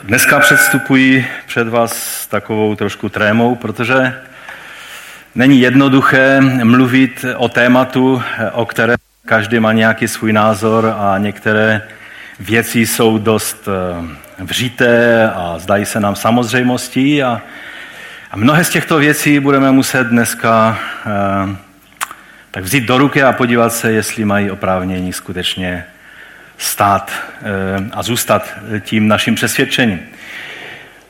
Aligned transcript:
Dneska 0.00 0.40
předstupuji 0.40 1.26
před 1.46 1.68
vás 1.68 1.92
s 1.92 2.26
takovou 2.26 2.74
trošku 2.74 3.08
trémou, 3.08 3.54
protože 3.54 4.20
není 5.34 5.60
jednoduché 5.60 6.40
mluvit 6.64 7.24
o 7.36 7.48
tématu, 7.48 8.22
o 8.52 8.66
které 8.66 8.94
každý 9.26 9.60
má 9.60 9.72
nějaký 9.72 10.08
svůj 10.08 10.32
názor 10.32 10.94
a 10.98 11.18
některé 11.18 11.82
věci 12.40 12.86
jsou 12.86 13.18
dost 13.18 13.68
eh, 13.68 14.44
vřité 14.44 15.30
a 15.30 15.58
zdají 15.58 15.84
se 15.84 16.00
nám 16.00 16.16
samozřejmostí. 16.16 17.22
A, 17.22 17.42
a 18.30 18.36
mnohé 18.36 18.64
z 18.64 18.70
těchto 18.70 18.98
věcí 18.98 19.40
budeme 19.40 19.72
muset 19.72 20.06
dneska 20.06 20.78
eh, 21.06 21.56
tak 22.50 22.64
vzít 22.64 22.84
do 22.84 22.98
ruky 22.98 23.22
a 23.22 23.32
podívat 23.32 23.72
se, 23.72 23.92
jestli 23.92 24.24
mají 24.24 24.50
oprávnění 24.50 25.12
skutečně 25.12 25.84
stát 26.62 27.12
eh, 27.12 27.44
a 27.92 28.02
zůstat 28.02 28.54
tím 28.80 29.08
naším 29.08 29.34
přesvědčením. 29.34 30.00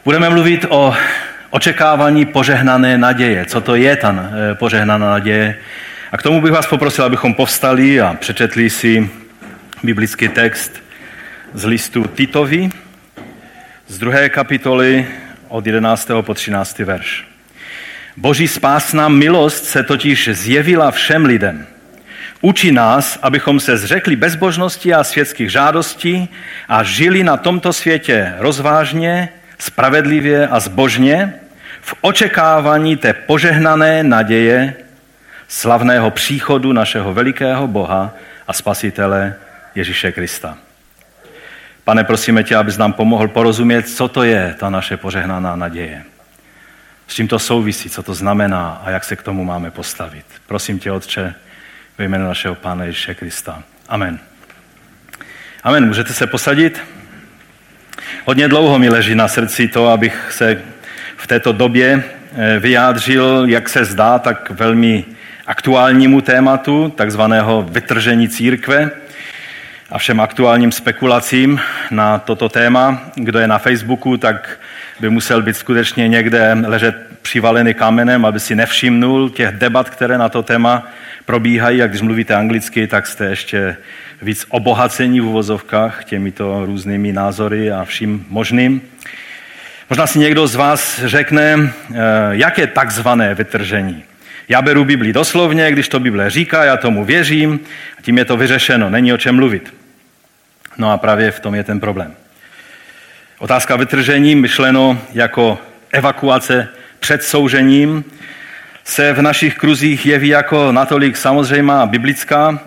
Budeme 0.04 0.30
mluvit 0.30 0.64
o 0.68 0.94
očekávání 1.50 2.26
požehnané 2.26 2.98
naděje. 2.98 3.44
Co 3.44 3.60
to 3.60 3.74
je 3.74 3.96
ta 3.96 4.14
eh, 4.14 4.54
požehnaná 4.54 5.10
naděje? 5.10 5.56
A 6.12 6.16
k 6.16 6.22
tomu 6.22 6.40
bych 6.40 6.52
vás 6.52 6.66
poprosil, 6.66 7.04
abychom 7.04 7.34
povstali 7.34 8.00
a 8.00 8.14
přečetli 8.14 8.70
si 8.70 9.10
biblický 9.82 10.28
text 10.28 10.82
z 11.54 11.64
listu 11.64 12.04
Titovi 12.04 12.70
z 13.88 13.98
druhé 13.98 14.28
kapitoly 14.28 15.06
od 15.48 15.66
11. 15.66 16.10
po 16.20 16.34
13. 16.34 16.78
verš. 16.78 17.26
Boží 18.16 18.48
spásná 18.48 19.08
milost 19.08 19.64
se 19.64 19.82
totiž 19.82 20.28
zjevila 20.32 20.90
všem 20.90 21.24
lidem. 21.24 21.66
Učí 22.44 22.72
nás, 22.72 23.18
abychom 23.22 23.60
se 23.60 23.76
zřekli 23.76 24.16
bezbožnosti 24.16 24.94
a 24.94 25.04
světských 25.04 25.50
žádostí 25.50 26.28
a 26.68 26.82
žili 26.82 27.24
na 27.24 27.36
tomto 27.36 27.72
světě 27.72 28.34
rozvážně, 28.38 29.28
spravedlivě 29.58 30.48
a 30.48 30.60
zbožně 30.60 31.34
v 31.80 31.94
očekávání 32.00 32.96
té 32.96 33.12
požehnané 33.12 34.02
naděje 34.02 34.74
slavného 35.48 36.10
příchodu 36.10 36.72
našeho 36.72 37.14
velikého 37.14 37.66
Boha 37.68 38.14
a 38.48 38.52
Spasitele 38.52 39.34
Ježíše 39.74 40.12
Krista. 40.12 40.58
Pane, 41.84 42.04
prosíme 42.04 42.44
tě, 42.44 42.56
abys 42.56 42.76
nám 42.76 42.92
pomohl 42.92 43.28
porozumět, 43.28 43.88
co 43.88 44.08
to 44.08 44.22
je 44.22 44.54
ta 44.58 44.70
naše 44.70 44.96
požehnaná 44.96 45.56
naděje. 45.56 46.02
S 47.08 47.14
čím 47.14 47.28
to 47.28 47.38
souvisí, 47.38 47.90
co 47.90 48.02
to 48.02 48.14
znamená 48.14 48.82
a 48.84 48.90
jak 48.90 49.04
se 49.04 49.16
k 49.16 49.22
tomu 49.22 49.44
máme 49.44 49.70
postavit. 49.70 50.24
Prosím 50.46 50.78
tě, 50.78 50.92
Otče, 50.92 51.34
ve 52.02 52.06
jménu 52.06 52.26
našeho 52.26 52.54
Pána 52.54 52.84
Ježíše 52.84 53.14
Krista. 53.14 53.62
Amen. 53.88 54.18
Amen. 55.62 55.86
Můžete 55.86 56.12
se 56.12 56.26
posadit? 56.26 56.80
Hodně 58.24 58.48
dlouho 58.48 58.78
mi 58.78 58.88
leží 58.88 59.14
na 59.14 59.28
srdci 59.28 59.68
to, 59.68 59.88
abych 59.88 60.32
se 60.32 60.62
v 61.16 61.26
této 61.26 61.52
době 61.52 62.02
eh, 62.36 62.58
vyjádřil, 62.58 63.44
jak 63.46 63.68
se 63.68 63.84
zdá, 63.84 64.18
tak 64.18 64.50
velmi 64.50 65.04
aktuálnímu 65.46 66.20
tématu, 66.20 66.88
takzvaného 66.96 67.62
vytržení 67.62 68.28
církve 68.28 68.90
a 69.90 69.98
všem 69.98 70.20
aktuálním 70.20 70.72
spekulacím 70.72 71.60
na 71.90 72.18
toto 72.18 72.48
téma. 72.48 73.10
Kdo 73.14 73.38
je 73.38 73.46
na 73.46 73.58
Facebooku, 73.58 74.16
tak 74.16 74.58
by 75.00 75.10
musel 75.10 75.42
být 75.42 75.56
skutečně 75.56 76.08
někde 76.08 76.56
ležet 76.66 77.11
přivalený 77.22 77.74
kamenem, 77.74 78.24
aby 78.24 78.40
si 78.40 78.54
nevšimnul 78.54 79.30
těch 79.30 79.50
debat, 79.50 79.90
které 79.90 80.18
na 80.18 80.28
to 80.28 80.42
téma 80.42 80.88
probíhají. 81.24 81.82
A 81.82 81.86
když 81.86 82.00
mluvíte 82.00 82.34
anglicky, 82.34 82.86
tak 82.86 83.06
jste 83.06 83.24
ještě 83.24 83.76
víc 84.22 84.46
obohacení 84.48 85.20
v 85.20 85.26
uvozovkách 85.26 86.04
těmito 86.04 86.66
různými 86.66 87.12
názory 87.12 87.72
a 87.72 87.84
vším 87.84 88.26
možným. 88.28 88.82
Možná 89.90 90.06
si 90.06 90.18
někdo 90.18 90.46
z 90.46 90.54
vás 90.54 91.00
řekne, 91.04 91.56
eh, 91.58 91.96
jaké 92.30 92.66
takzvané 92.66 93.34
vytržení. 93.34 94.04
Já 94.48 94.62
beru 94.62 94.84
Bibli 94.84 95.12
doslovně, 95.12 95.72
když 95.72 95.88
to 95.88 96.00
Bible 96.00 96.30
říká, 96.30 96.64
já 96.64 96.76
tomu 96.76 97.04
věřím, 97.04 97.60
a 97.98 98.02
tím 98.02 98.18
je 98.18 98.24
to 98.24 98.36
vyřešeno, 98.36 98.90
není 98.90 99.12
o 99.12 99.16
čem 99.16 99.36
mluvit. 99.36 99.74
No 100.78 100.90
a 100.90 100.96
právě 100.96 101.30
v 101.30 101.40
tom 101.40 101.54
je 101.54 101.64
ten 101.64 101.80
problém. 101.80 102.14
Otázka 103.38 103.76
vytržení, 103.76 104.34
myšleno 104.34 104.98
jako 105.12 105.58
evakuace 105.92 106.68
před 107.02 107.22
soužením, 107.22 108.04
se 108.84 109.12
v 109.12 109.22
našich 109.22 109.56
kruzích 109.56 110.06
jeví 110.06 110.28
jako 110.28 110.72
natolik 110.72 111.16
samozřejmá 111.16 111.86
biblická, 111.86 112.60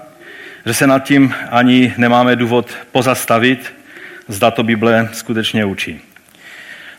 že 0.66 0.74
se 0.74 0.88
nad 0.88 1.04
tím 1.04 1.34
ani 1.52 1.94
nemáme 1.98 2.36
důvod 2.36 2.72
pozastavit, 2.92 3.74
zda 4.28 4.52
to 4.52 4.64
Bible 4.64 5.10
skutečně 5.14 5.66
učí. 5.66 6.02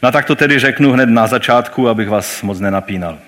No 0.03 0.13
tak 0.13 0.25
to 0.25 0.37
tedy 0.37 0.59
řeknu 0.59 0.93
hned 0.93 1.09
na 1.09 1.27
začátku, 1.27 1.89
abych 1.89 2.09
vás 2.09 2.43
moc 2.43 2.61
nenapínal. 2.61 3.19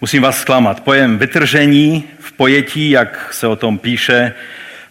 Musím 0.00 0.22
vás 0.22 0.40
zklamat. 0.40 0.80
Pojem 0.80 1.18
vytržení 1.18 2.04
v 2.18 2.32
pojetí, 2.32 2.90
jak 2.90 3.28
se 3.32 3.46
o 3.46 3.56
tom 3.56 3.78
píše, 3.78 4.34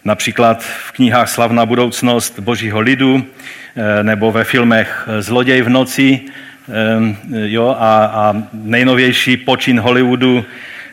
například 0.04 0.64
v 0.64 0.92
knihách 0.92 1.28
Slavná 1.28 1.66
budoucnost 1.66 2.38
božího 2.38 2.80
lidu, 2.80 3.26
eh, 3.76 4.02
nebo 4.02 4.32
ve 4.32 4.44
filmech 4.44 5.08
Zloděj 5.20 5.62
v 5.62 5.68
noci, 5.68 6.20
jo, 7.28 7.76
a, 7.78 8.04
a 8.04 8.34
nejnovější 8.52 9.36
počin 9.36 9.80
Hollywoodu 9.80 10.44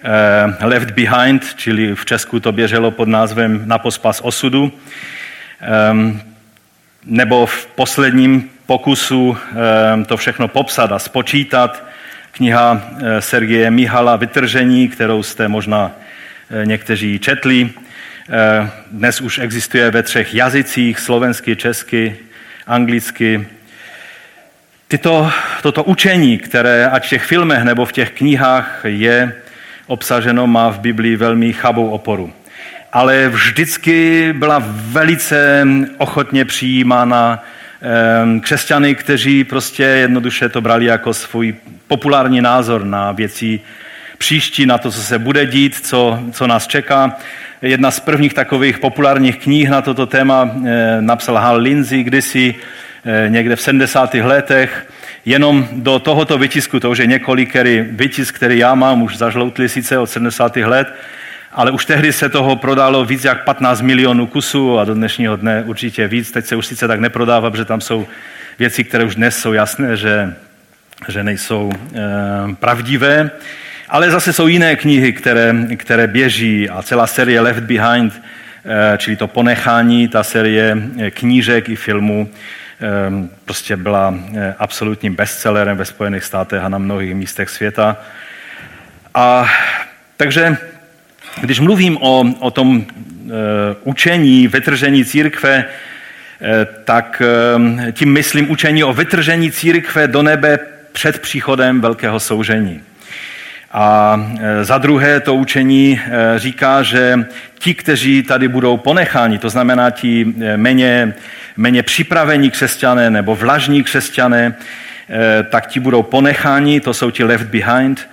eh, 0.03 0.66
Left 0.66 0.91
Behind, 0.91 1.56
čili 1.56 1.95
v 1.95 2.06
Česku 2.06 2.39
to 2.39 2.51
běželo 2.51 2.91
pod 2.91 3.07
názvem 3.07 3.61
Na 3.66 3.79
pospas 3.79 4.22
osudu, 4.22 4.72
nebo 7.06 7.45
v 7.45 7.66
posledním 7.66 8.50
pokusu 8.66 9.38
to 10.06 10.17
všechno 10.17 10.47
popsat 10.47 10.91
a 10.91 11.00
spočítat, 11.00 11.83
kniha 12.31 12.81
Sergeje 13.19 13.72
Mihala 13.72 14.16
Vytržení, 14.16 14.89
kterou 14.89 15.23
jste 15.23 15.47
možná 15.47 15.91
někteří 16.66 17.19
četli, 17.19 17.69
Eh, 18.29 18.69
dnes 18.91 19.22
už 19.22 19.38
existuje 19.38 19.91
ve 19.91 20.03
třech 20.03 20.33
jazycích, 20.33 21.00
slovensky, 21.00 21.56
česky, 21.56 22.16
anglicky. 22.67 23.47
Tyto, 24.94 25.31
toto 25.62 25.84
učení, 25.84 26.38
které 26.38 26.88
ať 26.88 27.06
v 27.06 27.09
těch 27.09 27.24
filmech 27.24 27.64
nebo 27.64 27.86
v 27.86 27.92
těch 27.92 28.12
knihách 28.12 28.81
je 28.84 29.34
obsaženo, 29.88 30.48
má 30.48 30.70
v 30.70 30.80
Biblii 30.80 31.16
velmi 31.16 31.54
chabou 31.54 31.90
oporu. 31.90 32.34
Ale 32.92 33.30
vždycky 33.30 34.30
byla 34.38 34.64
velice 34.68 35.68
ochotně 35.98 36.46
přijímána 36.46 37.44
eh, 37.81 38.40
křesťany, 38.40 38.96
kteří 38.96 39.44
prostě 39.44 39.84
jednoduše 39.84 40.50
to 40.50 40.62
brali 40.62 40.86
jako 40.86 41.14
svůj 41.14 41.56
populární 41.88 42.42
názor 42.42 42.86
na 42.86 43.12
věci 43.12 43.60
příští, 44.18 44.66
na 44.66 44.78
to, 44.78 44.92
co 44.92 45.02
se 45.02 45.20
bude 45.20 45.46
dít, 45.46 45.75
co, 45.75 46.20
co 46.31 46.48
nás 46.48 46.68
čeká. 46.68 47.18
Jedna 47.62 47.92
z 47.92 48.00
prvních 48.00 48.34
takových 48.34 48.80
populárních 48.80 49.38
knih 49.38 49.70
na 49.70 49.81
toto 49.81 50.06
téma 50.06 50.52
eh, 50.66 50.98
napsal 51.02 51.36
Hal 51.36 51.58
Lindsay 51.58 52.04
kdysi 52.04 52.56
někde 53.28 53.56
v 53.56 53.62
70. 53.62 54.14
letech. 54.14 54.88
Jenom 55.25 55.68
do 55.72 56.00
tohoto 56.00 56.38
vytisku, 56.38 56.80
to 56.80 56.91
už 56.91 56.97
je 56.97 57.06
několikerý 57.06 57.81
vytisk, 57.81 58.36
který 58.36 58.58
já 58.58 58.75
mám, 58.75 59.02
už 59.02 59.18
zažloutli 59.18 59.69
sice 59.69 59.97
od 59.97 60.06
70. 60.06 60.56
let, 60.56 60.94
ale 61.52 61.72
už 61.72 61.86
tehdy 61.86 62.13
se 62.13 62.30
toho 62.30 62.56
prodalo 62.56 63.06
víc 63.06 63.24
jak 63.24 63.44
15 63.44 63.81
milionů 63.81 64.28
kusů 64.28 64.80
a 64.80 64.86
do 64.86 64.94
dnešního 64.94 65.36
dne 65.36 65.63
určitě 65.66 66.08
víc. 66.08 66.31
Teď 66.31 66.46
se 66.46 66.56
už 66.56 66.66
sice 66.66 66.88
tak 66.88 67.00
neprodává, 67.00 67.52
protože 67.52 67.66
tam 67.66 67.81
jsou 67.81 68.08
věci, 68.59 68.84
které 68.84 69.03
už 69.03 69.16
dnes 69.16 69.38
jsou 69.38 69.53
jasné, 69.53 69.97
že, 69.97 70.34
že 71.08 71.24
nejsou 71.24 71.72
e, 71.96 72.56
pravdivé. 72.56 73.31
Ale 73.90 74.12
zase 74.12 74.34
jsou 74.34 74.47
jiné 74.47 74.75
knihy, 74.75 75.13
které, 75.13 75.56
které 75.78 76.08
běží 76.08 76.69
a 76.69 76.81
celá 76.81 77.08
série 77.08 77.42
Left 77.42 77.63
Behind, 77.63 78.22
eh, 78.66 78.97
čili 78.97 79.16
to 79.16 79.28
ponechání, 79.28 80.08
ta 80.08 80.24
série 80.24 80.78
eh, 81.00 81.12
knížek 81.12 81.69
i 81.69 81.75
filmů, 81.75 82.30
eh, 82.30 82.62
prostě 83.45 83.77
byla 83.77 84.15
absolutním 84.57 85.15
bestsellerem 85.15 85.77
ve 85.77 85.85
Spojených 85.85 86.24
státech 86.24 86.63
a 86.63 86.69
na 86.69 86.77
mnohých 86.77 87.15
místech 87.15 87.50
světa. 87.50 87.97
A 89.13 89.45
takže 90.18 90.57
když 91.41 91.59
mluvím 91.59 91.97
o, 92.01 92.25
o 92.39 92.51
tom 92.51 92.85
učení, 93.83 94.47
vytržení 94.47 95.06
církve, 95.06 95.65
tak 96.83 97.21
tím 97.91 98.13
myslím 98.13 98.51
učení 98.51 98.83
o 98.83 98.94
vytržení 98.94 99.51
církve 99.51 100.07
do 100.07 100.21
nebe 100.21 100.59
před 100.91 101.19
příchodem 101.19 101.81
velkého 101.81 102.19
soužení. 102.19 102.81
A 103.71 104.19
za 104.62 104.77
druhé 104.77 105.19
to 105.19 105.36
učení 105.36 106.01
říká, 106.36 106.83
že 106.83 107.25
ti, 107.59 107.74
kteří 107.74 108.24
tady 108.24 108.47
budou 108.47 108.77
ponecháni, 108.77 109.38
to 109.38 109.50
znamená 109.50 109.89
ti 109.89 110.33
méně, 110.56 111.13
méně 111.57 111.83
připravení 111.83 112.51
křesťané 112.51 113.09
nebo 113.09 113.35
vlažní 113.35 113.83
křesťané, 113.83 114.55
tak 115.50 115.67
ti 115.67 115.79
budou 115.79 116.03
ponecháni, 116.03 116.79
to 116.79 116.94
jsou 116.94 117.11
ti 117.11 117.23
left 117.23 117.47
behind, 117.47 118.09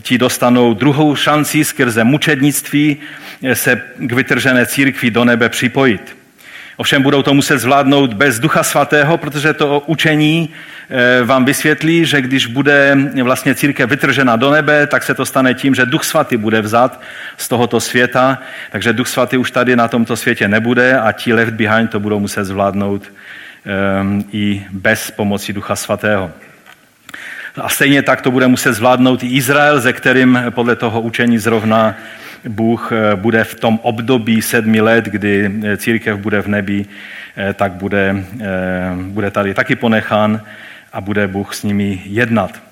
ti 0.00 0.18
dostanou 0.18 0.74
druhou 0.74 1.16
šanci 1.16 1.64
skrze 1.64 2.04
mučednictví 2.04 2.96
se 3.52 3.82
k 3.98 4.12
vytržené 4.12 4.66
církvi 4.66 5.10
do 5.10 5.24
nebe 5.24 5.48
připojit. 5.48 6.21
Ovšem 6.76 7.02
budou 7.02 7.22
to 7.22 7.34
muset 7.34 7.58
zvládnout 7.58 8.14
bez 8.14 8.40
Ducha 8.40 8.62
Svatého, 8.62 9.18
protože 9.18 9.52
to 9.52 9.82
učení 9.86 10.50
eh, 10.90 11.24
vám 11.24 11.44
vysvětlí, 11.44 12.04
že 12.04 12.20
když 12.20 12.46
bude 12.46 12.96
vlastně 13.22 13.54
církev 13.54 13.90
vytržena 13.90 14.36
do 14.36 14.50
nebe, 14.50 14.86
tak 14.86 15.02
se 15.02 15.14
to 15.14 15.26
stane 15.26 15.54
tím, 15.54 15.74
že 15.74 15.86
Duch 15.86 16.04
Svatý 16.04 16.36
bude 16.36 16.60
vzat 16.60 17.00
z 17.36 17.48
tohoto 17.48 17.80
světa, 17.80 18.38
takže 18.70 18.92
Duch 18.92 19.08
Svatý 19.08 19.36
už 19.36 19.50
tady 19.50 19.76
na 19.76 19.88
tomto 19.88 20.16
světě 20.16 20.48
nebude 20.48 20.98
a 21.00 21.12
ti 21.12 21.32
left 21.32 21.54
behind 21.54 21.90
to 21.90 22.00
budou 22.00 22.20
muset 22.20 22.44
zvládnout 22.44 23.02
um, 24.02 24.24
i 24.32 24.66
bez 24.70 25.10
pomoci 25.10 25.52
Ducha 25.52 25.76
Svatého. 25.76 26.30
A 27.60 27.68
stejně 27.68 28.02
tak 28.02 28.20
to 28.20 28.30
bude 28.30 28.46
muset 28.46 28.72
zvládnout 28.72 29.22
i 29.22 29.26
Izrael, 29.26 29.80
ze 29.80 29.92
kterým 29.92 30.42
podle 30.50 30.76
toho 30.76 31.00
učení 31.00 31.38
zrovna 31.38 31.94
Bůh 32.48 32.92
eh, 32.92 33.16
bude 33.16 33.44
v 33.44 33.54
tom 33.54 33.78
období 33.82 34.42
sedmi 34.42 34.80
let, 34.80 35.04
kdy 35.04 35.50
eh, 35.64 35.76
církev 35.76 36.18
bude 36.18 36.42
v 36.42 36.46
nebi, 36.46 36.84
eh, 37.36 37.54
tak 37.54 37.72
bude, 37.72 38.24
bude 38.94 39.30
tady 39.30 39.54
taky 39.54 39.76
ponechán 39.76 40.40
a 40.92 41.00
bude 41.00 41.28
Bůh 41.28 41.54
s 41.54 41.62
nimi 41.62 42.02
jednat. 42.04 42.62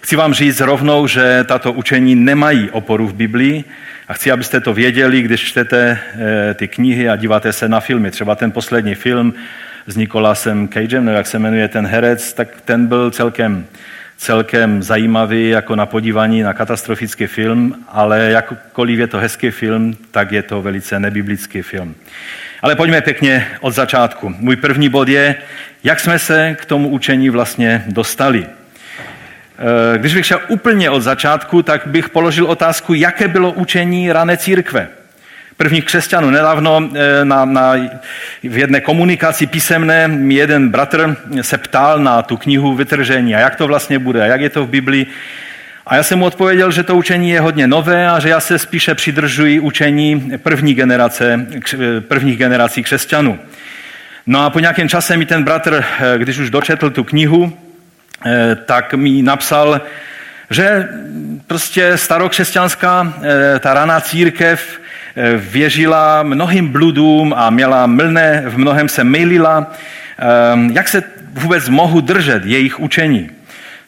Chci 0.00 0.16
vám 0.16 0.34
říct 0.34 0.60
rovnou, 0.60 1.06
že 1.06 1.44
tato 1.44 1.72
učení 1.72 2.14
nemají 2.14 2.70
oporu 2.70 3.08
v 3.08 3.14
Biblii 3.14 3.64
a 4.08 4.12
chci, 4.12 4.30
abyste 4.30 4.60
to 4.60 4.74
věděli, 4.74 5.22
když 5.22 5.40
čtete 5.40 5.98
ty 6.54 6.68
knihy 6.68 7.08
a 7.08 7.16
díváte 7.16 7.52
se 7.52 7.68
na 7.68 7.80
filmy. 7.80 8.10
Třeba 8.10 8.34
ten 8.34 8.50
poslední 8.50 8.94
film 8.94 9.34
s 9.86 9.96
Nikolasem 9.96 10.68
Cagem, 10.68 11.04
nebo 11.04 11.16
jak 11.16 11.26
se 11.26 11.38
jmenuje 11.38 11.68
ten 11.68 11.86
herec, 11.86 12.32
tak 12.32 12.60
ten 12.64 12.86
byl 12.86 13.10
celkem 13.10 13.66
celkem 14.22 14.82
zajímavý 14.82 15.48
jako 15.48 15.76
na 15.76 15.86
podívání 15.86 16.42
na 16.42 16.52
katastrofický 16.52 17.26
film, 17.26 17.74
ale 17.88 18.30
jakkoliv 18.30 18.98
je 18.98 19.06
to 19.06 19.18
hezký 19.18 19.50
film, 19.50 19.96
tak 20.10 20.32
je 20.32 20.42
to 20.42 20.62
velice 20.62 21.00
nebiblický 21.00 21.62
film. 21.62 21.94
Ale 22.62 22.76
pojďme 22.76 23.00
pěkně 23.00 23.46
od 23.60 23.70
začátku. 23.70 24.34
Můj 24.38 24.56
první 24.56 24.88
bod 24.88 25.08
je, 25.08 25.34
jak 25.84 26.00
jsme 26.00 26.18
se 26.18 26.56
k 26.60 26.64
tomu 26.64 26.88
učení 26.88 27.30
vlastně 27.30 27.84
dostali. 27.86 28.46
Eh, 28.46 29.98
když 29.98 30.14
bych 30.14 30.26
šel 30.26 30.40
úplně 30.48 30.90
od 30.90 31.00
začátku, 31.00 31.62
tak 31.62 31.86
bych 31.86 32.08
položil 32.08 32.46
otázku, 32.46 32.94
jaké 32.94 33.28
bylo 33.28 33.52
učení 33.52 34.12
rané 34.12 34.36
církve 34.36 34.88
prvních 35.56 35.84
křesťanů. 35.84 36.30
Nedávno 36.30 36.90
eh, 36.94 37.24
na, 37.24 37.44
na, 37.44 37.74
v 38.42 38.58
jedné 38.58 38.80
komunikaci 38.80 39.46
písemné 39.46 40.08
mi 40.08 40.34
jeden 40.34 40.68
bratr 40.68 41.16
se 41.40 41.58
ptal 41.58 41.98
na 41.98 42.22
tu 42.22 42.36
knihu 42.36 42.74
Vytržení 42.74 43.34
a 43.34 43.40
jak 43.40 43.56
to 43.56 43.66
vlastně 43.66 43.98
bude 43.98 44.22
a 44.22 44.26
jak 44.26 44.40
je 44.40 44.50
to 44.50 44.64
v 44.64 44.68
Biblii. 44.68 45.06
A 45.86 45.96
já 45.96 46.02
jsem 46.02 46.18
mu 46.18 46.24
odpověděl, 46.24 46.70
že 46.70 46.82
to 46.82 46.96
učení 46.96 47.30
je 47.30 47.40
hodně 47.40 47.66
nové 47.66 48.08
a 48.08 48.20
že 48.20 48.28
já 48.28 48.40
se 48.40 48.58
spíše 48.58 48.94
přidržuji 48.94 49.60
učení 49.60 50.32
první 50.36 50.74
generace, 50.74 51.46
prvních 52.08 52.38
generací 52.38 52.82
křesťanů. 52.82 53.38
No 54.26 54.44
a 54.44 54.50
po 54.50 54.60
nějakém 54.60 54.88
čase 54.88 55.16
mi 55.16 55.26
ten 55.26 55.44
bratr, 55.44 55.84
eh, 56.00 56.18
když 56.18 56.38
už 56.38 56.50
dočetl 56.50 56.90
tu 56.90 57.04
knihu, 57.04 57.58
eh, 58.26 58.56
tak 58.66 58.94
mi 58.94 59.22
napsal, 59.22 59.80
že 60.50 60.88
prostě 61.46 61.96
starokřesťanská, 61.96 63.14
ta 63.60 63.74
raná 63.74 64.00
církev 64.00 64.81
Eh, 64.81 64.81
věřila 65.36 66.22
mnohým 66.22 66.68
bludům 66.68 67.34
a 67.36 67.50
měla 67.50 67.86
mlné, 67.86 68.42
v 68.46 68.58
mnohem 68.58 68.88
se 68.88 69.04
mylila. 69.04 69.72
Ehm, 70.18 70.70
jak 70.74 70.88
se 70.88 71.02
vůbec 71.32 71.68
mohu 71.68 72.00
držet 72.00 72.44
jejich 72.44 72.80
učení? 72.80 73.30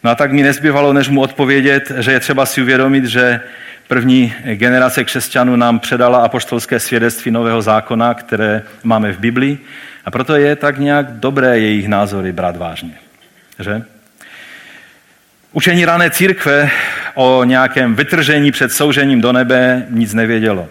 No 0.05 0.11
a 0.11 0.15
tak 0.15 0.33
mi 0.33 0.43
nezbývalo, 0.43 0.93
než 0.93 1.09
mu 1.09 1.21
odpovědět, 1.21 1.93
že 1.99 2.13
je 2.13 2.21
třeba 2.21 2.47
si 2.47 2.63
uvědomit, 2.63 3.05
že 3.05 3.41
první 3.89 4.33
generace 4.55 5.05
křesťanů 5.05 5.57
nám 5.57 5.79
předala 5.79 6.25
apoštolské 6.25 6.81
svědectví 6.81 7.31
Nového 7.31 7.63
zákona, 7.63 8.15
které 8.15 8.63
máme 8.83 9.13
v 9.13 9.19
Biblii. 9.19 9.59
A 10.05 10.11
proto 10.11 10.37
je 10.37 10.57
tak 10.57 10.79
nějak 10.79 11.13
dobré 11.13 11.59
jejich 11.59 11.89
názory 11.89 12.33
brát 12.33 12.57
vážně. 12.57 12.95
Že? 13.59 13.83
Učení 15.53 15.85
rané 15.85 16.11
církve 16.11 16.71
o 17.15 17.45
nějakém 17.45 17.95
vytržení 17.95 18.53
před 18.53 18.73
soužením 18.73 19.21
do 19.21 19.33
nebe 19.33 19.87
nic 19.91 20.15
nevědělo. 20.15 20.69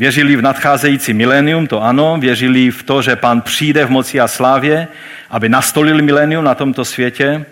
Věřili 0.00 0.36
v 0.36 0.42
nadcházející 0.42 1.12
milénium, 1.12 1.66
to 1.66 1.82
ano, 1.82 2.16
věřili 2.20 2.70
v 2.70 2.82
to, 2.82 3.02
že 3.02 3.16
pán 3.16 3.40
přijde 3.40 3.84
v 3.84 3.90
moci 3.90 4.20
a 4.20 4.28
slávě, 4.28 4.88
aby 5.30 5.48
nastolil 5.48 6.02
milénium 6.02 6.44
na 6.44 6.54
tomto 6.54 6.84
světě, 6.84 7.44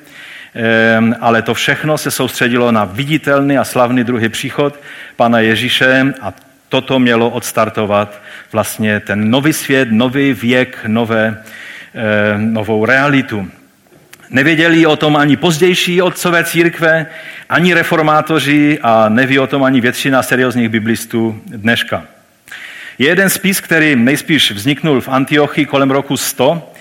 ehm, 0.55 1.15
ale 1.21 1.43
to 1.43 1.55
všechno 1.55 1.99
se 1.99 2.11
soustředilo 2.11 2.73
na 2.73 2.85
viditelný 2.85 3.59
a 3.59 3.65
slavný 3.65 4.05
druhý 4.05 4.29
příchod 4.29 4.81
pana 5.17 5.41
Ježíše 5.41 6.15
a 6.21 6.33
toto 6.69 6.99
mělo 6.99 7.31
odstartovat 7.31 8.23
vlastně 8.53 9.01
ten 9.01 9.31
nový 9.31 9.53
svět, 9.53 9.89
nový 9.93 10.33
věk, 10.33 10.79
nové, 10.87 11.43
ehm, 11.95 12.53
novou 12.53 12.85
realitu. 12.85 13.49
Nevěděli 14.31 14.87
o 14.87 14.97
tom 14.97 15.17
ani 15.17 15.37
pozdější 15.37 16.03
otcové 16.03 16.45
církve, 16.45 17.07
ani 17.49 17.75
reformátoři 17.75 18.79
a 18.83 19.09
neví 19.09 19.39
o 19.39 19.47
tom 19.47 19.65
ani 19.65 19.81
většina 19.81 20.23
seriózních 20.23 20.69
biblistů 20.69 21.43
dneška. 21.47 22.18
Je 22.99 23.07
jeden 23.09 23.31
spis, 23.31 23.61
který 23.61 23.97
nejspíš 23.97 24.53
vzniknul 24.53 25.01
v 25.01 25.09
Antiochii 25.09 25.67
kolem 25.67 25.91
roku 25.91 26.17
100, 26.17 26.73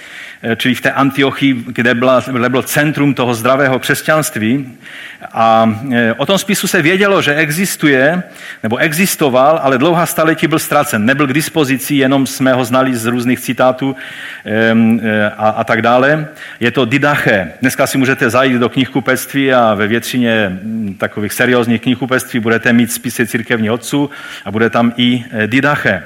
eh, 0.41 0.55
čili 0.55 0.75
v 0.75 0.81
té 0.81 0.91
Antiochii, 0.91 1.63
kde, 1.67 1.93
byla, 1.95 2.23
kde 2.31 2.49
bylo 2.49 2.63
centrum 2.63 3.13
toho 3.13 3.33
zdravého 3.33 3.79
křesťanství. 3.79 4.77
A 5.31 5.73
eh, 5.91 6.13
o 6.13 6.25
tom 6.25 6.37
spisu 6.37 6.67
se 6.67 6.81
vědělo, 6.81 7.21
že 7.21 7.35
existuje, 7.35 8.23
nebo 8.63 8.77
existoval, 8.77 9.59
ale 9.63 9.77
dlouhá 9.77 10.05
staletí 10.05 10.47
byl 10.47 10.59
ztracen. 10.59 11.05
Nebyl 11.05 11.27
k 11.27 11.33
dispozici, 11.33 11.95
jenom 11.95 12.27
jsme 12.27 12.53
ho 12.53 12.65
znali 12.65 12.95
z 12.95 13.05
různých 13.05 13.39
citátů 13.39 13.95
eh, 14.45 15.31
a, 15.37 15.49
a 15.49 15.63
tak 15.63 15.81
dále. 15.81 16.27
Je 16.59 16.71
to 16.71 16.85
Didache. 16.85 17.51
Dneska 17.61 17.87
si 17.87 17.97
můžete 17.97 18.29
zajít 18.29 18.57
do 18.57 18.69
knihkupectví 18.69 19.53
a 19.53 19.73
ve 19.73 19.87
většině 19.87 20.49
hm, 20.49 20.95
takových 20.99 21.33
seriózních 21.33 21.81
knihkupectví 21.81 22.39
budete 22.39 22.73
mít 22.73 22.91
spisy 22.91 23.27
církevní 23.27 23.69
otců 23.69 24.09
a 24.45 24.51
bude 24.51 24.69
tam 24.69 24.93
i 24.97 25.25
Didache 25.47 26.03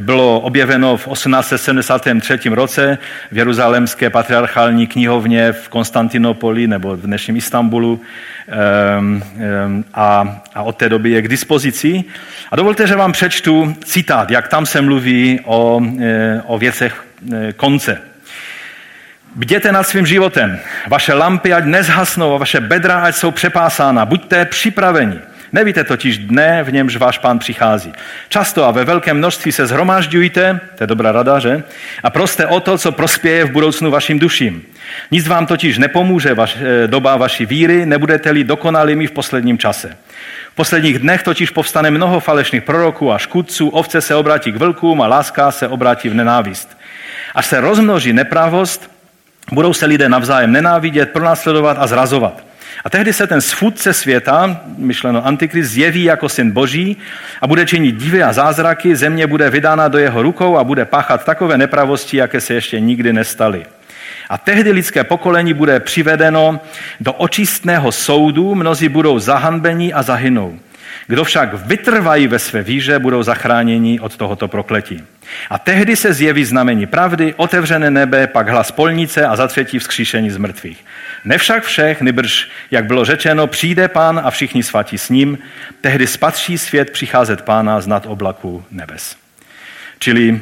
bylo 0.00 0.40
objeveno 0.40 0.96
v 0.96 1.08
1873 1.12 2.48
roce 2.48 2.98
v 3.32 3.38
Jeruzalémské 3.38 4.10
patriarchální 4.10 4.86
knihovně 4.86 5.52
v 5.52 5.68
Konstantinopoli 5.68 6.66
nebo 6.66 6.96
v 6.96 7.00
dnešním 7.00 7.36
Istanbulu 7.36 8.00
a, 9.94 10.38
a 10.54 10.62
od 10.62 10.76
té 10.76 10.88
doby 10.88 11.10
je 11.10 11.22
k 11.22 11.28
dispozici. 11.28 12.04
A 12.50 12.56
dovolte, 12.56 12.86
že 12.86 12.96
vám 12.96 13.12
přečtu 13.12 13.76
citát, 13.84 14.30
jak 14.30 14.48
tam 14.48 14.66
se 14.66 14.80
mluví 14.80 15.40
o, 15.44 15.80
eh, 16.00 16.42
o 16.46 16.58
věcech 16.58 17.04
eh, 17.32 17.52
konce. 17.52 18.00
Bděte 19.34 19.72
nad 19.72 19.82
svým 19.82 20.06
životem. 20.06 20.58
Vaše 20.88 21.14
lampy 21.14 21.52
ať 21.52 21.64
nezhasnou 21.64 22.34
a 22.34 22.38
vaše 22.38 22.60
bedra 22.60 23.00
ať 23.00 23.14
jsou 23.14 23.30
přepásána. 23.30 24.06
Buďte 24.06 24.44
připraveni. 24.44 25.18
Nevíte 25.52 25.84
totiž 25.84 26.18
dne, 26.18 26.62
v 26.62 26.72
němž 26.72 26.96
váš 26.96 27.18
pán 27.18 27.38
přichází. 27.38 27.92
Často 28.28 28.64
a 28.64 28.70
ve 28.70 28.84
velkém 28.84 29.16
množství 29.16 29.52
se 29.52 29.66
zhromážďujte, 29.66 30.60
to 30.74 30.82
je 30.82 30.86
dobrá 30.86 31.12
rada, 31.12 31.38
že? 31.38 31.62
A 32.02 32.10
proste 32.10 32.46
o 32.46 32.60
to, 32.60 32.78
co 32.78 32.92
prospěje 32.92 33.44
v 33.44 33.50
budoucnu 33.50 33.90
vašim 33.90 34.18
duším. 34.18 34.62
Nic 35.10 35.28
vám 35.28 35.46
totiž 35.46 35.78
nepomůže 35.78 36.34
vaš, 36.34 36.56
eh, 36.60 36.86
doba 36.86 37.16
vaší 37.16 37.46
víry, 37.46 37.86
nebudete-li 37.86 38.44
dokonalými 38.44 39.06
v 39.06 39.12
posledním 39.12 39.58
čase. 39.58 39.96
V 40.52 40.54
posledních 40.54 40.98
dnech 40.98 41.22
totiž 41.22 41.50
povstane 41.50 41.90
mnoho 41.90 42.20
falešných 42.20 42.62
proroků 42.62 43.12
a 43.12 43.18
škůdců, 43.18 43.68
ovce 43.68 44.00
se 44.00 44.14
obrátí 44.14 44.52
k 44.52 44.56
vlkům 44.56 45.02
a 45.02 45.06
láska 45.06 45.50
se 45.50 45.68
obrátí 45.68 46.08
v 46.08 46.14
nenávist. 46.14 46.78
Až 47.34 47.46
se 47.46 47.60
rozmnoží 47.60 48.12
nepravost, 48.12 48.90
budou 49.52 49.72
se 49.72 49.86
lidé 49.86 50.08
navzájem 50.08 50.52
nenávidět, 50.52 51.10
pronásledovat 51.10 51.76
a 51.80 51.86
zrazovat. 51.86 52.44
A 52.84 52.90
tehdy 52.90 53.12
se 53.12 53.26
ten 53.26 53.40
svůdce 53.40 53.92
světa, 53.92 54.60
myšleno 54.76 55.26
Antikrist, 55.26 55.70
zjeví 55.70 56.04
jako 56.04 56.28
syn 56.28 56.50
boží 56.50 56.96
a 57.40 57.46
bude 57.46 57.66
činit 57.66 57.96
divy 57.96 58.22
a 58.22 58.32
zázraky, 58.32 58.96
země 58.96 59.26
bude 59.26 59.50
vydána 59.50 59.88
do 59.88 59.98
jeho 59.98 60.22
rukou 60.22 60.56
a 60.56 60.64
bude 60.64 60.84
páchat 60.84 61.24
takové 61.24 61.58
nepravosti, 61.58 62.16
jaké 62.16 62.40
se 62.40 62.54
ještě 62.54 62.80
nikdy 62.80 63.12
nestaly. 63.12 63.66
A 64.28 64.38
tehdy 64.38 64.70
lidské 64.70 65.04
pokolení 65.04 65.54
bude 65.54 65.80
přivedeno 65.80 66.60
do 67.00 67.12
očistného 67.12 67.92
soudu, 67.92 68.54
mnozí 68.54 68.88
budou 68.88 69.18
zahanbeni 69.18 69.92
a 69.92 70.02
zahynou. 70.02 70.58
Kdo 71.06 71.24
však 71.24 71.66
vytrvají 71.66 72.26
ve 72.26 72.38
své 72.38 72.62
víře, 72.62 72.98
budou 72.98 73.22
zachráněni 73.22 74.00
od 74.00 74.16
tohoto 74.16 74.48
prokletí. 74.48 75.02
A 75.50 75.58
tehdy 75.58 75.96
se 75.96 76.12
zjeví 76.12 76.44
znamení 76.44 76.86
pravdy, 76.86 77.34
otevřené 77.36 77.90
nebe, 77.90 78.26
pak 78.26 78.48
hlas 78.48 78.70
polnice 78.70 79.26
a 79.26 79.36
za 79.36 79.48
třetí 79.48 79.78
vzkříšení 79.78 80.30
z 80.30 80.36
mrtvých. 80.36 80.84
Nevšak 81.24 81.64
všech, 81.64 82.00
nebrž, 82.00 82.48
jak 82.70 82.84
bylo 82.84 83.04
řečeno, 83.04 83.46
přijde 83.46 83.88
pán 83.88 84.20
a 84.24 84.30
všichni 84.30 84.62
svatí 84.62 84.98
s 84.98 85.08
ním, 85.08 85.38
tehdy 85.80 86.06
spatří 86.06 86.58
svět 86.58 86.90
přicházet 86.90 87.42
pána 87.42 87.80
z 87.80 87.86
nad 87.86 88.06
oblaku 88.06 88.64
nebes. 88.70 89.16
Čili 89.98 90.40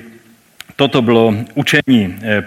toto 0.76 1.02
bylo 1.02 1.34
učení 1.54 2.18
eh, 2.22 2.42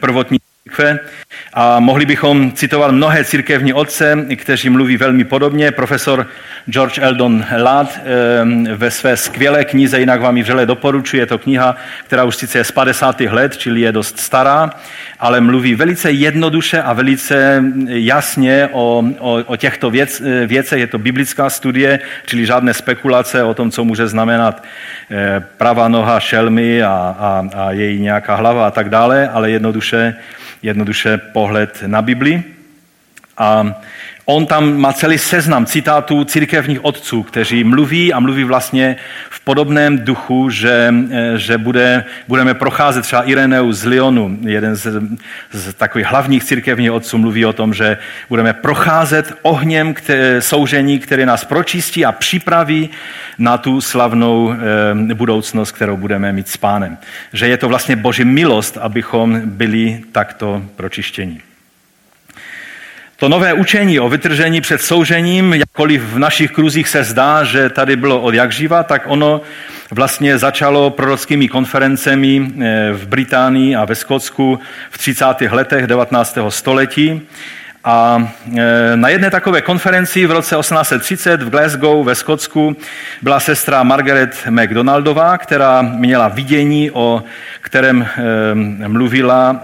prvotní 0.75 1.15
a 1.53 1.79
mohli 1.79 2.05
bychom 2.05 2.51
citovat 2.51 2.91
mnohé 2.91 3.23
církevní 3.23 3.73
otce, 3.73 4.25
kteří 4.35 4.69
mluví 4.69 4.97
velmi 4.97 5.23
podobně. 5.23 5.71
Profesor 5.71 6.27
George 6.69 6.99
Eldon 7.01 7.45
Ladd 7.57 7.99
ve 8.75 8.91
své 8.91 9.17
skvělé 9.17 9.65
knize, 9.65 9.99
jinak 9.99 10.21
vám 10.21 10.37
ji 10.37 10.43
vřele 10.43 10.65
doporučuji, 10.65 11.17
je 11.17 11.25
to 11.25 11.37
kniha, 11.37 11.75
která 12.07 12.23
už 12.23 12.35
sice 12.35 12.57
je 12.57 12.63
z 12.63 12.71
50. 12.71 13.21
let, 13.21 13.57
čili 13.57 13.81
je 13.81 13.91
dost 13.91 14.19
stará, 14.19 14.69
ale 15.19 15.41
mluví 15.41 15.75
velice 15.75 16.11
jednoduše 16.11 16.81
a 16.81 16.93
velice 16.93 17.63
jasně 17.87 18.69
o, 18.71 19.03
o, 19.19 19.33
o 19.45 19.55
těchto 19.55 19.89
věc, 19.89 20.21
věcech. 20.45 20.79
Je 20.79 20.87
to 20.87 20.97
biblická 20.97 21.49
studie, 21.49 21.99
čili 22.25 22.45
žádné 22.45 22.73
spekulace 22.73 23.43
o 23.43 23.53
tom, 23.53 23.71
co 23.71 23.83
může 23.83 24.07
znamenat 24.07 24.63
eh, 25.11 25.43
pravá 25.57 25.87
noha 25.87 26.19
šelmy 26.19 26.83
a, 26.83 27.15
a, 27.19 27.47
a 27.55 27.71
její 27.71 28.01
nějaká 28.01 28.35
hlava 28.35 28.67
a 28.67 28.71
tak 28.71 28.89
dále, 28.89 29.29
ale 29.29 29.51
jednoduše 29.51 30.15
jednoduše 30.65 31.17
pohled 31.17 31.83
na 31.85 32.01
Bibli. 32.01 32.43
A 33.37 33.77
on 34.25 34.45
tam 34.45 34.77
má 34.77 34.93
celý 34.93 35.17
seznam 35.17 35.65
citátů 35.65 36.23
církevních 36.23 36.85
otců, 36.85 37.23
kteří 37.23 37.63
mluví 37.63 38.13
a 38.13 38.19
mluví 38.19 38.43
vlastně 38.43 38.95
v 39.29 39.39
podobném 39.39 39.97
duchu, 39.97 40.49
že, 40.49 40.93
eh, 41.11 41.37
že 41.37 41.57
bude, 41.57 42.03
budeme 42.27 42.53
procházet 42.53 43.01
třeba 43.01 43.23
Ireneu 43.23 43.71
z 43.71 43.85
Lyonu, 43.85 44.37
jeden 44.41 44.75
z, 44.75 44.87
z 45.51 45.73
takových 45.73 46.07
hlavních 46.07 46.43
církevních 46.43 46.91
otců 46.91 47.17
mluví 47.17 47.45
o 47.45 47.53
tom, 47.53 47.73
že 47.73 47.97
budeme 48.29 48.53
procházet 48.53 49.33
ohněm 49.41 49.93
které, 49.93 50.41
soužení, 50.41 50.99
který 50.99 51.25
nás 51.25 51.45
pročistí 51.45 52.05
a 52.05 52.11
připraví 52.11 52.89
na 53.37 53.57
tu 53.57 53.81
slavnou 53.81 54.53
e, 55.11 55.13
budoucnost, 55.13 55.71
kterou 55.71 55.97
budeme 55.97 56.33
mít 56.33 56.47
s 56.47 56.57
pánem. 56.57 56.97
Že 57.33 57.47
je 57.47 57.57
to 57.57 57.69
vlastně 57.69 57.95
boží 57.95 58.25
milost, 58.25 58.77
abychom 58.77 59.41
byli 59.45 60.01
takto 60.11 60.61
pročištěni. 60.75 61.44
To 63.17 63.29
nové 63.29 63.53
učení 63.53 63.99
o 63.99 64.09
vytržení 64.09 64.61
před 64.61 64.81
soužením, 64.81 65.53
jakkoliv 65.53 66.01
v 66.01 66.19
našich 66.19 66.51
kruzích 66.51 66.87
se 66.87 67.03
zdá, 67.03 67.43
že 67.43 67.69
tady 67.69 67.95
bylo 67.95 68.21
od 68.21 68.33
jak 68.33 68.51
živa, 68.51 68.83
tak 68.83 69.01
ono 69.05 69.41
vlastně 69.91 70.37
začalo 70.37 70.89
prorockými 70.89 71.47
konferencemi 71.47 72.41
eh, 72.41 72.89
v 72.93 73.07
Británii 73.07 73.75
a 73.75 73.85
ve 73.85 73.95
Skotsku 73.95 74.59
v 74.91 74.97
30. 74.97 75.25
letech 75.51 75.87
19. 75.87 76.37
století. 76.49 77.21
A 77.83 78.27
eh, 78.57 78.91
na 78.95 79.09
jedné 79.09 79.31
takové 79.31 79.61
konferenci 79.61 80.25
v 80.25 80.31
roce 80.31 80.55
1830 80.55 81.41
v 81.41 81.49
Glasgow 81.49 82.05
ve 82.05 82.15
Skotsku 82.15 82.75
byla 83.21 83.39
sestra 83.39 83.83
Margaret 83.83 84.37
McDonaldová, 84.49 85.37
která 85.37 85.81
měla 85.81 86.27
vidění, 86.27 86.91
o 86.91 87.23
kterém 87.61 88.07
eh, 88.83 88.87
mluvila, 88.87 89.61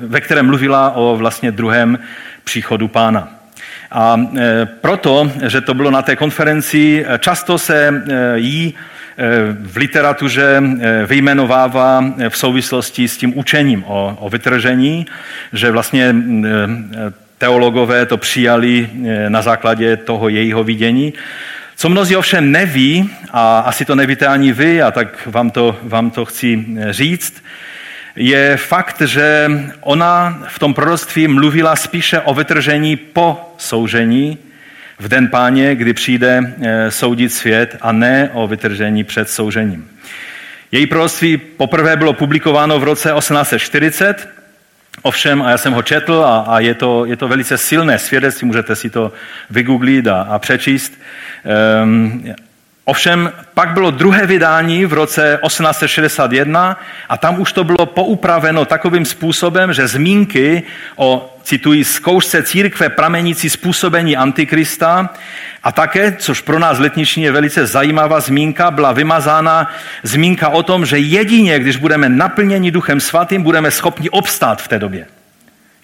ve 0.00 0.20
kterém 0.20 0.46
mluvila 0.46 0.90
o 0.90 1.16
vlastně 1.16 1.52
druhém 1.52 1.98
příchodu 2.46 2.88
pána. 2.88 3.28
A 3.90 4.16
e, 4.16 4.66
proto, 4.66 5.30
že 5.46 5.60
to 5.60 5.74
bylo 5.74 5.90
na 5.90 6.02
té 6.02 6.16
konferenci, 6.16 7.04
e, 7.06 7.18
často 7.18 7.58
se 7.58 7.88
e, 7.88 8.38
jí 8.38 8.74
v 9.60 9.76
literatuře 9.76 10.62
vyjmenovává 11.06 12.04
v 12.28 12.36
souvislosti 12.36 13.08
s 13.08 13.16
tím 13.16 13.38
učením 13.38 13.84
o, 13.84 14.16
o 14.20 14.28
vytržení, 14.28 15.06
že 15.52 15.70
vlastně 15.70 16.14
teologové 17.38 18.06
to 18.06 18.16
přijali 18.16 18.90
na 19.28 19.42
základě 19.42 19.96
toho 19.96 20.28
jejího 20.28 20.64
vidění. 20.64 21.12
Co 21.76 21.88
mnozí 21.88 22.16
ovšem 22.16 22.52
neví, 22.52 23.10
a 23.32 23.58
asi 23.58 23.84
to 23.84 23.94
nevíte 23.94 24.26
ani 24.26 24.52
vy, 24.52 24.82
a 24.82 24.90
tak 24.90 25.26
vám 25.26 25.50
to, 25.50 25.76
vám 25.82 26.10
to 26.10 26.24
chci 26.24 26.64
říct, 26.90 27.42
je 28.16 28.56
fakt, 28.56 29.00
že 29.00 29.50
ona 29.80 30.42
v 30.48 30.58
tom 30.58 30.74
proroctví 30.74 31.28
mluvila 31.28 31.76
spíše 31.76 32.20
o 32.20 32.34
vytržení 32.34 32.96
po 32.96 33.54
soužení 33.58 34.38
v 34.98 35.08
den 35.08 35.28
páně, 35.28 35.74
kdy 35.74 35.92
přijde 35.92 36.54
eh, 36.62 36.90
soudit 36.90 37.32
svět 37.32 37.76
a 37.80 37.92
ne 37.92 38.30
o 38.32 38.46
vytržení 38.46 39.04
před 39.04 39.30
soužením. 39.30 39.90
Její 40.72 40.86
proroctví 40.86 41.36
poprvé 41.36 41.96
bylo 41.96 42.12
publikováno 42.12 42.80
v 42.80 42.84
roce 42.84 43.12
1840, 43.18 44.28
ovšem, 45.02 45.42
a 45.42 45.50
já 45.50 45.58
jsem 45.58 45.72
ho 45.72 45.82
četl 45.82 46.24
a, 46.26 46.38
a 46.38 46.60
je, 46.60 46.74
to, 46.74 47.04
je 47.04 47.16
to 47.16 47.28
velice 47.28 47.58
silné 47.58 47.98
svědectví, 47.98 48.46
můžete 48.46 48.76
si 48.76 48.90
to 48.90 49.12
vygooglit 49.50 50.06
a, 50.06 50.22
a 50.22 50.38
přečíst. 50.38 51.00
Um, 51.82 52.34
Ovšem 52.88 53.32
pak 53.54 53.72
bylo 53.72 53.90
druhé 53.90 54.26
vydání 54.26 54.86
v 54.86 54.92
roce 54.92 55.38
1861 55.46 56.80
a 57.08 57.16
tam 57.16 57.40
už 57.40 57.52
to 57.52 57.64
bylo 57.64 57.86
poupraveno 57.86 58.64
takovým 58.64 59.04
způsobem, 59.04 59.72
že 59.72 59.88
zmínky 59.88 60.62
o, 60.96 61.36
cituji, 61.42 61.84
zkoušce 61.84 62.42
církve 62.42 62.88
pramenící 62.88 63.50
způsobení 63.50 64.16
Antikrista 64.16 65.10
a 65.62 65.72
také, 65.72 66.16
což 66.18 66.40
pro 66.40 66.58
nás 66.58 66.78
letniční 66.78 67.22
je 67.22 67.32
velice 67.32 67.66
zajímavá 67.66 68.20
zmínka, 68.20 68.70
byla 68.70 68.92
vymazána 68.92 69.72
zmínka 70.02 70.48
o 70.48 70.62
tom, 70.62 70.86
že 70.86 70.98
jedině, 70.98 71.58
když 71.58 71.76
budeme 71.76 72.08
naplněni 72.08 72.70
Duchem 72.70 73.00
Svatým, 73.00 73.42
budeme 73.42 73.70
schopni 73.70 74.10
obstát 74.10 74.62
v 74.62 74.68
té 74.68 74.78
době. 74.78 75.06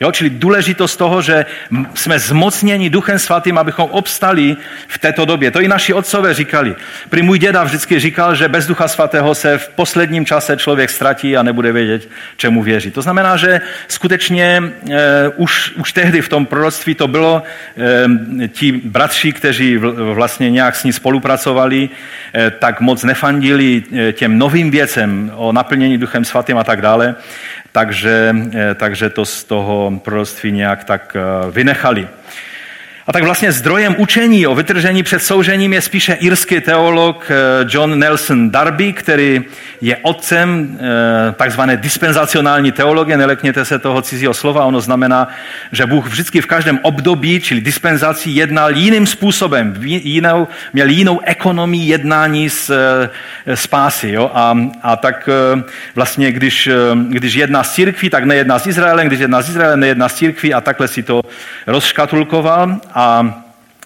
Jo, 0.03 0.13
čili 0.13 0.31
důležitost 0.31 0.97
toho, 0.97 1.23
že 1.23 1.47
jsme 1.95 2.19
zmocněni 2.19 2.91
Duchem 2.91 3.19
Svatým, 3.19 3.59
abychom 3.59 3.91
obstali 3.91 4.57
v 4.89 4.99
této 4.99 5.25
době. 5.25 5.51
To 5.51 5.61
i 5.61 5.69
naši 5.69 5.95
otcové 5.95 6.35
říkali. 6.35 6.75
Prý 7.09 7.23
můj 7.23 7.39
děda 7.39 7.65
vždycky 7.65 8.01
říkal, 8.01 8.35
že 8.35 8.49
bez 8.49 8.67
Ducha 8.67 8.89
Svatého 8.89 9.35
se 9.35 9.59
v 9.59 9.69
posledním 9.69 10.27
čase 10.27 10.57
člověk 10.57 10.91
ztratí 10.91 11.37
a 11.37 11.43
nebude 11.43 11.73
vědět, 11.73 12.09
čemu 12.37 12.63
věří. 12.63 12.91
To 12.91 13.03
znamená, 13.03 13.37
že 13.37 13.61
skutečně 13.89 14.63
uh, 14.63 14.95
už, 15.37 15.73
už 15.77 15.93
tehdy 15.93 16.23
v 16.23 16.29
tom 16.29 16.47
proroctví 16.47 16.95
to 16.95 17.09
bylo 17.09 17.43
uh, 17.43 18.47
ti 18.47 18.73
bratři, 18.73 19.33
kteří 19.33 19.77
vlastně 20.13 20.51
nějak 20.51 20.77
s 20.77 20.85
ní 20.85 20.93
spolupracovali, 20.93 21.89
uh, 21.89 22.41
tak 22.59 22.81
moc 22.81 23.05
nefandili 23.05 23.83
těm 24.13 24.39
novým 24.39 24.71
věcem 24.71 25.33
o 25.35 25.53
naplnění 25.53 25.99
Duchem 25.99 26.25
Svatým 26.25 26.59
a 26.59 26.65
tak 26.65 26.81
dále 26.81 27.15
takže, 27.73 28.37
eh, 28.55 28.75
takže 28.75 29.11
to 29.11 29.25
z 29.25 29.45
toho 29.45 30.01
proroctví 30.05 30.53
nějak 30.53 30.85
tak 30.85 31.17
eh, 31.17 31.51
vynechali. 31.51 32.09
A 33.07 33.13
tak 33.13 33.25
vlastně 33.25 33.53
zdrojem 33.53 33.95
učení 33.99 34.47
o 34.47 34.55
vytržení 34.55 35.03
před 35.03 35.23
soužením 35.23 35.73
je 35.73 35.81
spíše 35.81 36.13
irský 36.13 36.61
teolog 36.61 37.31
eh, 37.31 37.35
John 37.69 37.99
Nelson 37.99 38.51
Darby, 38.51 38.93
který 38.93 39.43
je 39.81 39.97
otcem 39.97 40.79
eh, 40.81 41.33
takzvané 41.33 41.77
dispenzacionální 41.77 42.73
teologie, 42.73 43.17
nelekněte 43.17 43.65
se 43.65 43.79
toho 43.79 44.03
cizího 44.03 44.35
slova, 44.35 44.65
ono 44.65 44.81
znamená, 44.81 45.29
že 45.73 45.87
Bůh 45.87 46.07
vždycky 46.07 46.41
v 46.41 46.47
každém 46.47 46.79
období, 46.83 47.41
čili 47.41 47.61
dispenzací, 47.61 48.37
jednal 48.37 48.77
jiným 48.77 49.07
způsobem, 49.07 49.75
jinou, 49.83 50.49
měl 50.73 50.89
jinou 50.89 51.21
ekonomii 51.25 51.89
jednání 51.89 52.51
s, 52.51 52.71
eh, 52.71 53.57
s 53.57 53.67
pásy. 53.67 54.11
Jo? 54.11 54.31
A, 54.35 54.59
a 54.83 54.97
tak 54.97 55.29
vlastně, 55.95 56.33
když, 56.33 56.69
když 57.09 57.35
jedná 57.35 57.65
s 57.65 57.75
církví, 57.75 58.11
tak 58.11 58.25
nejedná 58.25 58.59
s 58.59 58.67
Izraelem, 58.67 59.07
když 59.07 59.21
jedná 59.21 59.43
s 59.43 59.49
Izraelem, 59.49 59.81
nejedná 59.81 60.09
s 60.09 60.15
církví 60.15 60.55
a 60.55 60.61
takhle 60.61 60.89
si 60.89 61.03
to 61.03 61.23
rozškatulkoval 61.67 62.81
a 62.95 63.35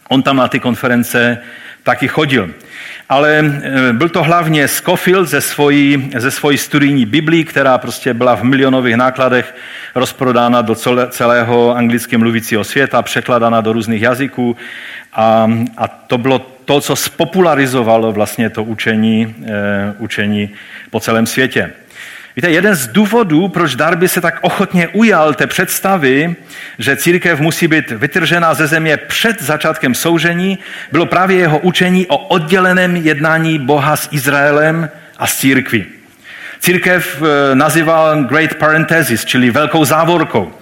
on 0.08 0.22
tam 0.22 0.36
na 0.36 0.48
ty 0.48 0.60
konference 0.60 1.38
taky 1.82 2.08
chodil. 2.08 2.50
Ale 3.08 3.38
e, 3.38 3.92
byl 3.92 4.08
to 4.08 4.22
hlavně 4.22 4.68
Scofield 4.68 5.28
ze 5.28 5.40
svojí, 5.40 6.10
ze 6.16 6.30
svojí 6.30 6.58
studijní 6.58 7.06
Biblii, 7.06 7.44
která 7.44 7.78
prostě 7.78 8.14
byla 8.14 8.34
v 8.36 8.42
milionových 8.42 8.96
nákladech 8.96 9.54
rozprodána 9.94 10.62
do 10.62 10.74
celého 11.10 11.76
anglicky 11.76 12.16
mluvícího 12.16 12.64
světa, 12.64 13.02
překladána 13.02 13.60
do 13.60 13.72
různých 13.72 14.02
jazyků. 14.02 14.56
A, 15.12 15.50
a 15.76 15.88
to 15.88 16.18
bylo 16.18 16.38
to, 16.38 16.80
co 16.80 16.96
spopularizovalo 16.96 18.12
vlastně 18.12 18.50
to 18.50 18.64
učení, 18.64 19.34
e, 19.46 19.94
učení 19.98 20.50
po 20.90 21.00
celém 21.00 21.26
světě. 21.26 21.72
Víte, 22.36 22.50
jeden 22.50 22.74
z 22.74 22.86
důvodů, 22.86 23.48
proč 23.48 23.74
Darby 23.74 24.08
se 24.08 24.20
tak 24.20 24.38
ochotně 24.40 24.88
ujal 24.88 25.34
té 25.34 25.46
představy, 25.46 26.36
že 26.78 26.96
církev 26.96 27.40
musí 27.40 27.68
být 27.68 27.90
vytržená 27.90 28.54
ze 28.54 28.66
země 28.66 28.96
před 28.96 29.42
začátkem 29.42 29.94
soužení, 29.94 30.58
bylo 30.92 31.06
právě 31.06 31.36
jeho 31.36 31.58
učení 31.58 32.06
o 32.06 32.16
odděleném 32.16 32.96
jednání 32.96 33.58
Boha 33.58 33.96
s 33.96 34.08
Izraelem 34.12 34.90
a 35.18 35.26
s 35.26 35.36
církví. 35.36 35.84
Církev 36.60 37.22
eh, 37.22 37.54
nazýval 37.54 38.24
Great 38.24 38.54
Parenthesis, 38.54 39.24
čili 39.24 39.50
velkou 39.50 39.84
závorkou. 39.84 40.54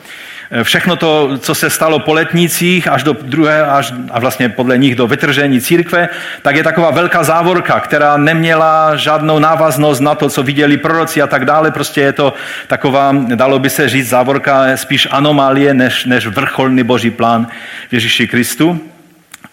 Eh, 0.51 0.65
všechno 0.65 0.97
to, 0.97 1.39
co 1.39 1.55
se 1.55 1.71
stalo 1.71 1.99
po 1.99 2.13
letnicích 2.13 2.89
až 2.89 3.03
do 3.03 3.13
druhé, 3.13 3.67
až, 3.67 3.93
a 4.11 4.21
vlastně 4.21 4.49
podle 4.49 4.79
nich 4.79 4.95
do 4.95 5.07
vytržení 5.07 5.61
církve, 5.61 6.09
tak 6.43 6.57
je 6.57 6.63
taková 6.63 6.91
velká 6.91 7.25
závorka, 7.25 7.81
která 7.81 8.17
neměla 8.17 8.97
žádnou 8.97 9.39
návaznost 9.39 10.01
na 10.01 10.15
to, 10.15 10.29
co 10.29 10.43
viděli 10.43 10.77
proroci 10.77 11.23
a 11.23 11.27
tak 11.27 11.45
dále. 11.45 11.71
Prostě 11.71 12.01
je 12.01 12.13
to 12.13 12.35
taková, 12.67 13.17
dalo 13.35 13.59
by 13.59 13.71
se 13.71 13.89
říct, 13.89 14.09
závorka 14.09 14.77
spíš 14.77 15.09
anomálie, 15.11 15.75
než, 15.75 16.05
než 16.05 16.27
vrcholný 16.27 16.83
boží 16.83 17.11
plán 17.11 17.47
Ježíši 17.93 18.29
Kristu. 18.29 18.81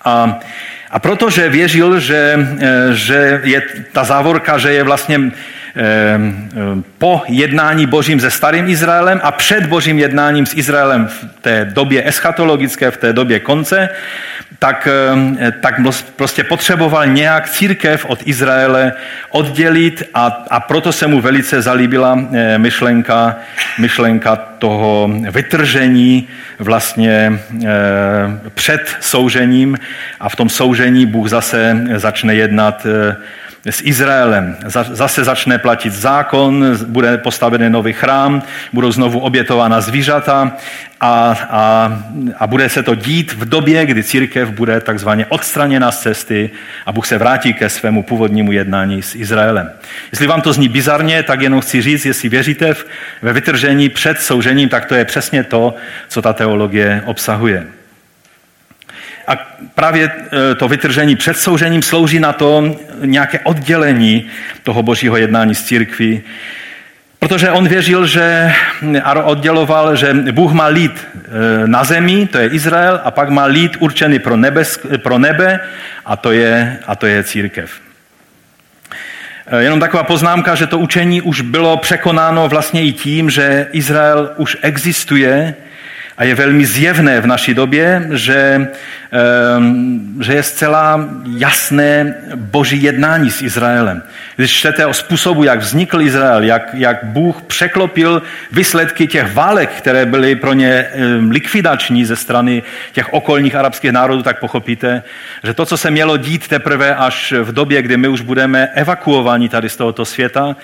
A, 0.05 0.39
a 0.91 0.99
protože 0.99 1.49
věřil, 1.49 1.99
že, 1.99 2.47
eh, 2.59 2.93
že 2.93 3.41
je 3.43 3.61
ta 3.91 4.03
závorka, 4.03 4.57
že 4.57 4.73
je 4.73 4.83
vlastně 4.83 5.31
po 6.97 7.21
jednání 7.27 7.85
božím 7.85 8.19
se 8.19 8.31
starým 8.31 8.67
Izraelem 8.67 9.19
a 9.23 9.31
před 9.31 9.65
božím 9.65 9.99
jednáním 9.99 10.45
s 10.45 10.53
Izraelem 10.53 11.07
v 11.07 11.25
té 11.41 11.65
době 11.65 12.07
eschatologické, 12.07 12.91
v 12.91 12.97
té 12.97 13.13
době 13.13 13.39
konce, 13.39 13.89
tak, 14.59 14.87
tak 15.61 15.75
prostě 16.15 16.43
potřeboval 16.43 17.07
nějak 17.07 17.49
církev 17.49 18.05
od 18.05 18.19
Izraele 18.25 18.93
oddělit 19.29 20.03
a, 20.13 20.45
a 20.49 20.59
proto 20.59 20.91
se 20.91 21.07
mu 21.07 21.21
velice 21.21 21.61
zalíbila 21.61 22.19
myšlenka, 22.57 23.35
myšlenka 23.79 24.35
toho 24.35 25.09
vytržení 25.31 26.27
vlastně 26.59 27.39
před 28.53 28.95
soužením 28.99 29.77
a 30.19 30.29
v 30.29 30.35
tom 30.35 30.49
soužení 30.49 31.05
Bůh 31.05 31.29
zase 31.29 31.77
začne 31.95 32.35
jednat 32.35 32.87
s 33.65 33.81
Izraelem. 33.83 34.57
Zase 34.91 35.23
začne 35.23 35.57
platit 35.57 35.93
zákon, 35.93 36.65
bude 36.87 37.17
postavený 37.17 37.69
nový 37.69 37.93
chrám, 37.93 38.43
budou 38.73 38.91
znovu 38.91 39.19
obětována 39.19 39.81
zvířata 39.81 40.51
a, 41.01 41.35
a, 41.49 41.93
a 42.37 42.47
bude 42.47 42.69
se 42.69 42.83
to 42.83 42.95
dít 42.95 43.33
v 43.33 43.49
době, 43.49 43.85
kdy 43.85 44.03
církev 44.03 44.49
bude 44.49 44.81
takzvaně 44.81 45.25
odstraněna 45.25 45.91
z 45.91 45.99
cesty 45.99 46.49
a 46.85 46.91
Bůh 46.91 47.07
se 47.07 47.17
vrátí 47.17 47.53
ke 47.53 47.69
svému 47.69 48.03
původnímu 48.03 48.51
jednání 48.51 49.01
s 49.01 49.15
Izraelem. 49.15 49.69
Jestli 50.11 50.27
vám 50.27 50.41
to 50.41 50.53
zní 50.53 50.69
bizarně, 50.69 51.23
tak 51.23 51.41
jenom 51.41 51.61
chci 51.61 51.81
říct, 51.81 52.05
jestli 52.05 52.29
věříte 52.29 52.73
ve 53.21 53.33
vytržení 53.33 53.89
před 53.89 54.21
soužením, 54.21 54.69
tak 54.69 54.85
to 54.85 54.95
je 54.95 55.05
přesně 55.05 55.43
to, 55.43 55.75
co 56.07 56.21
ta 56.21 56.33
teologie 56.33 57.01
obsahuje. 57.05 57.80
A 59.31 59.37
právě 59.75 60.11
e, 60.51 60.55
to 60.55 60.67
vytržení 60.67 61.15
před 61.15 61.37
soužením 61.37 61.81
slouží 61.81 62.19
na 62.19 62.33
to 62.33 62.75
nějaké 63.05 63.39
oddělení 63.39 64.27
toho 64.63 64.83
božího 64.83 65.17
jednání 65.17 65.55
s 65.55 65.63
církví, 65.63 66.21
protože 67.19 67.51
on 67.51 67.67
věřil, 67.67 68.05
že 68.05 68.53
a 69.03 69.23
odděloval, 69.23 69.95
že 69.95 70.13
Bůh 70.13 70.51
má 70.51 70.65
lid 70.65 71.07
e, 71.15 71.67
na 71.67 71.83
zemi, 71.83 72.27
to 72.31 72.37
je 72.37 72.47
Izrael, 72.47 73.01
a 73.03 73.11
pak 73.11 73.29
má 73.29 73.45
lid 73.45 73.77
určený 73.79 74.19
pro, 74.19 74.37
nebes, 74.37 74.79
pro 74.97 75.17
nebe, 75.17 75.59
a 76.05 76.15
to 76.15 76.31
je, 76.31 76.79
a 76.87 76.95
to 76.95 77.05
je 77.05 77.23
církev. 77.23 77.71
E, 79.47 79.63
jenom 79.63 79.79
taková 79.79 80.03
poznámka, 80.03 80.55
že 80.55 80.67
to 80.67 80.79
učení 80.79 81.21
už 81.21 81.41
bylo 81.41 81.77
překonáno 81.77 82.47
vlastně 82.47 82.83
i 82.83 82.91
tím, 82.91 83.29
že 83.29 83.67
Izrael 83.71 84.31
už 84.37 84.57
existuje 84.61 85.55
a 86.21 86.23
je 86.23 86.35
velmi 86.35 86.65
zjevné 86.65 87.21
v 87.21 87.27
naší 87.27 87.53
době, 87.53 88.07
že, 88.11 88.67
ehm, 89.11 90.17
že 90.21 90.33
je 90.33 90.43
zcela 90.43 91.09
jasné 91.37 92.15
boží 92.35 92.83
jednání 92.83 93.31
s 93.31 93.41
Izraelem. 93.41 94.03
Když 94.35 94.51
čtete 94.51 94.85
o 94.85 94.93
způsobu, 94.93 95.43
jak 95.43 95.59
vznikl 95.59 96.01
Izrael, 96.01 96.43
jak, 96.43 96.69
jak 96.73 97.03
Bůh 97.03 97.41
překlopil 97.41 98.21
výsledky 98.51 99.07
těch 99.07 99.33
válek, 99.33 99.69
které 99.69 100.05
byly 100.05 100.35
pro 100.35 100.53
ně 100.53 100.85
ehm, 100.93 101.31
likvidační 101.31 102.05
ze 102.05 102.15
strany 102.15 102.63
těch 102.91 103.13
okolních 103.13 103.55
arabských 103.55 103.91
národů, 103.91 104.21
tak 104.21 104.39
pochopíte, 104.39 105.03
že 105.43 105.53
to, 105.53 105.65
co 105.65 105.77
se 105.77 105.91
mělo 105.91 106.17
dít 106.17 106.47
teprve 106.47 106.95
až 106.95 107.33
v 107.41 107.51
době, 107.51 107.81
kdy 107.81 107.97
my 107.97 108.07
už 108.07 108.21
budeme 108.21 108.69
evakuováni 108.75 109.49
tady 109.49 109.69
z 109.69 109.75
tohoto 109.75 110.05
světa, 110.05 110.55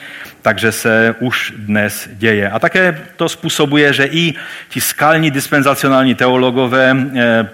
takže 0.41 0.71
se 0.71 1.15
už 1.19 1.53
dnes 1.57 2.09
děje. 2.13 2.49
A 2.49 2.59
také 2.59 3.01
to 3.15 3.29
způsobuje, 3.29 3.93
že 3.93 4.05
i 4.05 4.33
ti 4.69 4.81
skalní 4.81 5.31
dispenzacionální 5.47 6.15
teologové 6.15 6.95
eh, 7.15 7.49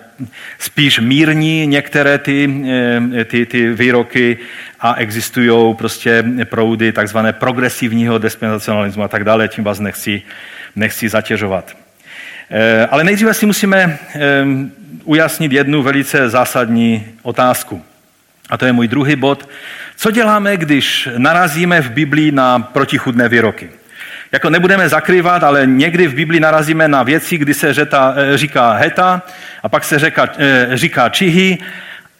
spíš 0.60 1.00
mírní 1.00 1.68
některé 1.68 2.18
ty, 2.18 2.50
eh, 3.20 3.26
ty, 3.26 3.46
ty 3.46 3.74
výroky 3.74 4.38
a 4.80 4.94
existují 4.94 5.76
prostě 5.76 6.24
proudy 6.46 6.92
takzvané 6.92 7.34
progresivního 7.34 8.18
dispenzacionalismu 8.18 9.04
a 9.04 9.08
tak 9.08 9.24
dále, 9.24 9.48
tím 9.48 9.64
vás 9.64 9.80
nechci, 9.80 10.22
nechci 10.76 11.10
zatěžovat. 11.10 11.78
Eh, 12.50 12.88
ale 12.92 13.04
nejdříve 13.04 13.34
si 13.34 13.46
musíme 13.46 13.98
ujasnit 15.04 15.52
jednu 15.52 15.84
velice 15.84 16.30
zásadní 16.30 17.06
otázku. 17.22 17.82
A 18.50 18.58
to 18.58 18.66
je 18.66 18.74
můj 18.74 18.88
druhý 18.88 19.16
bod. 19.16 19.50
Co 19.96 20.12
děláme, 20.12 20.58
když 20.58 21.10
narazíme 21.18 21.82
v 21.82 21.92
Biblii 21.92 22.32
na 22.32 22.60
protichudné 22.60 23.30
výroky? 23.30 23.83
Jako 24.34 24.50
nebudeme 24.50 24.90
zakrývat, 24.90 25.44
ale 25.44 25.66
někdy 25.66 26.08
v 26.08 26.14
Biblii 26.14 26.40
narazíme 26.40 26.88
na 26.88 27.04
věci, 27.04 27.38
kdy 27.38 27.54
se 27.54 27.74
řeta, 27.74 28.14
eh, 28.18 28.38
říká 28.38 28.72
heta 28.72 29.22
a 29.64 29.70
pak 29.70 29.84
se 29.84 30.00
řeka, 30.00 30.30
eh, 30.38 30.68
říká 30.74 31.10
čihy 31.10 31.58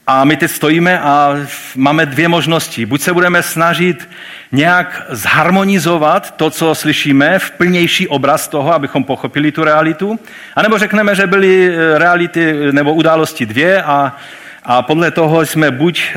a 0.08 0.24
my 0.24 0.38
teď 0.38 0.52
stojíme 0.52 1.00
a 1.00 1.38
máme 1.76 2.06
dvě 2.06 2.28
možnosti. 2.28 2.86
Buď 2.86 3.02
se 3.02 3.14
budeme 3.14 3.44
snažit 3.44 4.10
nějak 4.52 5.06
zharmonizovat 5.10 6.36
to, 6.36 6.50
co 6.50 6.76
slyšíme, 6.76 7.40
v 7.40 7.52
plnější 7.52 8.08
obraz 8.08 8.48
toho, 8.48 8.74
abychom 8.74 9.04
pochopili 9.04 9.52
tu 9.52 9.64
realitu, 9.64 10.20
anebo 10.56 10.78
řekneme, 10.78 11.16
že 11.16 11.28
byly 11.28 11.70
eh, 11.70 11.98
reality 12.00 12.56
nebo 12.72 12.94
události 12.94 13.46
dvě 13.46 13.84
a, 13.84 14.16
a 14.64 14.82
podle 14.82 15.12
toho 15.12 15.46
jsme 15.46 15.72
buď 15.72 16.16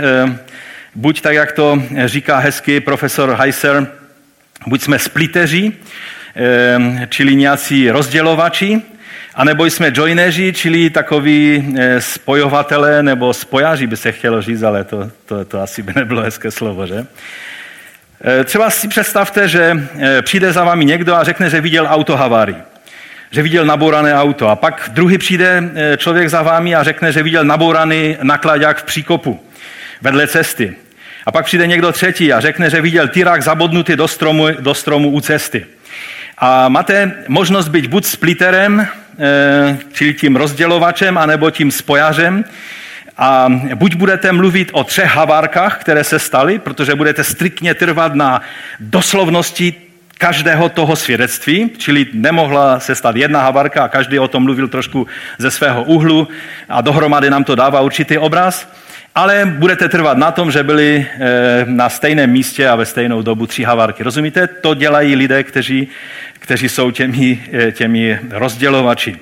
buď 0.95 1.21
tak, 1.21 1.35
jak 1.35 1.53
to 1.53 1.83
říká 2.05 2.39
hezky 2.39 2.81
profesor 2.81 3.37
Heiser, 3.41 3.87
buď 4.67 4.83
jsme 4.83 4.99
spliteři, 4.99 5.73
eh, 6.37 7.07
čili 7.09 7.37
nějací 7.37 7.91
rozdělovači, 7.91 8.83
anebo 9.35 9.65
jsme 9.65 9.93
joineři, 9.95 10.53
čili 10.53 10.91
takový 10.91 11.75
eh, 11.79 12.01
spojovatelé 12.01 13.03
nebo 13.03 13.35
spojaři 13.35 13.87
by 13.87 13.97
se 13.97 14.13
chtělo 14.13 14.43
říct, 14.43 14.63
ale 14.63 14.85
to, 14.85 15.11
to, 15.27 15.45
to 15.45 15.63
asi 15.63 15.83
by 15.83 15.93
nebylo 15.97 16.23
hezké 16.23 16.51
slovo, 16.51 16.87
že? 16.87 17.07
Eh, 18.25 18.45
třeba 18.45 18.71
si 18.71 18.89
představte, 18.89 19.49
že 19.49 19.89
přijde 20.23 20.53
za 20.53 20.65
vámi 20.65 20.85
někdo 20.85 21.15
a 21.15 21.25
řekne, 21.25 21.51
že 21.51 21.61
viděl 21.61 21.87
autohavárii 21.91 22.57
že 23.31 23.43
viděl 23.43 23.65
nabourané 23.65 24.15
auto. 24.15 24.49
A 24.49 24.57
pak 24.57 24.91
druhý 24.93 25.19
přijde 25.19 25.63
člověk 25.97 26.31
za 26.31 26.43
vámi 26.43 26.75
a 26.75 26.83
řekne, 26.83 27.13
že 27.13 27.23
viděl 27.23 27.45
nabouraný 27.45 28.17
nakladák 28.23 28.79
v 28.79 28.83
příkopu 28.83 29.41
vedle 30.03 30.27
cesty. 30.27 30.77
A 31.27 31.33
pak 31.33 31.45
přijde 31.45 31.67
někdo 31.67 31.93
třetí 31.93 32.33
a 32.33 32.41
řekne, 32.41 32.71
že 32.71 32.81
viděl 32.81 33.09
tyrák 33.09 33.43
zabodnutý 33.43 33.97
do 33.97 34.09
stromu, 34.09 34.47
do 34.61 34.75
stromu 34.75 35.11
u 35.11 35.21
cesty. 35.21 35.67
A 36.39 36.69
máte 36.69 37.13
možnost 37.29 37.69
být 37.69 37.87
buď 37.87 38.05
splitterem, 38.05 38.87
eh, 39.19 39.79
čili 39.93 40.15
tím 40.15 40.37
rozdělovačem, 40.37 41.19
anebo 41.19 41.51
tím 41.51 41.71
spojařem. 41.71 42.45
A 43.19 43.49
buď 43.75 43.95
budete 43.95 44.33
mluvit 44.33 44.71
o 44.73 44.85
třech 44.85 45.15
havárkách, 45.15 45.81
které 45.81 46.05
se 46.05 46.19
staly, 46.19 46.59
protože 46.59 46.95
budete 46.95 47.25
striktně 47.25 47.75
trvat 47.75 48.15
na 48.15 48.43
doslovnosti 48.81 49.75
každého 50.19 50.69
toho 50.69 50.97
svědectví, 50.97 51.71
čili 51.79 52.07
nemohla 52.13 52.81
se 52.81 52.95
stát 52.95 53.17
jedna 53.17 53.43
havarka 53.43 53.85
a 53.85 53.89
každý 53.89 54.19
o 54.19 54.29
tom 54.29 54.43
mluvil 54.43 54.69
trošku 54.69 55.07
ze 55.39 55.51
svého 55.51 55.83
úhlu 55.83 56.29
a 56.69 56.81
dohromady 56.81 57.31
nám 57.31 57.45
to 57.45 57.55
dává 57.55 57.81
určitý 57.81 58.19
obraz 58.19 58.69
ale 59.17 59.47
budete 59.47 59.89
trvat 59.89 60.19
na 60.19 60.31
tom, 60.31 60.51
že 60.51 60.63
byli 60.63 61.07
eh, 61.11 61.65
na 61.69 61.89
stejném 61.89 62.31
místě 62.31 62.69
a 62.69 62.77
ve 62.77 62.87
stejnou 62.87 63.23
dobu 63.23 63.47
tři 63.47 63.65
havarky. 63.65 64.03
Rozumíte? 64.03 64.47
To 64.47 64.75
dělají 64.75 65.17
lidé, 65.17 65.43
kteří, 65.43 65.89
kteří 66.33 66.69
jsou 66.69 66.91
těmi, 66.91 67.45
eh, 67.53 67.73
těmi 67.73 68.21
rozdělovači. 68.31 69.17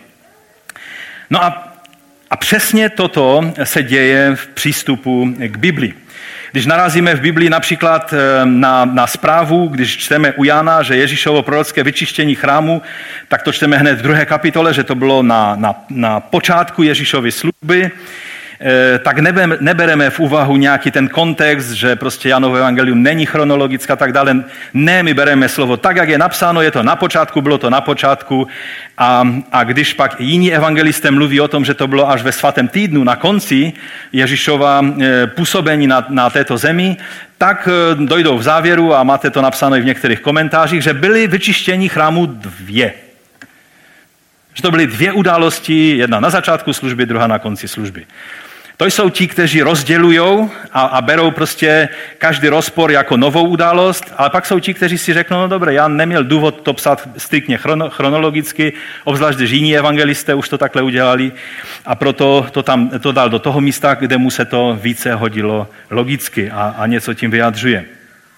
No 1.31 1.45
a, 1.45 1.75
a 2.31 2.37
přesně 2.37 2.89
toto 2.89 3.53
se 3.65 3.83
děje 3.83 4.37
v 4.37 4.47
přístupu 4.47 5.35
k 5.39 5.57
Biblii. 5.57 5.95
Když 6.53 6.67
narazíme 6.67 7.15
v 7.15 7.21
Biblii 7.21 7.51
například 7.51 8.13
eh, 8.13 8.41
na, 8.45 8.85
na 8.85 9.07
zprávu, 9.07 9.69
když 9.69 9.97
čteme 9.97 10.33
u 10.33 10.45
Jana, 10.45 10.83
že 10.83 10.97
Ježíšovo 10.97 11.43
prorocké 11.43 11.83
vyčištění 11.83 12.35
chrámu, 12.35 12.83
tak 13.29 13.43
to 13.43 13.53
čteme 13.53 13.79
hned 13.79 13.99
v 13.99 14.03
druhé 14.03 14.27
kapitole, 14.27 14.75
že 14.75 14.85
to 14.85 14.95
bylo 14.95 15.23
na, 15.23 15.57
na, 15.57 15.75
na 15.91 16.21
počátku 16.21 16.83
Ježíšovy 16.83 17.33
služby. 17.33 17.91
Eh, 18.67 18.99
tak 18.99 19.19
nebereme 19.61 20.11
v 20.11 20.21
úvahu 20.21 20.57
nějaký 20.57 20.91
ten 20.91 21.09
kontext, 21.09 21.71
že 21.71 21.97
prostě 21.97 22.29
Janovo 22.29 22.57
evangelium 22.57 23.03
není 23.03 23.27
chronologické 23.27 23.93
a 23.93 23.97
tak 23.97 24.13
dále. 24.13 24.45
Ne, 24.75 25.03
my 25.03 25.15
bereme 25.15 25.49
slovo 25.49 25.77
tak, 25.77 25.97
jak 25.97 26.09
je 26.09 26.19
napsáno, 26.19 26.63
je 26.63 26.71
to 26.71 26.83
na 26.83 26.97
počátku, 26.97 27.41
bylo 27.41 27.59
to 27.59 27.71
na 27.71 27.81
počátku. 27.81 28.49
A, 28.99 29.29
a 29.53 29.65
když 29.65 29.93
pak 29.93 30.21
jiní 30.21 30.55
evangelisté 30.55 31.11
mluví 31.11 31.41
o 31.41 31.49
tom, 31.49 31.65
že 31.65 31.75
to 31.75 31.87
bylo 31.87 32.11
až 32.11 32.23
ve 32.23 32.33
svatém 32.33 32.69
týdnu, 32.69 33.05
na 33.05 33.17
konci 33.17 33.73
Ježíšova 34.13 34.81
eh, 34.81 35.27
působení 35.27 35.87
na, 35.87 36.07
na 36.09 36.31
této 36.31 36.57
zemi, 36.57 36.97
tak 37.39 37.69
eh, 37.69 37.95
dojdou 38.05 38.39
v 38.39 38.43
závěru, 38.43 38.95
a 38.95 39.03
máte 39.03 39.31
to 39.31 39.43
napsáno 39.43 39.77
i 39.77 39.81
v 39.81 39.93
některých 39.93 40.21
komentářích, 40.21 40.83
že 40.83 40.95
byly 40.95 41.27
vyčištění 41.27 41.89
chrámu 41.89 42.27
dvě. 42.27 42.93
Že 44.55 44.63
to 44.63 44.71
byly 44.71 44.87
dvě 44.87 45.13
události, 45.13 45.97
jedna 45.97 46.21
na 46.21 46.31
začátku 46.31 46.73
služby, 46.73 47.07
druhá 47.07 47.27
na 47.27 47.39
konci 47.39 47.69
služby. 47.69 48.07
To 48.77 48.85
jsou 48.85 49.11
ti, 49.11 49.29
kteří 49.29 49.63
rozdělují 49.63 50.49
a, 50.73 50.81
a 50.81 51.03
berou 51.03 51.31
prostě 51.31 51.89
každý 52.19 52.49
rozpor 52.49 52.91
jako 52.91 53.17
novou 53.17 53.49
událost, 53.49 54.15
ale 54.17 54.31
pak 54.31 54.47
jsou 54.47 54.59
ti, 54.59 54.75
kteří 54.75 54.99
si 54.99 55.13
řeknou, 55.13 55.41
no 55.41 55.49
dobré, 55.49 55.75
já 55.75 55.89
neměl 55.89 56.25
důvod 56.25 56.61
to 56.61 56.73
psát 56.73 57.09
striktně 57.17 57.57
chrono, 57.57 57.91
chronologicky, 57.91 58.73
obzvlášť, 59.05 59.39
že 59.39 59.57
jiní 59.57 59.79
evangelisté 59.79 60.35
už 60.35 60.49
to 60.49 60.59
takhle 60.59 60.83
udělali 60.83 61.33
a 61.87 61.95
proto 61.95 62.47
to 62.51 62.63
tam 62.63 62.89
to 62.89 63.13
dal 63.13 63.31
do 63.31 63.39
toho 63.39 63.61
místa, 63.61 63.95
kde 63.95 64.19
mu 64.19 64.31
se 64.31 64.45
to 64.45 64.79
více 64.83 65.15
hodilo 65.15 65.69
logicky 65.91 66.51
a, 66.51 66.75
a 66.79 66.87
něco 66.87 67.15
tím 67.15 67.31
vyjadřuje. 67.31 67.85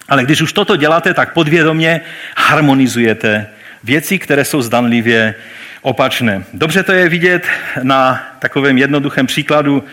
Ale 0.09 0.25
když 0.25 0.43
už 0.43 0.53
toto 0.53 0.77
děláte, 0.77 1.15
tak 1.15 1.33
podvědomě 1.33 2.01
harmonizujete 2.37 3.47
věci, 3.85 4.19
které 4.19 4.45
jsou 4.45 4.63
zdanlivě 4.63 5.35
opačné. 5.83 6.45
Dobře 6.53 6.83
to 6.83 6.93
je 6.93 7.09
vidět 7.09 7.47
na 7.83 8.23
takovém 8.39 8.79
jednoduchém 8.79 9.27
příkladu 9.27 9.85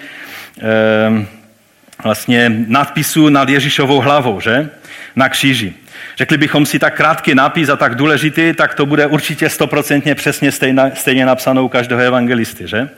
vlastně 2.04 2.52
nadpisu 2.68 3.30
nad 3.30 3.50
Ježíšovou 3.50 4.00
hlavou, 4.00 4.40
že? 4.40 4.70
Na 5.16 5.30
kříži. 5.30 5.74
Řekli 6.18 6.38
bychom 6.38 6.66
si 6.66 6.80
tak 6.80 6.96
krátký 6.96 7.36
nápis 7.36 7.70
a 7.70 7.76
tak 7.76 7.96
důležitý, 7.96 8.54
tak 8.54 8.74
to 8.74 8.86
bude 8.86 9.08
určitě 9.08 9.50
stoprocentně 9.50 10.16
přesně 10.16 10.52
stejně, 10.52 10.92
stejně 10.94 11.26
napsanou 11.26 11.66
u 11.66 11.70
každého 11.70 12.02
evangelisty, 12.02 12.68
že? 12.68 12.90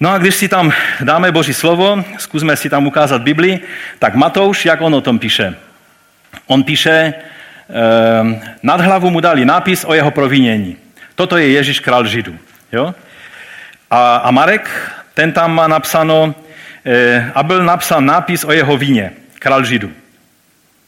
No 0.00 0.10
a 0.10 0.18
když 0.18 0.34
si 0.34 0.48
tam 0.48 0.72
dáme 1.00 1.32
Boží 1.32 1.54
slovo, 1.54 2.04
zkusme 2.18 2.56
si 2.56 2.70
tam 2.70 2.86
ukázat 2.86 3.22
Bibli, 3.22 3.60
tak 3.98 4.14
Matouš, 4.14 4.66
jak 4.66 4.80
on 4.80 4.94
o 4.94 5.00
tom 5.00 5.18
píše? 5.18 5.54
On 6.46 6.64
píše, 6.64 7.14
eh, 7.20 8.52
nad 8.62 8.80
hlavu 8.80 9.10
mu 9.10 9.20
dali 9.20 9.44
nápis 9.44 9.84
o 9.84 9.94
jeho 9.94 10.10
provinění. 10.10 10.76
Toto 11.14 11.36
je 11.36 11.48
Ježíš 11.48 11.80
král 11.80 12.06
Židů. 12.06 12.38
Jo? 12.72 12.94
A, 13.90 14.16
a 14.16 14.30
Marek, 14.30 14.70
ten 15.16 15.32
tam 15.32 15.54
má 15.54 15.68
napsáno, 15.68 16.34
eh, 16.84 17.32
a 17.34 17.42
byl 17.42 17.64
napsán 17.64 18.06
nápis 18.06 18.44
o 18.44 18.52
jeho 18.52 18.76
víně, 18.76 19.12
král 19.38 19.64
Židů. 19.64 19.90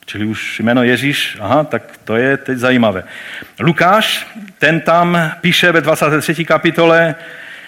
Čili 0.07 0.25
už 0.25 0.61
jméno 0.61 0.83
Ježíš, 0.83 1.37
aha, 1.41 1.65
tak 1.65 1.83
to 2.05 2.17
je 2.17 2.37
teď 2.37 2.59
zajímavé. 2.59 3.05
Lukáš, 3.61 4.27
ten 4.59 4.81
tam 4.81 5.33
píše 5.41 5.73
ve 5.73 5.81
23. 5.81 6.45
kapitole, 6.45 7.15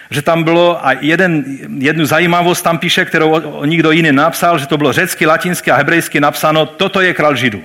že 0.09 0.21
tam 0.21 0.43
bylo 0.43 0.85
a 0.85 0.91
jeden, 0.91 1.43
jednu 1.77 2.05
zajímavost 2.05 2.61
tam 2.61 2.77
píše, 2.77 3.05
kterou 3.05 3.31
o, 3.31 3.49
o 3.49 3.65
nikdo 3.65 3.91
jiný 3.91 4.11
napsal, 4.11 4.59
že 4.59 4.67
to 4.67 4.77
bylo 4.77 4.93
řecky, 4.93 5.25
latinsky 5.25 5.71
a 5.71 5.75
hebrejsky 5.75 6.19
napsáno, 6.19 6.65
toto 6.65 7.01
je 7.01 7.13
král 7.13 7.35
Židů. 7.35 7.63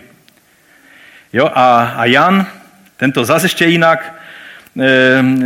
Jo, 1.32 1.50
a, 1.54 1.94
a 1.96 2.04
Jan, 2.04 2.46
tento 2.96 3.24
zase 3.24 3.44
ještě 3.44 3.66
jinak, 3.66 4.14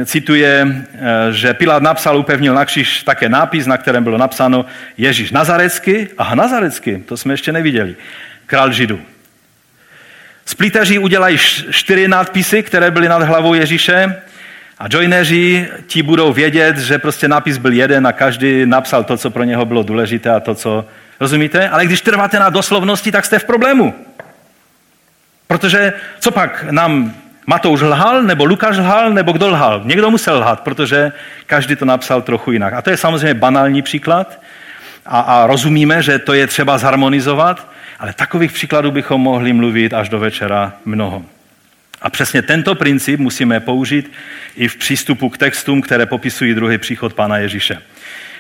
cituje, 0.05 0.66
e, 0.66 1.33
že 1.33 1.55
Pilát 1.55 1.83
napsal, 1.83 2.19
upevnil 2.19 2.55
na 2.55 2.64
kříž 2.64 3.03
také 3.03 3.29
nápis, 3.29 3.66
na 3.66 3.77
kterém 3.77 4.05
bylo 4.05 4.19
napsáno 4.19 4.66
Ježíš 4.97 5.31
Nazarecky. 5.31 6.09
Aha, 6.19 6.35
Nazarecky, 6.35 7.03
to 7.07 7.16
jsme 7.16 7.33
ještě 7.33 7.53
neviděli. 7.53 7.97
Král 8.47 8.73
Židů. 8.73 9.01
Splíteři 10.47 10.99
udělají 10.99 11.38
čtyři 11.71 12.09
nadpisy, 12.09 12.62
které 12.62 12.90
byly 12.90 13.09
nad 13.09 13.23
hlavou 13.23 13.55
Ježíše 13.55 14.16
a 14.79 14.87
joineři 14.90 15.69
ti 15.87 16.03
budou 16.03 16.33
vědět, 16.33 16.79
že 16.79 16.99
prostě 16.99 17.29
nápis 17.29 17.59
byl 17.59 17.73
jeden 17.73 18.07
a 18.07 18.12
každý 18.12 18.66
napsal 18.66 19.05
to, 19.05 19.16
co 19.16 19.31
pro 19.31 19.45
něho 19.45 19.64
bylo 19.64 19.83
důležité 19.83 20.31
a 20.31 20.40
to, 20.40 20.55
co... 20.55 20.85
Rozumíte? 21.21 21.69
Ale 21.69 21.87
když 21.87 22.01
trváte 22.01 22.38
na 22.38 22.51
doslovnosti, 22.51 23.12
tak 23.12 23.25
jste 23.25 23.38
v 23.38 23.45
problému. 23.45 23.95
Protože 25.47 25.93
co 26.21 26.31
pak 26.31 26.64
nám 26.71 27.14
Matouš 27.50 27.80
lhal, 27.80 28.22
nebo 28.22 28.44
Lukáš 28.44 28.76
lhal, 28.76 29.10
nebo 29.10 29.32
kdo 29.32 29.48
lhal? 29.48 29.82
Někdo 29.84 30.10
musel 30.10 30.38
lhat, 30.38 30.60
protože 30.60 31.12
každý 31.46 31.76
to 31.76 31.84
napsal 31.84 32.22
trochu 32.22 32.52
jinak. 32.52 32.72
A 32.72 32.82
to 32.82 32.90
je 32.90 32.96
samozřejmě 32.96 33.34
banální 33.34 33.82
příklad 33.82 34.40
a, 35.06 35.20
a 35.20 35.46
rozumíme, 35.46 36.02
že 36.02 36.18
to 36.18 36.32
je 36.32 36.46
třeba 36.46 36.78
zharmonizovat, 36.78 37.68
ale 37.98 38.12
takových 38.12 38.52
příkladů 38.52 38.90
bychom 38.90 39.20
mohli 39.20 39.52
mluvit 39.52 39.94
až 39.94 40.08
do 40.08 40.18
večera 40.18 40.72
mnoho. 40.84 41.22
A 42.02 42.10
přesně 42.10 42.42
tento 42.42 42.74
princip 42.74 43.20
musíme 43.20 43.60
použít 43.60 44.12
i 44.56 44.68
v 44.68 44.76
přístupu 44.76 45.28
k 45.28 45.38
textům, 45.38 45.82
které 45.82 46.06
popisují 46.06 46.54
druhý 46.54 46.78
příchod 46.78 47.14
Pána 47.14 47.38
Ježíše. 47.38 47.78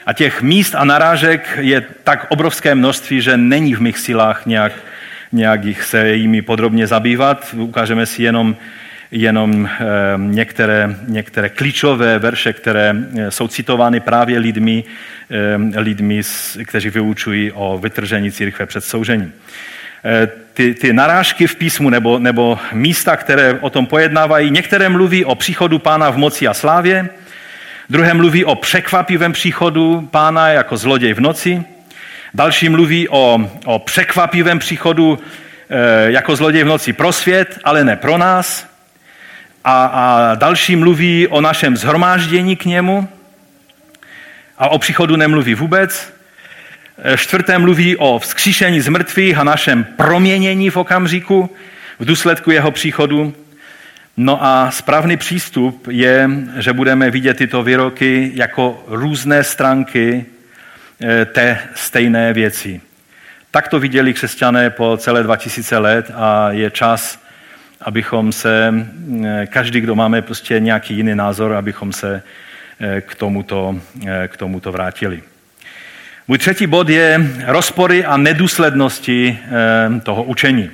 A 0.06 0.12
těch 0.12 0.42
míst 0.42 0.74
a 0.74 0.84
narážek 0.84 1.58
je 1.60 1.80
tak 2.04 2.26
obrovské 2.28 2.74
množství, 2.74 3.20
že 3.20 3.36
není 3.36 3.74
v 3.74 3.80
mých 3.80 3.98
silách 3.98 4.46
nějak, 4.46 4.72
nějak 5.32 5.64
jich 5.64 5.82
se 5.82 6.08
jimi 6.08 6.42
podrobně 6.42 6.86
zabývat. 6.86 7.54
Ukážeme 7.58 8.06
si 8.06 8.22
jenom, 8.22 8.56
jenom 9.10 9.66
eh, 9.66 9.84
některé, 10.16 10.96
některé 11.06 11.48
klíčové 11.48 12.18
verše, 12.18 12.52
které 12.52 12.94
eh, 13.18 13.30
jsou 13.30 13.48
citovány 13.48 14.00
právě 14.00 14.38
lidmi, 14.38 14.84
eh, 15.30 15.80
lidmi, 15.80 16.22
kteří 16.64 16.90
vyučují 16.90 17.52
o 17.52 17.78
vytržení 17.78 18.32
církve 18.32 18.66
před 18.66 18.84
soužením. 18.84 19.32
Ty, 20.54 20.74
ty 20.74 20.92
narážky 20.92 21.46
v 21.46 21.56
písmu 21.56 21.90
nebo, 21.90 22.18
nebo 22.18 22.58
místa, 22.72 23.16
které 23.16 23.58
o 23.60 23.70
tom 23.70 23.86
pojednávají. 23.86 24.50
Některé 24.50 24.88
mluví 24.88 25.24
o 25.24 25.34
příchodu 25.34 25.78
pána 25.78 26.10
v 26.10 26.16
moci 26.16 26.48
a 26.48 26.54
slávě, 26.54 27.08
druhé 27.90 28.14
mluví 28.14 28.44
o 28.44 28.54
překvapivém 28.54 29.32
příchodu 29.32 30.08
pána 30.10 30.48
jako 30.48 30.76
zloděj 30.76 31.14
v 31.14 31.20
noci, 31.20 31.64
další 32.34 32.68
mluví 32.68 33.08
o, 33.08 33.50
o 33.64 33.78
překvapivém 33.78 34.58
příchodu 34.58 35.18
jako 36.06 36.36
zloděj 36.36 36.64
v 36.64 36.66
noci 36.66 36.92
pro 36.92 37.12
svět, 37.12 37.58
ale 37.64 37.84
ne 37.84 37.96
pro 37.96 38.18
nás. 38.18 38.69
A, 39.64 39.84
a 39.84 40.34
další 40.34 40.76
mluví 40.76 41.26
o 41.28 41.40
našem 41.40 41.76
zhromáždění 41.76 42.56
k 42.56 42.64
němu 42.64 43.08
a 44.58 44.68
o 44.68 44.78
příchodu 44.78 45.16
nemluví 45.16 45.54
vůbec. 45.54 46.12
Eh, 47.02 47.16
čtvrté 47.16 47.58
mluví 47.58 47.96
o 47.96 48.18
vzkříšení 48.18 48.80
z 48.80 48.88
mrtvých 48.88 49.38
a 49.38 49.44
našem 49.44 49.84
proměnění 49.84 50.70
v 50.70 50.76
okamžiku 50.76 51.50
v 51.98 52.04
důsledku 52.04 52.50
jeho 52.50 52.70
příchodu. 52.70 53.34
No 54.16 54.44
a 54.44 54.70
správný 54.70 55.16
přístup 55.16 55.86
je, 55.90 56.30
že 56.58 56.72
budeme 56.72 57.10
vidět 57.10 57.36
tyto 57.36 57.62
výroky 57.62 58.30
jako 58.34 58.84
různé 58.86 59.44
stránky 59.44 60.26
eh, 61.02 61.24
té 61.24 61.58
stejné 61.74 62.32
věci. 62.32 62.80
Tak 63.50 63.68
to 63.68 63.80
viděli 63.80 64.14
křesťané 64.14 64.70
po 64.70 64.96
celé 64.96 65.22
2000 65.22 65.78
let 65.78 66.10
a 66.14 66.50
je 66.50 66.70
čas, 66.70 67.18
abychom 67.82 68.32
se, 68.32 68.74
eh, 69.24 69.46
každý, 69.46 69.80
kdo 69.80 69.94
máme 69.94 70.22
prostě 70.22 70.60
nějaký 70.60 70.94
jiný 70.94 71.14
názor, 71.14 71.52
abychom 71.54 71.92
se 71.92 72.22
k 73.00 73.14
tomuto, 73.14 73.80
k 74.28 74.36
tomuto 74.36 74.72
vrátili. 74.72 75.22
Můj 76.30 76.38
třetí 76.38 76.66
bod 76.66 76.88
je 76.88 77.30
rozpory 77.46 78.04
a 78.04 78.16
nedůslednosti 78.16 79.38
eh, 79.42 80.00
toho 80.00 80.22
učení. 80.22 80.70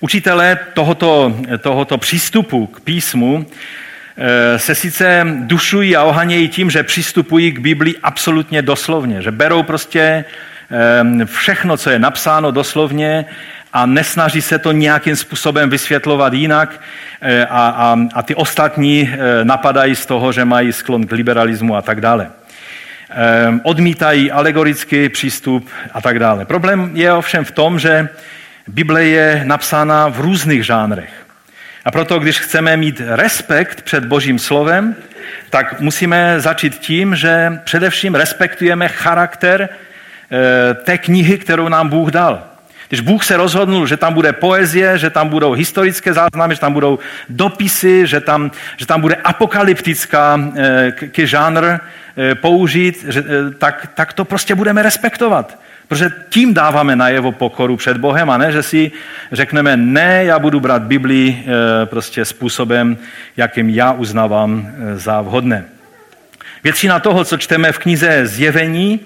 Učitelé 0.00 0.58
tohoto, 0.74 1.40
tohoto 1.60 1.98
přístupu 1.98 2.66
k 2.66 2.80
písmu 2.80 3.46
eh, 4.16 4.58
se 4.58 4.74
sice 4.74 5.26
dušují 5.40 5.96
a 5.96 6.02
ohanějí 6.02 6.48
tím, 6.48 6.70
že 6.70 6.82
přistupují 6.82 7.52
k 7.52 7.58
Biblii 7.58 7.94
absolutně 8.02 8.62
doslovně, 8.62 9.22
že 9.22 9.30
berou 9.30 9.62
prostě 9.62 10.24
eh, 10.70 11.24
všechno, 11.24 11.76
co 11.76 11.90
je 11.90 11.98
napsáno 11.98 12.50
doslovně 12.50 13.24
a 13.74 13.86
nesnaží 13.86 14.42
se 14.42 14.58
to 14.58 14.72
nějakým 14.72 15.16
způsobem 15.16 15.70
vysvětlovat 15.70 16.32
jinak 16.32 16.80
a, 17.48 17.68
a, 17.68 17.96
a 18.14 18.22
ty 18.22 18.34
ostatní 18.34 19.10
napadají 19.42 19.94
z 19.96 20.06
toho, 20.06 20.32
že 20.32 20.44
mají 20.44 20.72
sklon 20.72 21.06
k 21.06 21.12
liberalismu 21.12 21.76
a 21.76 21.82
tak 21.82 22.00
dále. 22.00 22.30
Ehm, 23.10 23.60
odmítají 23.64 24.30
alegorický 24.30 25.08
přístup 25.08 25.70
a 25.92 26.00
tak 26.00 26.18
dále. 26.18 26.44
Problém 26.44 26.90
je 26.94 27.12
ovšem 27.12 27.44
v 27.44 27.50
tom, 27.50 27.78
že 27.78 28.08
Bible 28.68 29.04
je 29.04 29.42
napsána 29.44 30.08
v 30.08 30.20
různých 30.20 30.66
žánrech. 30.66 31.26
A 31.84 31.90
proto, 31.90 32.18
když 32.18 32.40
chceme 32.40 32.76
mít 32.76 33.02
respekt 33.06 33.82
před 33.82 34.04
Božím 34.04 34.38
slovem, 34.38 34.94
tak 35.50 35.80
musíme 35.80 36.40
začít 36.40 36.78
tím, 36.78 37.16
že 37.16 37.60
především 37.64 38.14
respektujeme 38.14 38.88
charakter 38.88 39.68
eh, 39.68 40.74
té 40.74 40.98
knihy, 40.98 41.38
kterou 41.38 41.68
nám 41.68 41.88
Bůh 41.88 42.10
dal. 42.10 42.42
Když 42.88 43.00
Bůh 43.00 43.24
se 43.24 43.36
rozhodnul, 43.36 43.86
že 43.86 43.96
tam 43.96 44.14
bude 44.14 44.32
poezie, 44.32 44.98
že 44.98 45.10
tam 45.10 45.28
budou 45.28 45.52
historické 45.52 46.12
záznamy, 46.12 46.54
že 46.54 46.60
tam 46.60 46.72
budou 46.72 46.98
dopisy, 47.28 48.06
že 48.06 48.20
tam, 48.20 48.50
že 48.76 48.86
tam 48.86 49.00
bude 49.00 49.14
apokalyptická 49.14 50.40
e, 50.56 51.26
žánr 51.26 51.64
e, 51.64 52.34
použít, 52.34 53.04
že, 53.08 53.20
e, 53.20 53.50
tak, 53.50 53.88
tak 53.94 54.12
to 54.12 54.24
prostě 54.24 54.54
budeme 54.54 54.82
respektovat. 54.82 55.58
Protože 55.88 56.12
tím 56.28 56.54
dáváme 56.54 56.96
na 56.96 57.08
jeho 57.08 57.32
pokoru 57.32 57.76
před 57.76 57.96
Bohem 57.96 58.30
a 58.30 58.36
ne, 58.38 58.52
že 58.52 58.62
si 58.62 58.92
řekneme, 59.32 59.76
ne, 59.76 60.24
já 60.24 60.38
budu 60.38 60.60
brát 60.60 60.82
Biblii 60.82 61.46
prostě 61.84 62.24
způsobem, 62.24 62.96
jakým 63.36 63.68
já 63.68 63.92
uznávám 63.92 64.72
za 64.94 65.20
vhodné. 65.20 65.64
Většina 66.64 67.00
toho, 67.00 67.24
co 67.24 67.36
čteme 67.36 67.72
v 67.72 67.78
knize 67.78 68.26
Zjevení, 68.26 69.00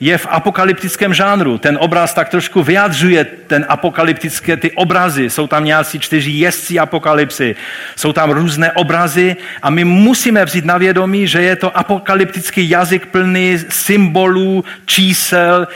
je 0.00 0.18
v 0.18 0.26
apokalyptickém 0.30 1.14
žánru. 1.14 1.58
Ten 1.58 1.78
obraz 1.80 2.14
tak 2.14 2.28
trošku 2.28 2.62
vyjadřuje 2.62 3.24
ten 3.24 3.66
apokalyptické, 3.68 4.56
ty 4.56 4.70
obrazy. 4.70 5.30
Jsou 5.30 5.46
tam 5.46 5.64
nějací 5.64 5.98
čtyři 5.98 6.30
jezdci 6.30 6.78
apokalypsy, 6.78 7.56
jsou 7.96 8.12
tam 8.12 8.30
různé 8.30 8.72
obrazy 8.72 9.36
a 9.62 9.70
my 9.70 9.84
musíme 9.84 10.44
vzít 10.44 10.64
na 10.64 10.78
vědomí, 10.78 11.26
že 11.26 11.42
je 11.42 11.56
to 11.56 11.76
apokalyptický 11.76 12.70
jazyk 12.70 13.06
plný 13.06 13.58
symbolů, 13.68 14.64
čísel, 14.86 15.68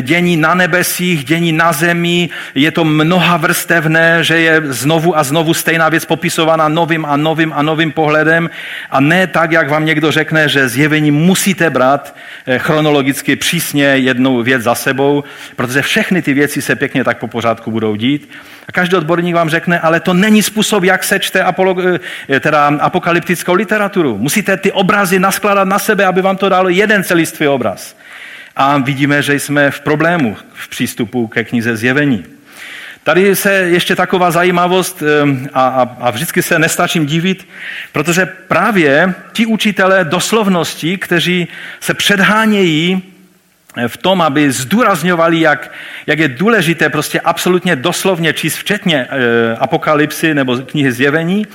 dění 0.00 0.36
na 0.36 0.54
nebesích, 0.54 1.24
dění 1.24 1.52
na 1.52 1.72
zemi. 1.72 2.28
Je 2.54 2.70
to 2.70 2.84
mnoha 2.84 3.36
vrstevné, 3.36 4.24
že 4.24 4.40
je 4.40 4.62
znovu 4.64 5.18
a 5.18 5.24
znovu 5.24 5.54
stejná 5.54 5.88
věc 5.88 6.04
popisovaná 6.04 6.68
novým 6.68 7.06
a 7.06 7.16
novým 7.16 7.52
a 7.52 7.62
novým 7.62 7.92
pohledem 7.92 8.50
a 8.90 9.00
ne 9.00 9.26
tak, 9.26 9.52
jak 9.52 9.70
vám 9.70 9.84
někdo 9.84 10.10
řekne, 10.10 10.48
že 10.48 10.68
zjevení 10.68 11.10
musíte 11.10 11.70
brát 11.70 12.14
eh, 12.46 12.58
chronologicky 12.58 13.36
přísně 13.48 13.84
jednou 13.84 14.42
věc 14.42 14.62
za 14.62 14.74
sebou, 14.74 15.24
protože 15.56 15.82
všechny 15.82 16.22
ty 16.22 16.34
věci 16.34 16.62
se 16.62 16.76
pěkně 16.76 17.04
tak 17.04 17.18
po 17.18 17.28
pořádku 17.28 17.70
budou 17.70 17.96
dít. 17.96 18.30
A 18.68 18.72
každý 18.72 18.96
odborník 18.96 19.34
vám 19.34 19.48
řekne, 19.48 19.80
ale 19.80 20.00
to 20.00 20.14
není 20.14 20.42
způsob, 20.42 20.84
jak 20.84 21.04
se 21.04 21.18
čte 21.18 21.42
apolo, 21.42 21.76
eh, 22.28 22.40
teda 22.40 22.66
apokalyptickou 22.80 23.54
literaturu. 23.54 24.18
Musíte 24.18 24.56
ty 24.56 24.72
obrazy 24.72 25.18
naskládat 25.18 25.64
na 25.64 25.78
sebe, 25.78 26.04
aby 26.04 26.22
vám 26.22 26.36
to 26.36 26.48
dalo 26.48 26.68
jeden 26.68 27.04
celistvý 27.04 27.48
obraz. 27.48 27.96
A 28.56 28.78
vidíme, 28.78 29.22
že 29.22 29.34
jsme 29.34 29.70
v 29.70 29.80
problému 29.80 30.36
v 30.52 30.68
přístupu 30.68 31.26
ke 31.26 31.44
knize 31.44 31.76
zjevení. 31.76 32.24
Tady 33.02 33.36
se 33.36 33.52
ještě 33.52 33.96
taková 33.96 34.30
zajímavost 34.30 35.02
ehm, 35.02 35.48
a, 35.54 35.68
a, 35.68 35.82
a 36.00 36.10
vždycky 36.10 36.42
se 36.42 36.58
nestačím 36.58 37.06
divit, 37.06 37.48
protože 37.92 38.26
právě 38.26 39.14
ti 39.32 39.46
učitelé 39.46 40.04
doslovnosti, 40.04 40.98
kteří 40.98 41.48
se 41.80 41.94
předhánějí 41.94 43.14
v 43.86 43.96
tom, 43.96 44.22
aby 44.22 44.52
zdůrazňovali, 44.52 45.40
jak, 45.40 45.72
jak 46.06 46.18
je 46.18 46.28
důležité 46.28 46.88
prostě 46.88 47.20
absolutně 47.20 47.76
doslovně 47.76 48.32
číst 48.32 48.56
včetně 48.56 49.06
e, 49.10 49.56
apokalypsy 49.56 50.34
nebo 50.34 50.56
knihy 50.56 50.92
zjevení, 50.92 51.46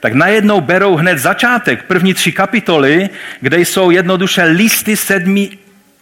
tak 0.00 0.12
najednou 0.12 0.60
berou 0.60 0.96
hned 0.96 1.18
začátek, 1.18 1.82
první 1.82 2.14
tři 2.14 2.32
kapitoly, 2.32 3.08
kde 3.40 3.58
jsou 3.58 3.90
jednoduše 3.90 4.42
listy 4.44 4.96
sedmi 4.96 5.50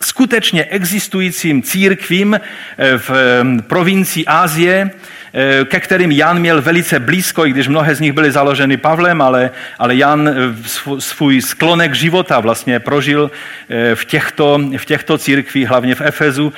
skutečně 0.02 0.64
existujícím 0.64 1.62
církvím 1.62 2.34
eh, 2.34 2.98
v 2.98 3.10
eh, 3.10 3.62
provincii 3.62 4.26
Ázie, 4.26 4.90
ke 5.64 5.80
kterým 5.80 6.12
Jan 6.12 6.38
měl 6.38 6.62
velice 6.62 7.00
blízko, 7.00 7.46
i 7.46 7.50
když 7.50 7.68
mnohé 7.68 7.94
z 7.94 8.00
nich 8.00 8.12
byly 8.12 8.30
založeny 8.30 8.76
Pavlem, 8.76 9.22
ale, 9.22 9.50
ale 9.78 9.96
Jan 9.96 10.30
svůj 10.98 11.42
sklonek 11.42 11.94
života 11.94 12.40
vlastně 12.40 12.80
prožil 12.80 13.30
v 13.94 14.04
těchto, 14.04 14.60
v 14.76 14.84
těchto 14.84 15.18
církvích, 15.18 15.68
hlavně 15.68 15.94
v 15.94 16.00
Efezu. 16.00 16.52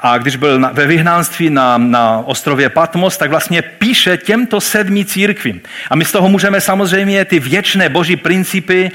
A 0.00 0.18
když 0.18 0.36
byl 0.36 0.70
ve 0.72 0.86
vyhnánství 0.86 1.50
na, 1.50 1.78
na 1.78 2.22
ostrově 2.26 2.68
Patmos, 2.68 3.16
tak 3.16 3.30
vlastně 3.30 3.62
píše 3.62 4.16
těmto 4.16 4.60
sedmi 4.60 5.04
církvím. 5.04 5.60
A 5.90 5.96
my 5.96 6.04
z 6.04 6.12
toho 6.12 6.28
můžeme 6.28 6.60
samozřejmě 6.60 7.24
ty 7.24 7.38
věčné 7.38 7.88
boží 7.88 8.16
principy 8.16 8.90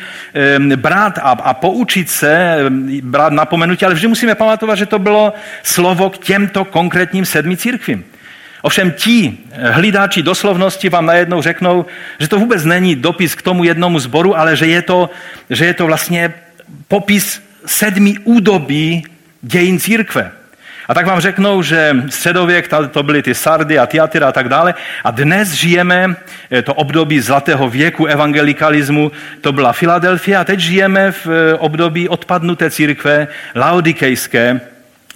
brát 0.75 1.17
a, 1.17 1.21
a 1.21 1.53
poučit 1.53 2.09
se, 2.09 2.57
brát 3.01 3.33
napomenutí, 3.33 3.85
ale 3.85 3.93
vždy 3.93 4.07
musíme 4.07 4.35
pamatovat, 4.35 4.77
že 4.77 4.85
to 4.85 4.99
bylo 4.99 5.33
slovo 5.63 6.09
k 6.09 6.17
těmto 6.17 6.65
konkrétním 6.65 7.25
sedmi 7.25 7.57
církvím. 7.57 8.03
Ovšem 8.67 8.91
ti 8.91 9.37
hlídáči 9.71 10.21
doslovnosti 10.21 10.89
vám 10.89 11.05
najednou 11.05 11.41
řeknou, 11.41 11.85
že 12.19 12.27
to 12.27 12.39
vůbec 12.39 12.65
není 12.65 12.95
dopis 12.95 13.35
k 13.35 13.41
tomu 13.41 13.63
jednomu 13.63 13.99
zboru, 13.99 14.37
ale 14.37 14.55
že 14.55 14.67
je 14.67 14.81
to, 14.81 15.09
že 15.49 15.65
je 15.65 15.73
to 15.73 15.85
vlastně 15.85 16.33
popis 16.87 17.41
sedmi 17.65 18.19
údobí 18.23 19.03
dějin 19.41 19.79
církve. 19.79 20.31
A 20.87 20.93
tak 20.93 21.05
vám 21.05 21.19
řeknou, 21.19 21.61
že 21.61 21.95
středověk, 22.09 22.67
to 22.91 23.03
byly 23.03 23.23
ty 23.23 23.35
Sardy 23.35 23.79
a 23.79 23.85
Tiatyra 23.85 24.27
a 24.27 24.31
tak 24.31 24.49
dále. 24.49 24.75
A 25.03 25.11
dnes 25.11 25.51
žijeme 25.53 26.15
eh, 26.51 26.61
to 26.61 26.73
období 26.73 27.19
zlatého 27.19 27.69
věku 27.69 28.05
evangelikalismu, 28.05 29.11
to 29.41 29.51
byla 29.51 29.73
Filadelfia. 29.73 30.41
A 30.41 30.43
teď 30.43 30.59
žijeme 30.59 31.11
v 31.11 31.27
eh, 31.27 31.53
období 31.53 32.09
odpadnuté 32.09 32.71
církve, 32.71 33.27
laodikejské. 33.55 34.59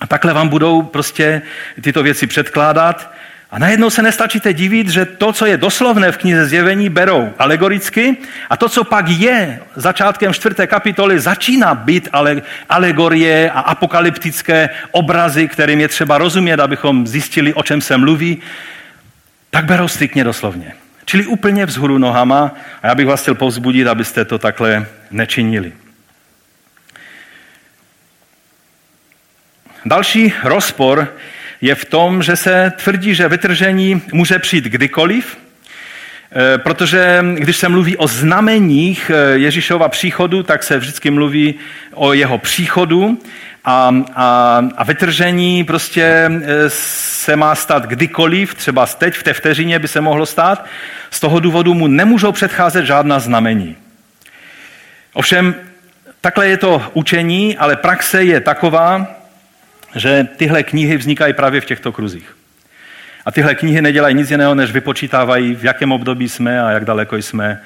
A 0.01 0.07
takhle 0.07 0.33
vám 0.33 0.49
budou 0.49 0.81
prostě 0.81 1.41
tyto 1.81 2.03
věci 2.03 2.27
předkládat. 2.27 3.11
A 3.51 3.59
najednou 3.59 3.89
se 3.89 4.01
nestačíte 4.01 4.53
divit, 4.53 4.89
že 4.89 5.05
to, 5.05 5.33
co 5.33 5.45
je 5.45 5.57
doslovné 5.57 6.11
v 6.11 6.17
knize 6.17 6.45
zjevení, 6.45 6.89
berou 6.89 7.33
alegoricky 7.39 8.17
a 8.49 8.57
to, 8.57 8.69
co 8.69 8.83
pak 8.83 9.09
je 9.09 9.59
začátkem 9.75 10.33
čtvrté 10.33 10.67
kapitoly, 10.67 11.19
začíná 11.19 11.75
být 11.75 12.09
ale, 12.11 12.41
alegorie 12.69 13.51
a 13.51 13.59
apokalyptické 13.59 14.69
obrazy, 14.91 15.47
kterým 15.47 15.79
je 15.79 15.87
třeba 15.87 16.17
rozumět, 16.17 16.59
abychom 16.59 17.07
zjistili, 17.07 17.53
o 17.53 17.63
čem 17.63 17.81
se 17.81 17.97
mluví, 17.97 18.37
tak 19.49 19.65
berou 19.65 19.87
striktně 19.87 20.23
doslovně. 20.23 20.73
Čili 21.05 21.25
úplně 21.25 21.65
vzhůru 21.65 21.97
nohama 21.97 22.55
a 22.83 22.87
já 22.87 22.95
bych 22.95 23.07
vás 23.07 23.21
chtěl 23.21 23.35
povzbudit, 23.35 23.87
abyste 23.87 24.25
to 24.25 24.39
takhle 24.39 24.85
nečinili. 25.11 25.73
Další 29.85 30.33
rozpor 30.43 31.13
je 31.61 31.75
v 31.75 31.85
tom, 31.85 32.23
že 32.23 32.35
se 32.35 32.73
tvrdí, 32.83 33.15
že 33.15 33.29
vytržení 33.29 34.01
může 34.13 34.39
přijít 34.39 34.65
kdykoliv, 34.65 35.37
eh, 35.37 36.57
protože 36.57 37.25
když 37.35 37.57
se 37.57 37.69
mluví 37.69 37.97
o 37.97 38.07
znameních 38.07 39.11
eh, 39.13 39.37
Ježíšova 39.37 39.89
příchodu, 39.89 40.43
tak 40.43 40.63
se 40.63 40.77
vždycky 40.77 41.11
mluví 41.11 41.55
o 41.93 42.13
jeho 42.13 42.37
příchodu 42.37 43.19
a, 43.65 43.95
a, 44.15 44.61
a 44.77 44.83
vytržení 44.83 45.63
prostě 45.63 46.03
eh, 46.03 46.69
se 46.69 47.35
má 47.35 47.55
stát 47.55 47.85
kdykoliv, 47.85 48.55
třeba 48.55 48.85
teď 48.85 49.15
v 49.15 49.23
té 49.23 49.33
vteřině 49.33 49.79
by 49.79 49.87
se 49.87 50.01
mohlo 50.01 50.25
stát. 50.25 50.65
Z 51.11 51.19
toho 51.19 51.39
důvodu 51.39 51.73
mu 51.73 51.87
nemůžou 51.87 52.31
předcházet 52.31 52.85
žádná 52.85 53.19
znamení. 53.19 53.75
Ovšem, 55.13 55.55
takhle 56.21 56.47
je 56.47 56.57
to 56.57 56.81
učení, 56.93 57.57
ale 57.57 57.75
praxe 57.75 58.23
je 58.23 58.41
taková, 58.41 59.20
že 59.95 60.27
tyhle 60.37 60.63
knihy 60.63 60.97
vznikají 60.97 61.33
právě 61.33 61.61
v 61.61 61.65
těchto 61.65 61.91
kruzích. 61.91 62.35
A 63.25 63.31
tyhle 63.31 63.55
knihy 63.55 63.81
nedělají 63.81 64.15
nic 64.15 64.31
jiného, 64.31 64.55
než 64.55 64.71
vypočítávají, 64.71 65.55
v 65.55 65.63
jakém 65.63 65.91
období 65.91 66.29
jsme 66.29 66.61
a 66.61 66.71
jak 66.71 66.85
daleko 66.85 67.15
jsme 67.15 67.61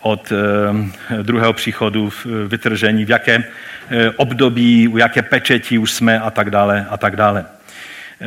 od 0.00 0.32
e, 0.32 1.22
druhého 1.22 1.52
příchodu, 1.52 2.10
v 2.10 2.26
vytržení, 2.48 3.04
v 3.04 3.10
jakém 3.10 3.44
e, 3.90 4.10
období, 4.10 4.88
u 4.88 4.98
jaké 4.98 5.22
pečeti 5.22 5.78
už 5.78 5.92
jsme 5.92 6.20
a 6.20 6.30
tak 6.30 6.50
dále 6.50 6.86
a 6.90 6.96
tak 6.96 7.16
dále. 7.16 7.40
E, 7.40 8.26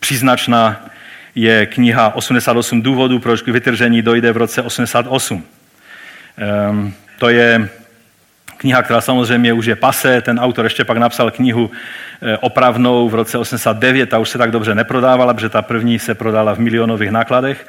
příznačná 0.00 0.86
je 1.34 1.66
kniha 1.66 2.14
88 2.14 2.82
důvodů, 2.82 3.18
proč 3.18 3.42
k 3.42 3.48
vytržení 3.48 4.02
dojde 4.02 4.32
v 4.32 4.36
roce 4.36 4.62
88. 4.62 5.44
E, 6.38 6.92
to 7.18 7.28
je 7.28 7.68
kniha, 8.58 8.82
která 8.82 9.00
samozřejmě 9.00 9.52
už 9.52 9.66
je 9.66 9.76
pase, 9.76 10.20
ten 10.20 10.40
autor 10.40 10.64
ještě 10.64 10.84
pak 10.84 10.98
napsal 10.98 11.30
knihu 11.30 11.70
Eh, 12.22 12.38
opravnou 12.38 13.08
v 13.08 13.14
roce 13.14 13.38
89, 13.38 14.08
ta 14.08 14.18
už 14.18 14.28
se 14.28 14.38
tak 14.38 14.50
dobře 14.50 14.74
neprodávala, 14.74 15.34
protože 15.34 15.48
ta 15.48 15.62
první 15.62 15.98
se 15.98 16.14
prodala 16.14 16.54
v 16.54 16.58
milionových 16.58 17.10
nákladech. 17.10 17.66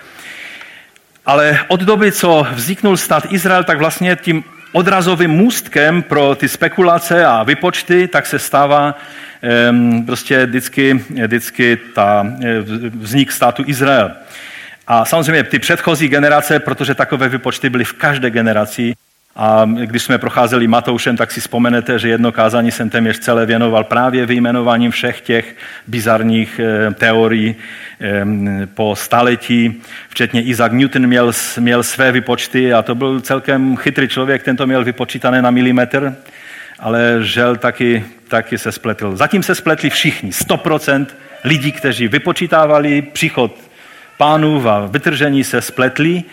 Ale 1.25 1.59
od 1.67 1.79
doby, 1.79 2.11
co 2.11 2.47
vzniknul 2.51 2.97
stát 2.97 3.23
Izrael, 3.29 3.63
tak 3.63 3.77
vlastně 3.77 4.17
tím 4.21 4.43
odrazovým 4.71 5.31
můstkem 5.31 6.01
pro 6.01 6.35
ty 6.35 6.49
spekulace 6.49 7.25
a 7.25 7.43
vypočty, 7.43 8.07
tak 8.07 8.25
se 8.25 8.39
stává 8.39 8.97
um, 9.69 10.05
prostě 10.05 10.45
vždycky, 10.45 11.05
vždycky 11.09 11.77
ta, 11.95 12.27
eh, 12.43 12.59
vznik 12.99 13.31
státu 13.31 13.63
Izrael. 13.67 14.11
A 14.87 15.05
samozřejmě 15.05 15.43
ty 15.43 15.59
předchozí 15.59 16.07
generace, 16.07 16.59
protože 16.59 16.95
takové 16.95 17.29
vypočty 17.29 17.69
byly 17.69 17.83
v 17.83 17.93
každé 17.93 18.29
generaci, 18.29 18.95
a 19.35 19.69
když 19.85 20.03
jsme 20.03 20.17
procházeli 20.17 20.67
Matoušem, 20.67 21.17
tak 21.17 21.31
si 21.31 21.41
vzpomenete, 21.41 21.99
že 21.99 22.09
jedno 22.09 22.31
kázání 22.31 22.71
jsem 22.71 22.89
téměř 22.89 23.19
celé 23.19 23.45
věnoval 23.45 23.83
právě 23.83 24.25
vyjmenováním 24.25 24.91
všech 24.91 25.21
těch 25.21 25.55
bizarních 25.87 26.59
eh, 26.59 26.93
teorií 26.93 27.55
eh, 28.01 28.25
po 28.73 28.95
staletí. 28.95 29.81
Včetně 30.09 30.41
Isaac 30.41 30.71
Newton 30.71 31.07
měl, 31.07 31.31
měl 31.59 31.83
své 31.83 32.11
vypočty 32.11 32.73
a 32.73 32.81
to 32.81 32.95
byl 32.95 33.19
celkem 33.19 33.77
chytrý 33.77 34.07
člověk, 34.07 34.43
ten 34.43 34.57
to 34.57 34.67
měl 34.67 34.83
vypočítané 34.83 35.41
na 35.41 35.51
milimetr, 35.51 36.15
ale 36.79 37.17
žel 37.21 37.55
taky, 37.55 38.05
taky 38.27 38.57
se 38.57 38.71
spletl. 38.71 39.15
Zatím 39.15 39.43
se 39.43 39.55
spletli 39.55 39.89
všichni, 39.89 40.29
100% 40.29 41.05
lidí, 41.43 41.71
kteří 41.71 42.07
vypočítávali 42.07 43.01
příchod 43.01 43.55
pánů 44.17 44.69
a 44.69 44.85
vytržení 44.85 45.43
se 45.43 45.61
spletli 45.61 46.23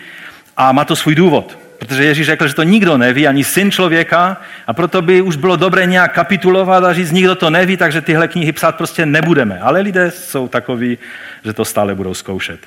a 0.56 0.72
má 0.72 0.84
to 0.84 0.96
svůj 0.96 1.14
důvod. 1.14 1.65
Protože 1.78 2.04
Ježíš 2.04 2.26
řekl, 2.26 2.48
že 2.48 2.54
to 2.54 2.62
nikdo 2.62 2.98
neví, 2.98 3.28
ani 3.28 3.44
syn 3.44 3.70
člověka, 3.70 4.40
a 4.66 4.72
proto 4.72 5.02
by 5.02 5.22
už 5.22 5.36
bylo 5.36 5.56
dobré 5.56 5.86
nějak 5.86 6.12
kapitulovat 6.12 6.84
a 6.84 6.92
říct, 6.92 7.10
nikdo 7.10 7.34
to 7.34 7.50
neví, 7.50 7.76
takže 7.76 8.00
tyhle 8.00 8.28
knihy 8.28 8.52
psát 8.52 8.76
prostě 8.76 9.06
nebudeme. 9.06 9.60
Ale 9.60 9.80
lidé 9.80 10.10
jsou 10.10 10.48
takoví, 10.48 10.98
že 11.44 11.52
to 11.52 11.64
stále 11.64 11.94
budou 11.94 12.14
zkoušet. 12.14 12.60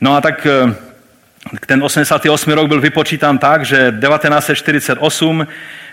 No 0.00 0.16
a 0.16 0.20
tak 0.20 0.46
eh, 0.46 0.74
ten 1.66 1.82
88. 1.82 2.52
rok 2.52 2.68
byl 2.68 2.80
vypočítán 2.80 3.38
tak, 3.38 3.64
že 3.64 3.94
1948 4.00 5.46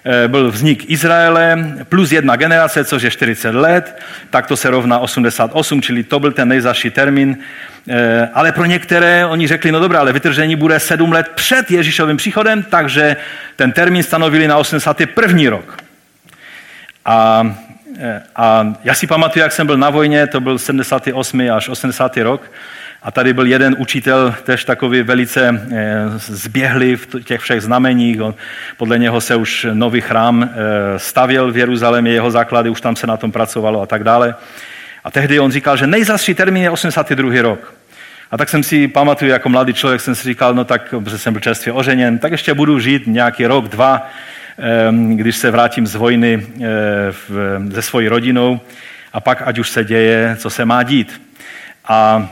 eh, 0.05 0.27
byl 0.27 0.51
vznik 0.51 0.89
Izraele 0.89 1.73
plus 1.89 2.11
jedna 2.11 2.35
generace, 2.35 2.85
což 2.85 3.03
je 3.03 3.11
40 3.11 3.55
let, 3.55 3.99
tak 4.29 4.47
to 4.47 4.57
se 4.57 4.69
rovná 4.69 4.99
88, 4.99 5.81
čili 5.81 6.03
to 6.03 6.19
byl 6.19 6.31
ten 6.31 6.47
nejzaší 6.47 6.89
termín. 6.89 7.37
Eh, 7.89 8.29
ale 8.33 8.51
pro 8.51 8.65
některé 8.65 9.25
oni 9.25 9.47
řekli, 9.47 9.71
no 9.71 9.79
dobré, 9.79 9.97
ale 9.97 10.13
vytržení 10.13 10.55
bude 10.55 10.79
sedm 10.79 11.11
let 11.11 11.31
před 11.35 11.71
Ježíšovým 11.71 12.17
příchodem, 12.17 12.63
takže 12.63 13.15
ten 13.55 13.71
termín 13.71 14.03
stanovili 14.03 14.47
na 14.47 14.57
81. 14.57 15.49
rok. 15.49 15.77
A, 17.05 17.47
eh, 17.99 18.21
a 18.35 18.73
já 18.83 18.93
si 18.93 19.07
pamatuju, 19.07 19.43
jak 19.43 19.51
jsem 19.51 19.67
byl 19.67 19.77
na 19.77 19.89
vojně, 19.89 20.27
to 20.27 20.41
byl 20.41 20.59
78. 20.59 21.51
až 21.51 21.69
80. 21.69 22.23
rok, 22.23 22.51
A 23.03 23.11
tady 23.11 23.33
byl 23.33 23.45
jeden 23.45 23.75
učitel, 23.77 24.35
tež 24.43 24.65
takový 24.65 25.01
velice 25.01 25.67
eh, 25.71 26.03
zběhlý 26.17 26.95
v 26.95 27.23
těch 27.23 27.41
všech 27.41 27.61
znameních. 27.61 28.21
Podle 28.77 28.99
něho 28.99 29.21
se 29.21 29.35
už 29.35 29.67
nový 29.73 30.01
chrám 30.01 30.43
eh, 30.43 30.49
stavěl 30.99 31.51
v 31.51 31.57
Jeruzalémě, 31.57 32.11
jeho 32.11 32.31
základy, 32.31 32.69
už 32.69 32.81
tam 32.81 32.95
se 32.95 33.07
na 33.07 33.17
tom 33.17 33.31
pracovalo 33.31 33.81
a 33.81 33.85
tak 33.85 34.03
dále. 34.03 34.35
A 35.03 35.11
tehdy 35.11 35.39
on 35.39 35.51
říkal, 35.51 35.77
že 35.77 35.87
nejzastší 35.87 36.33
termín 36.33 36.63
je 36.63 36.69
82. 36.69 37.41
rok. 37.41 37.73
A 38.31 38.37
tak 38.37 38.49
jsem 38.49 38.63
si 38.63 38.87
pamatuju, 38.87 39.31
jako 39.31 39.49
mladý 39.49 39.73
člověk 39.73 40.01
jsem 40.01 40.15
si 40.15 40.23
říkal, 40.23 40.53
no 40.53 40.63
tak, 40.63 40.93
protože 41.03 41.17
jsem 41.17 41.33
byl 41.33 41.41
čerstvě 41.41 41.73
oženěn, 41.73 42.19
tak 42.19 42.31
ještě 42.31 42.53
budu 42.53 42.79
žít 42.79 43.03
nějaký 43.07 43.45
rok, 43.45 43.67
dva, 43.67 44.09
ehm, 44.57 45.17
když 45.17 45.35
se 45.35 45.51
vrátím 45.51 45.87
z 45.87 45.95
vojny 45.95 46.47
se 47.73 47.81
svojí 47.81 48.07
rodinou 48.07 48.59
a 49.13 49.19
pak 49.19 49.41
ať 49.45 49.59
už 49.59 49.69
se 49.69 49.83
děje, 49.83 50.35
co 50.39 50.49
se 50.49 50.65
má 50.65 50.83
dít. 50.83 51.21
A 51.87 52.29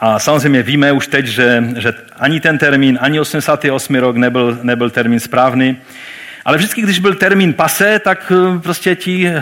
a 0.00 0.18
samozřejmě 0.18 0.62
víme 0.62 0.92
už 0.92 1.06
teď, 1.06 1.26
že, 1.26 1.64
že 1.76 1.92
ani 2.16 2.40
ten 2.40 2.58
termín, 2.58 2.98
ani 3.00 3.20
88. 3.20 3.94
rok 3.94 4.16
nebyl, 4.16 4.58
nebyl 4.62 4.90
termín 4.90 5.20
správný. 5.20 5.76
Ale 6.44 6.56
vždycky, 6.56 6.82
když 6.82 6.98
byl 6.98 7.14
termín 7.14 7.54
pase, 7.54 7.98
tak 7.98 8.32
eh, 8.32 8.58
prostě 8.58 8.96
ti, 8.96 9.32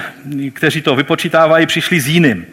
kteří 0.52 0.82
to 0.82 0.96
vypočítávají, 0.96 1.66
přišli 1.66 2.00
s 2.00 2.08
jiným. 2.08 2.46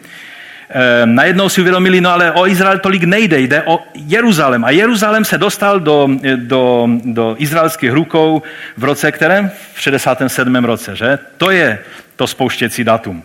E, 0.70 1.06
najednou 1.06 1.48
si 1.48 1.60
uvědomili, 1.60 2.00
no 2.00 2.10
ale 2.10 2.32
o 2.32 2.46
Izrael 2.46 2.78
tolik 2.78 3.04
nejde, 3.04 3.40
jde 3.40 3.62
o 3.62 3.80
Jeruzalém. 3.94 4.64
A 4.64 4.70
Jeruzalém 4.70 5.24
se 5.24 5.38
dostal 5.38 5.80
do, 5.80 6.08
do, 6.36 6.88
do 7.04 7.34
izraelských 7.38 7.92
rukou 7.92 8.42
v 8.76 8.84
roce 8.84 9.12
kterém? 9.12 9.50
V 9.74 9.80
67. 9.80 10.64
roce, 10.64 10.96
že? 10.96 11.18
To 11.36 11.50
je 11.50 11.78
to 12.16 12.26
spouštěcí 12.26 12.84
datum. 12.84 13.22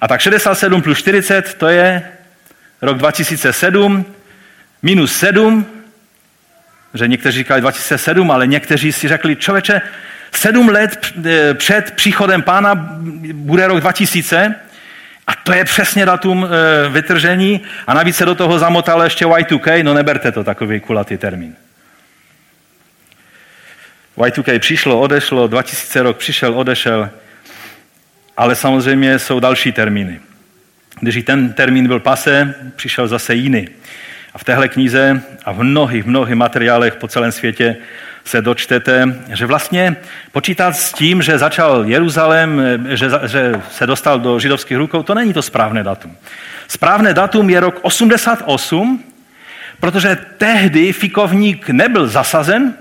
A 0.00 0.08
tak 0.08 0.20
67 0.20 0.82
plus 0.82 0.98
40, 0.98 1.54
to 1.54 1.68
je 1.68 2.02
rok 2.82 2.98
2007, 2.98 4.04
minus 4.82 5.16
7, 5.16 5.66
že 6.94 7.08
někteří 7.08 7.38
říkali 7.38 7.60
2007, 7.60 8.30
ale 8.30 8.46
někteří 8.46 8.92
si 8.92 9.08
řekli, 9.08 9.36
člověče, 9.36 9.80
sedm 10.32 10.68
let 10.68 11.14
eh, 11.26 11.54
před 11.54 11.90
příchodem 11.90 12.42
pána 12.42 12.88
bude 13.32 13.66
rok 13.66 13.80
2000 13.80 14.54
a 15.26 15.34
to 15.34 15.52
je 15.52 15.64
přesně 15.64 16.06
datum 16.06 16.46
eh, 16.46 16.88
vytržení 16.88 17.60
a 17.86 17.94
navíc 17.94 18.16
se 18.16 18.24
do 18.24 18.34
toho 18.34 18.58
zamotal 18.58 19.02
ještě 19.02 19.26
Y2K, 19.26 19.84
no 19.84 19.94
neberte 19.94 20.32
to 20.32 20.44
takový 20.44 20.80
kulatý 20.80 21.16
termín. 21.16 21.56
Y2K 24.18 24.58
přišlo, 24.58 25.00
odešlo, 25.00 25.46
2000 25.46 26.02
rok 26.02 26.16
přišel, 26.16 26.58
odešel, 26.58 27.10
ale 28.36 28.54
samozřejmě 28.54 29.18
jsou 29.18 29.40
další 29.40 29.72
termíny. 29.72 30.20
Když 31.00 31.24
ten 31.24 31.52
termín 31.52 31.86
byl 31.86 32.00
pase, 32.00 32.54
přišel 32.76 33.08
zase 33.08 33.34
jiný. 33.34 33.68
A 34.34 34.38
v 34.38 34.44
téhle 34.44 34.68
knize 34.68 35.22
a 35.44 35.52
v 35.52 35.62
mnohých, 35.62 36.04
mnohých 36.04 36.34
materiálech 36.34 36.94
po 36.94 37.08
celém 37.08 37.32
světě 37.32 37.76
se 38.24 38.42
dočtete, 38.42 39.20
že 39.32 39.46
vlastně 39.46 39.96
počítat 40.32 40.76
s 40.76 40.92
tím, 40.92 41.22
že 41.22 41.38
začal 41.38 41.84
Jeruzalém, 41.86 42.62
že, 42.88 43.10
že 43.26 43.52
se 43.70 43.86
dostal 43.86 44.20
do 44.20 44.38
židovských 44.38 44.76
rukou, 44.76 45.02
to 45.02 45.14
není 45.14 45.32
to 45.32 45.42
správné 45.42 45.82
datum. 45.82 46.16
Správné 46.68 47.14
datum 47.14 47.50
je 47.50 47.60
rok 47.60 47.78
88, 47.82 49.04
protože 49.80 50.18
tehdy 50.38 50.92
fikovník 50.92 51.68
nebyl 51.68 52.06
zasazen, 52.06 52.74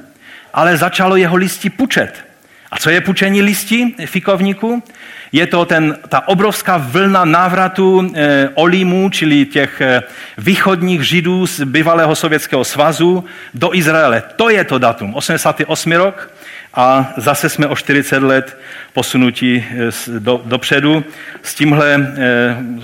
ale 0.53 0.77
začalo 0.77 1.15
jeho 1.15 1.35
listí 1.35 1.69
pučet. 1.69 2.25
A 2.71 2.77
co 2.77 2.89
je 2.89 3.01
pučení 3.01 3.41
listí 3.41 3.95
fikovníku? 4.05 4.83
Je 5.31 5.47
to 5.47 5.65
ten, 5.65 5.97
ta 6.09 6.27
obrovská 6.27 6.77
vlna 6.77 7.25
návratu 7.25 8.11
e, 8.13 8.49
olímů, 8.53 9.09
čili 9.09 9.45
těch 9.45 9.81
e, 9.81 10.03
východních 10.37 11.03
židů 11.03 11.47
z 11.47 11.63
bývalého 11.63 12.15
sovětského 12.15 12.63
svazu 12.63 13.25
do 13.53 13.75
Izraele. 13.75 14.23
To 14.35 14.49
je 14.49 14.63
to 14.63 14.77
datum, 14.77 15.13
88. 15.15 15.91
rok 15.91 16.31
a 16.73 17.13
zase 17.17 17.49
jsme 17.49 17.67
o 17.67 17.75
40 17.75 18.23
let 18.23 18.57
posunutí 18.93 19.55
e, 19.55 20.19
do, 20.19 20.41
dopředu. 20.45 21.03
S 21.43 21.55
tímhle 21.55 21.95
e, 21.95 22.01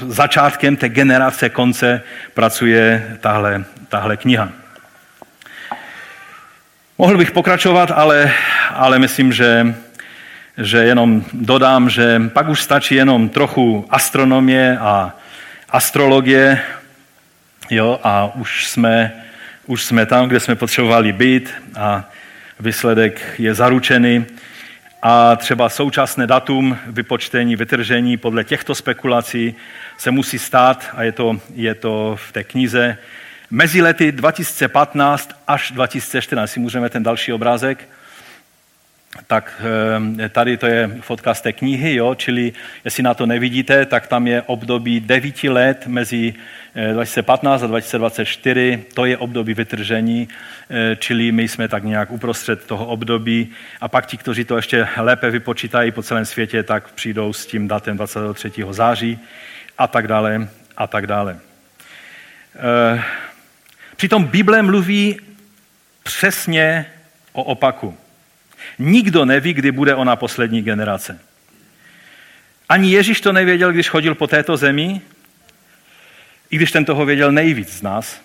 začátkem 0.08 0.76
té 0.76 0.90
generace 0.90 1.50
konce 1.50 2.02
pracuje 2.34 3.18
tahle, 3.20 3.64
tahle 3.90 4.18
kniha. 4.18 4.50
Mohl 6.98 7.18
bych 7.18 7.32
pokračovat, 7.32 7.92
ale, 7.96 8.32
ale 8.74 9.00
myslím, 9.00 9.34
že 9.34 9.76
že 10.58 10.78
jenom 10.78 11.24
dodám, 11.34 11.90
že 11.90 12.22
pak 12.34 12.50
už 12.50 12.62
stačí 12.62 12.96
jenom 12.96 13.30
trochu 13.30 13.86
astronomie 13.90 14.78
a 14.78 15.14
astrologie, 15.70 16.62
jo, 17.70 18.00
a 18.04 18.36
už 18.36 18.68
jsme, 18.68 19.14
už 19.66 19.84
jsme 19.84 20.06
tam, 20.06 20.28
kde 20.28 20.40
jsme 20.40 20.56
potřebovali 20.56 21.14
být 21.14 21.54
a 21.76 22.10
výsledek 22.60 23.22
je 23.38 23.54
zaručený. 23.54 24.26
A 25.02 25.36
třeba 25.36 25.70
současné 25.70 26.28
datum 26.28 26.78
vypočtení, 26.88 27.56
vytržení 27.56 28.18
podle 28.18 28.44
těchto 28.44 28.76
spekulací 28.76 29.56
se 29.98 30.12
musí 30.12 30.40
stát, 30.40 30.90
a 30.94 31.04
je 31.04 31.12
to, 31.12 31.40
je 31.56 31.76
to 31.76 32.16
v 32.28 32.32
té 32.32 32.44
knize, 32.44 32.98
mezi 33.50 33.82
lety 33.82 34.12
2015 34.12 35.30
až 35.48 35.72
2014. 35.72 36.52
Si 36.52 36.60
můžeme 36.60 36.90
ten 36.90 37.04
další 37.04 37.34
obrázek 37.34 37.90
tak 39.28 39.62
eh, 40.20 40.30
tady 40.30 40.58
to 40.58 40.68
je 40.68 40.90
fotka 41.02 41.34
z 41.34 41.42
té 41.42 41.54
knihy, 41.54 41.96
jo, 41.96 42.16
čili 42.16 42.54
jestli 42.86 43.04
na 43.04 43.14
to 43.14 43.26
nevidíte, 43.26 43.86
tak 43.86 44.08
tam 44.08 44.28
je 44.28 44.42
období 44.42 45.00
devíti 45.00 45.50
let 45.50 45.88
mezi 45.88 46.34
2015 46.94 47.62
eh, 47.62 47.66
a 47.66 47.68
2024, 47.68 48.86
to 48.94 49.06
je 49.06 49.18
období 49.18 49.54
vytržení, 49.54 50.28
eh, 50.70 50.96
čili 50.96 51.32
my 51.32 51.48
jsme 51.48 51.68
tak 51.68 51.84
nějak 51.84 52.12
uprostřed 52.12 52.66
toho 52.66 52.86
období 52.86 53.50
a 53.82 53.88
pak 53.88 54.06
ti, 54.06 54.18
kteří 54.18 54.46
to 54.46 54.56
ještě 54.56 54.88
lépe 54.98 55.30
vypočítají 55.30 55.92
po 55.92 56.04
celém 56.04 56.26
světě, 56.26 56.64
tak 56.64 56.92
přijdou 56.92 57.34
s 57.34 57.46
tím 57.46 57.68
datem 57.68 57.98
23. 57.98 58.74
září 58.74 59.20
a 59.78 59.88
tak 59.88 60.08
dále 60.08 60.48
a 60.78 60.88
tak 60.88 61.08
dále. 61.08 61.40
Přitom 63.96 64.24
Bible 64.24 64.62
mluví 64.62 65.20
přesně 66.04 66.86
o 67.34 67.44
opaku. 67.44 67.98
Nikdo 68.80 69.26
neví, 69.26 69.54
kdy 69.54 69.72
bude 69.72 69.96
ona 69.96 70.16
poslední 70.16 70.62
generace. 70.62 71.20
Ani 72.70 72.92
Ježíš 72.92 73.22
to 73.22 73.34
nevěděl, 73.34 73.72
když 73.72 73.90
chodil 73.90 74.16
po 74.16 74.28
této 74.28 74.58
zemi, 74.58 75.02
i 76.50 76.56
když 76.56 76.72
ten 76.72 76.86
toho 76.86 77.06
věděl 77.06 77.32
nejvíc 77.32 77.74
z 77.74 77.82
nás. 77.82 78.22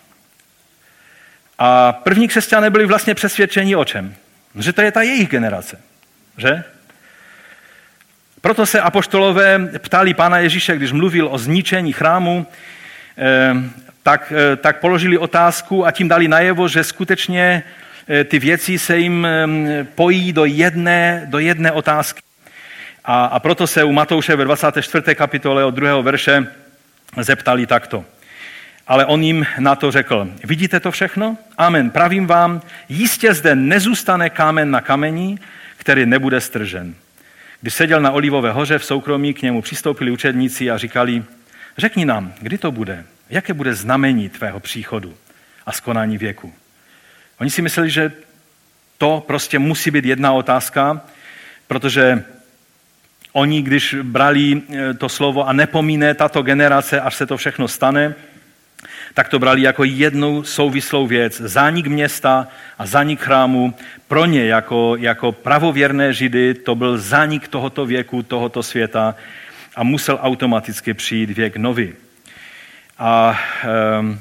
A 1.59 1.93
první 1.93 2.29
křesťané 2.29 2.71
byli 2.71 2.87
vlastně 2.87 3.15
přesvědčeni 3.15 3.77
o 3.77 3.85
čem? 3.85 4.15
Že 4.59 4.73
to 4.73 4.83
je 4.83 4.93
ta 4.93 5.03
jejich 5.03 5.29
generace. 5.29 5.81
Že? 6.39 6.65
Proto 8.41 8.67
se 8.67 8.81
apoštolové 8.81 9.59
ptali 9.79 10.15
pána 10.15 10.39
Ježíše, 10.39 10.77
když 10.77 10.93
mluvil 10.93 11.29
o 11.31 11.39
zničení 11.39 11.93
chrámu, 11.93 12.47
eh, 13.19 13.55
tak, 14.03 14.33
eh, 14.37 14.57
tak 14.57 14.81
položili 14.81 15.19
otázku 15.19 15.87
a 15.87 15.91
tím 15.91 16.09
dali 16.09 16.29
najevo, 16.29 16.69
že 16.69 16.85
skutečně 16.85 17.63
ty 18.25 18.39
věci 18.39 18.79
se 18.79 18.99
jim 18.99 19.27
pojí 19.95 20.33
do 20.33 20.45
jedné, 20.45 21.23
do 21.27 21.39
jedné 21.39 21.73
otázky. 21.73 22.23
A, 23.05 23.25
a 23.25 23.41
proto 23.41 23.67
se 23.67 23.85
u 23.85 23.93
Matouše 23.93 24.37
ve 24.37 24.45
24. 24.45 25.15
kapitole 25.15 25.65
od 25.65 25.75
druhého 25.75 26.03
verše 26.03 26.47
zeptali 27.21 27.67
takto. 27.67 28.05
Ale 28.87 29.07
on 29.07 29.23
jim 29.23 29.47
na 29.59 29.77
to 29.77 29.91
řekl, 29.91 30.29
vidíte 30.45 30.81
to 30.81 30.91
všechno? 30.91 31.37
Amen, 31.59 31.91
pravím 31.91 32.27
vám, 32.27 32.63
jistě 32.89 33.35
zde 33.35 33.55
nezůstane 33.55 34.31
kámen 34.31 34.71
na 34.71 34.81
kamení, 34.81 35.39
který 35.77 36.07
nebude 36.07 36.41
stržen. 36.41 36.95
Když 37.61 37.75
seděl 37.75 38.01
na 38.01 38.11
Olivové 38.11 38.53
hoře 38.53 38.79
v 38.79 38.85
soukromí, 38.85 39.35
k 39.35 39.43
němu 39.43 39.63
přistoupili 39.63 40.11
učedníci 40.11 40.71
a 40.71 40.79
říkali, 40.79 41.25
řekni 41.79 42.05
nám, 42.05 42.33
kdy 42.41 42.59
to 42.59 42.73
bude, 42.73 43.05
jaké 43.31 43.55
bude 43.55 43.75
znamení 43.75 44.29
tvého 44.29 44.61
příchodu 44.61 45.15
a 45.67 45.73
skonání 45.73 46.19
věku. 46.19 46.53
Oni 47.43 47.51
si 47.51 47.63
mysleli, 47.63 47.91
že 47.91 48.13
to 48.99 49.25
prostě 49.27 49.59
musí 49.59 49.91
být 49.91 50.05
jedna 50.05 50.33
otázka, 50.33 51.01
protože 51.67 52.25
oni, 53.33 53.63
když 53.63 53.97
brali 54.03 54.63
eh, 54.63 54.95
to 54.95 55.09
slovo 55.09 55.49
a 55.49 55.53
nepomíne 55.53 56.15
tato 56.15 56.43
generace, 56.43 57.01
až 57.01 57.15
se 57.15 57.27
to 57.27 57.37
všechno 57.37 57.69
stane, 57.69 58.15
tak 59.15 59.29
to 59.29 59.39
brali 59.39 59.63
jako 59.63 59.85
jednu 59.85 60.43
souvislou 60.43 61.07
věc. 61.07 61.41
Zánik 61.41 61.87
města 61.87 62.49
a 62.79 62.87
zánik 62.87 63.21
chrámu 63.21 63.75
pro 64.09 64.27
ně 64.27 64.47
jako, 64.47 64.97
jako 64.99 65.33
pravověrné 65.33 66.13
židy 66.13 66.55
to 66.55 66.75
byl 66.75 66.99
zánik 66.99 67.49
tohoto 67.49 67.87
věku, 67.87 68.23
tohoto 68.23 68.63
světa 68.63 69.15
a 69.77 69.83
musel 69.83 70.19
automaticky 70.23 70.95
přijít 70.95 71.31
věk 71.31 71.57
nový. 71.57 71.93
A 72.99 73.41
um, 73.99 74.21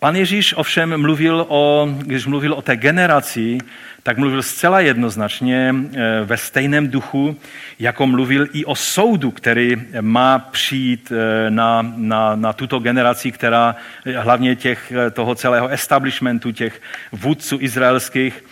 Pan 0.00 0.16
Ježíš 0.16 0.54
ovšem 0.56 1.00
mluvil 1.00 1.46
o, 1.48 1.88
když 1.98 2.26
mluvil 2.26 2.54
o 2.54 2.62
té 2.62 2.76
generaci, 2.76 3.58
tak 4.02 4.18
mluvil 4.18 4.42
zcela 4.42 4.80
jednoznačně 4.80 5.74
eh, 5.74 5.98
ve 6.24 6.36
stejném 6.36 6.88
duchu, 6.88 7.36
jako 7.78 8.06
mluvil 8.06 8.46
i 8.52 8.64
o 8.64 8.74
soudu, 8.74 9.30
který 9.30 9.76
má 10.00 10.38
přijít 10.38 11.12
eh, 11.12 11.50
na, 11.50 11.94
na, 11.96 12.36
na 12.36 12.52
tuto 12.52 12.78
generaci, 12.78 13.32
která 13.32 13.76
eh, 14.06 14.18
hlavně 14.18 14.56
těch, 14.56 14.92
toho 15.12 15.34
celého 15.34 15.68
establishmentu, 15.68 16.52
těch 16.52 16.82
vůdců 17.12 17.58
izraelských, 17.60 18.44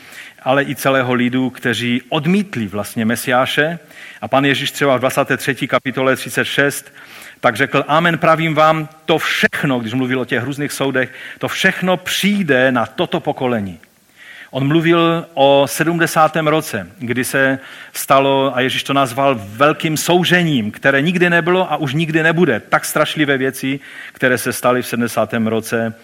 ale 0.43 0.65
i 0.65 0.75
celého 0.75 1.15
lidu, 1.15 1.51
kteří 1.51 2.03
odmítli 2.09 2.67
vlastně 2.67 3.05
Mesiáše. 3.05 3.79
A 4.21 4.29
pan 4.29 4.45
Ježíš 4.45 4.71
třeba 4.71 4.97
v 4.97 5.01
23. 5.01 5.69
kapitole 5.69 6.17
36 6.17 6.93
tak 7.41 7.57
řekl, 7.57 7.85
amen, 7.89 8.19
pravím 8.19 8.55
vám, 8.55 8.89
to 9.05 9.19
všechno, 9.19 9.79
když 9.79 9.95
mluvil 9.95 10.21
o 10.21 10.25
těch 10.25 10.43
různých 10.43 10.73
soudech, 10.73 11.13
to 11.39 11.49
všechno 11.49 11.97
přijde 11.97 12.73
na 12.73 12.87
toto 12.87 13.21
pokolení. 13.21 13.79
On 14.51 14.69
mluvil 14.69 15.27
o 15.35 15.67
70. 15.67 16.37
roce, 16.37 16.91
kdy 16.99 17.25
se 17.25 17.59
stalo, 17.93 18.57
a 18.57 18.61
Ježíš 18.61 18.83
to 18.83 18.93
nazval 18.93 19.41
velkým 19.43 19.97
soužením, 19.97 20.71
které 20.71 21.03
nikdy 21.03 21.31
nebylo 21.31 21.73
a 21.73 21.77
už 21.77 21.95
nikdy 21.95 22.23
nebude. 22.23 22.61
Tak 22.61 22.85
strašlivé 22.85 23.39
věci, 23.39 23.81
které 24.13 24.39
se 24.39 24.53
staly 24.53 24.83
v 24.83 24.87
70. 24.87 25.35
roce. 25.45 25.95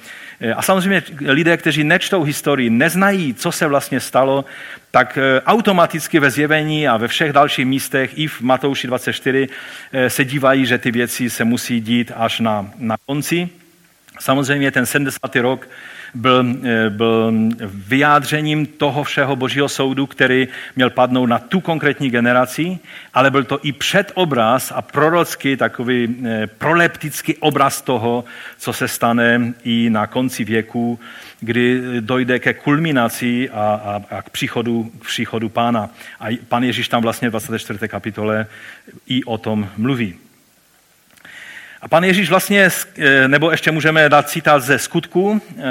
A 0.57 0.63
samozřejmě 0.63 1.03
lidé, 1.21 1.57
kteří 1.57 1.85
nečtou 1.85 2.23
historii, 2.23 2.71
neznají, 2.71 3.35
co 3.35 3.53
se 3.53 3.67
vlastně 3.67 4.01
stalo, 4.01 4.45
tak 4.91 5.19
eh, 5.19 5.41
automaticky 5.41 6.21
ve 6.21 6.31
zjevení 6.31 6.89
a 6.89 6.97
ve 6.97 7.09
všech 7.09 7.33
dalších 7.33 7.67
místech, 7.67 8.19
i 8.19 8.27
v 8.27 8.41
Matouši 8.41 8.87
24, 8.87 9.49
eh, 9.93 10.11
se 10.11 10.25
dívají, 10.25 10.67
že 10.67 10.79
ty 10.79 10.91
věci 10.91 11.31
se 11.31 11.45
musí 11.45 11.81
dít 11.81 12.13
až 12.17 12.41
na, 12.41 12.71
na 12.79 12.97
konci. 13.07 13.62
Samozřejmě 14.21 14.71
ten 14.71 14.87
70. 14.87 15.37
rok 15.37 15.69
byl, 16.15 16.45
eh, 16.65 16.91
byl 16.91 17.33
vyjádřením 17.65 18.67
toho 18.67 19.05
všeho 19.05 19.37
božího 19.37 19.69
soudu, 19.69 20.07
který 20.07 20.49
měl 20.77 20.91
padnout 20.91 21.29
na 21.29 21.39
tu 21.39 21.61
konkrétní 21.61 22.11
generaci, 22.11 22.79
ale 23.15 23.31
byl 23.31 23.45
to 23.45 23.59
i 23.63 23.73
předobraz 23.73 24.73
a 24.77 24.83
prorocký, 24.83 25.57
takový 25.57 26.17
eh, 26.25 26.47
proleptický 26.47 27.37
obraz 27.37 27.83
toho, 27.83 28.25
co 28.59 28.73
se 28.73 28.89
stane 28.89 29.55
i 29.65 29.91
na 29.91 30.07
konci 30.07 30.45
věku, 30.45 31.01
kdy 31.41 31.83
dojde 32.01 32.39
ke 32.39 32.55
kulminaci 32.55 33.51
a, 33.51 33.81
a, 33.85 34.17
a 34.17 34.23
k, 34.23 34.31
příchodu, 34.31 34.93
k 34.99 35.05
příchodu 35.07 35.49
pána. 35.49 35.91
A 36.21 36.39
pan 36.49 36.65
Ježíš 36.65 36.89
tam 36.89 37.03
vlastně 37.03 37.29
v 37.29 37.31
24. 37.31 37.89
kapitole 37.89 38.47
i 39.07 39.25
o 39.25 39.39
tom 39.39 39.69
mluví. 39.77 40.32
A 41.83 41.89
pan 41.89 42.05
Ježíš 42.05 42.31
vlastně, 42.31 42.71
eh, 42.99 43.29
nebo 43.29 43.51
ještě 43.51 43.71
můžeme 43.71 44.09
dát 44.09 44.31
citát 44.31 44.63
ze 44.63 44.79
skutku, 44.79 45.43
eh, 45.59 45.63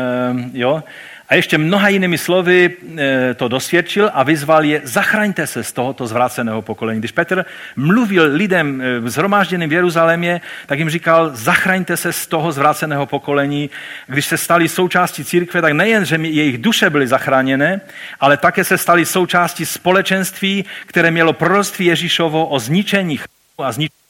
jo, 0.53 0.83
a 1.29 1.35
ještě 1.35 1.57
mnoha 1.57 1.87
jinými 1.87 2.17
slovy 2.17 2.69
eh, 2.97 3.33
to 3.33 3.47
dosvědčil 3.47 4.11
a 4.13 4.23
vyzval 4.23 4.65
je, 4.65 4.81
zachraňte 4.83 5.47
se 5.47 5.63
z 5.63 5.71
tohoto 5.71 6.07
zvráceného 6.07 6.61
pokolení. 6.61 6.99
Když 6.99 7.11
Petr 7.11 7.45
mluvil 7.75 8.23
lidem 8.33 8.83
zhromážděným 9.05 9.69
v 9.69 9.73
Jeruzalémě, 9.73 10.41
tak 10.65 10.79
jim 10.79 10.89
říkal, 10.89 11.31
zachraňte 11.33 11.97
se 11.97 12.13
z 12.13 12.27
toho 12.27 12.51
zvráceného 12.51 13.05
pokolení. 13.05 13.69
Když 14.07 14.25
se 14.25 14.37
stali 14.37 14.69
součástí 14.69 15.23
církve, 15.23 15.61
tak 15.61 15.73
nejen, 15.73 16.05
že 16.05 16.15
jejich 16.15 16.57
duše 16.57 16.89
byly 16.89 17.07
zachráněné, 17.07 17.81
ale 18.19 18.37
také 18.37 18.63
se 18.63 18.77
stali 18.77 19.05
součástí 19.05 19.65
společenství, 19.65 20.65
které 20.85 21.11
mělo 21.11 21.33
proroctví 21.33 21.85
Ježíšovo 21.85 22.45
o 22.45 22.59
zničení 22.59 23.19
a 23.57 23.71
zničení 23.71 24.00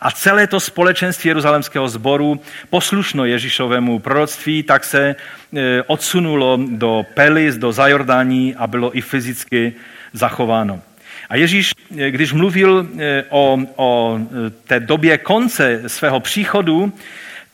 a 0.00 0.10
celé 0.10 0.46
to 0.46 0.60
společenství 0.60 1.28
Jeruzalemského 1.28 1.88
sboru 1.88 2.40
poslušno 2.70 3.24
Ježíšovému 3.24 3.98
proroctví, 3.98 4.62
tak 4.62 4.84
se 4.84 5.16
e, 5.56 5.82
odsunulo 5.82 6.58
do 6.68 7.06
Pelis, 7.14 7.56
do 7.56 7.72
Zajordání 7.72 8.54
a 8.54 8.66
bylo 8.66 8.96
i 8.96 9.00
fyzicky 9.00 9.72
zachováno. 10.12 10.80
A 11.28 11.36
Ježíš, 11.36 11.72
e, 11.98 12.10
když 12.10 12.32
mluvil 12.32 12.88
e, 12.98 13.24
o, 13.28 13.58
o 13.76 14.18
té 14.66 14.80
době 14.80 15.18
konce 15.18 15.82
svého 15.86 16.20
příchodu, 16.20 16.92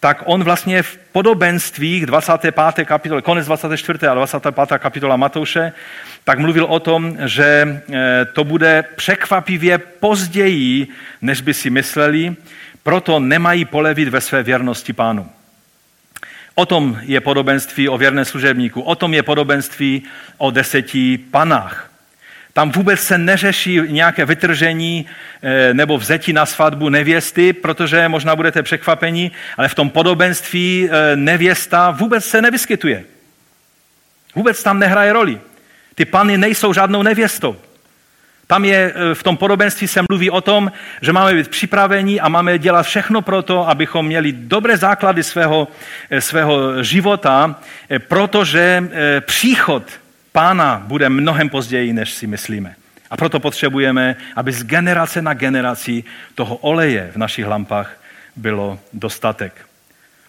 tak 0.01 0.23
on 0.25 0.45
vlastně 0.45 0.83
v 0.83 0.99
podobenstvích 1.13 2.07
25. 2.07 2.55
kapitoly, 2.85 3.23
konec 3.23 3.47
24. 3.47 4.07
a 4.07 4.15
25. 4.15 4.79
kapitola 4.79 5.17
Matouše, 5.17 5.73
tak 6.25 6.39
mluvil 6.39 6.65
o 6.65 6.81
tom, 6.81 7.17
že 7.25 7.83
eh, 7.93 8.25
to 8.33 8.45
bude 8.45 8.85
překvapivě 8.97 9.79
později, 9.79 10.87
než 11.23 11.41
by 11.41 11.55
si 11.55 11.71
mysleli, 11.71 12.37
proto 12.83 13.21
nemají 13.21 13.65
polevit 13.65 14.09
ve 14.09 14.21
své 14.21 14.43
věrnosti 14.43 14.93
pánu. 14.93 15.29
O 16.55 16.67
tom 16.67 16.99
je 17.03 17.21
podobenství 17.21 17.89
o 17.89 17.99
věrné 17.99 18.25
služebníku, 18.25 18.81
o 18.81 18.95
tom 18.95 19.15
je 19.15 19.23
podobenství 19.23 20.03
o 20.39 20.51
deseti 20.51 21.19
panách. 21.19 21.86
Tam 22.57 22.71
vůbec 22.71 23.01
se 23.01 23.19
neřeší 23.19 23.81
nějaké 23.87 24.25
vytržení 24.25 25.07
eh, 25.43 25.75
nebo 25.75 25.99
vzetí 25.99 26.33
na 26.33 26.47
svatbu 26.47 26.89
nevěsty, 26.89 27.53
protože 27.53 28.09
možná 28.09 28.37
budete 28.37 28.63
překvapení, 28.63 29.33
ale 29.57 29.69
v 29.69 29.75
tom 29.75 29.91
podobenství 29.91 30.89
eh, 30.91 31.17
nevěsta 31.17 31.91
vůbec 31.91 32.25
se 32.25 32.43
nevyskytuje. 32.43 33.05
Vůbec 34.35 34.63
tam 34.63 34.79
nehraje 34.79 35.13
roli. 35.13 35.41
Ty 35.95 36.05
pany 36.05 36.39
nejsou 36.39 36.73
žádnou 36.73 37.03
nevěstou. 37.03 37.57
Tam 38.47 38.65
je, 38.65 38.93
eh, 38.95 39.15
v 39.15 39.23
tom 39.23 39.37
podobenství 39.37 39.89
se 39.89 40.03
mluví 40.11 40.31
o 40.31 40.41
tom, 40.41 40.73
že 41.01 41.13
máme 41.13 41.35
být 41.35 41.49
připraveni 41.49 42.21
a 42.21 42.29
máme 42.29 42.59
dělat 42.59 42.83
všechno 42.83 43.23
pro 43.23 43.43
to, 43.43 43.69
abychom 43.69 44.07
měli 44.07 44.33
dobré 44.33 44.77
základy 44.77 45.23
svého, 45.23 45.69
svého 46.19 46.83
života, 46.83 47.61
protože 48.09 48.89
příchod 49.21 49.83
pána 50.37 50.83
bude 50.87 51.09
mnohem 51.09 51.49
později, 51.49 51.93
než 51.93 52.13
si 52.13 52.27
myslíme. 52.27 52.77
A 53.11 53.17
proto 53.17 53.41
potřebujeme, 53.41 54.17
aby 54.37 54.53
z 54.53 54.65
generace 54.65 55.23
na 55.23 55.35
generaci 55.35 56.05
toho 56.35 56.57
oleje 56.57 57.11
v 57.13 57.17
našich 57.17 57.47
lampách 57.47 57.97
bylo 58.37 58.79
dostatek. 58.93 59.67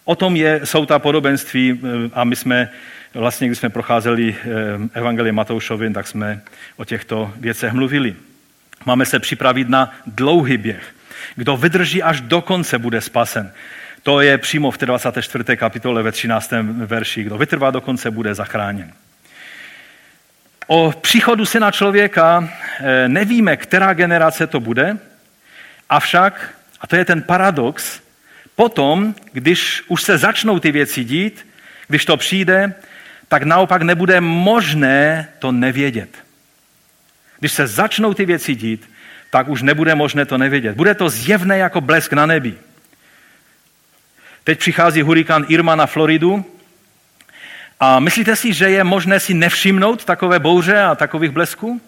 O 0.04 0.16
tom 0.16 0.36
je, 0.36 0.60
jsou 0.64 0.86
ta 0.86 0.98
podobenství 0.98 1.80
eh, 1.84 2.10
a 2.12 2.24
my 2.24 2.36
jsme 2.36 2.68
vlastně, 3.14 3.46
když 3.46 3.58
jsme 3.58 3.68
procházeli 3.68 4.32
eh, 4.32 4.98
Evangelii 4.98 5.32
Matoušovi, 5.32 5.92
tak 5.92 6.06
jsme 6.06 6.40
o 6.76 6.84
těchto 6.84 7.32
věcech 7.36 7.72
mluvili. 7.72 8.16
Máme 8.86 9.04
se 9.04 9.18
připravit 9.18 9.68
na 9.68 9.92
dlouhý 10.06 10.56
běh. 10.56 10.94
Kdo 11.36 11.56
vydrží 11.56 12.02
až 12.02 12.20
do 12.20 12.40
konce, 12.40 12.78
bude 12.78 13.00
spasen. 13.00 13.52
To 14.02 14.20
je 14.20 14.38
přímo 14.38 14.70
v 14.70 14.78
té 14.78 14.86
24. 14.86 15.56
kapitole 15.56 16.02
ve 16.02 16.12
13. 16.12 16.52
verši. 16.86 17.24
Kdo 17.24 17.38
vytrvá 17.38 17.70
do 17.70 17.80
konce, 17.80 18.10
bude 18.10 18.34
zachráněn. 18.34 18.92
O 20.70 20.92
příchodu 21.00 21.46
syna 21.46 21.70
člověka 21.70 22.48
eh, 22.80 23.08
nevíme, 23.08 23.56
která 23.56 23.94
generace 23.94 24.46
to 24.46 24.60
bude, 24.60 24.98
avšak, 25.88 26.54
a 26.80 26.86
to 26.86 26.96
je 26.96 27.04
ten 27.04 27.22
paradox, 27.22 28.00
potom, 28.56 29.14
když 29.32 29.82
už 29.88 30.02
se 30.02 30.18
začnou 30.18 30.58
ty 30.58 30.72
věci 30.72 31.04
dít, 31.04 31.46
když 31.88 32.04
to 32.04 32.16
přijde, 32.16 32.74
tak 33.28 33.42
naopak 33.42 33.82
nebude 33.82 34.20
možné 34.20 35.28
to 35.38 35.52
nevědět. 35.52 36.08
Když 37.38 37.52
se 37.52 37.66
začnou 37.66 38.14
ty 38.14 38.24
věci 38.24 38.54
dít, 38.54 38.90
tak 39.30 39.48
už 39.48 39.62
nebude 39.62 39.94
možné 39.94 40.24
to 40.24 40.38
nevědět. 40.38 40.76
Bude 40.76 40.94
to 40.94 41.08
zjevné 41.08 41.58
jako 41.58 41.80
blesk 41.80 42.12
na 42.12 42.26
nebi. 42.26 42.54
Teď 44.44 44.58
přichází 44.58 45.02
hurikán 45.02 45.44
Irma 45.48 45.74
na 45.74 45.86
Floridu 45.86 46.44
a 47.80 48.00
myslíte 48.00 48.36
si, 48.36 48.52
že 48.52 48.70
je 48.70 48.84
možné 48.84 49.20
si 49.20 49.34
nevšimnout 49.34 50.04
takové 50.04 50.38
bouře 50.38 50.82
a 50.82 50.94
takových 50.94 51.30
blesků? 51.30 51.80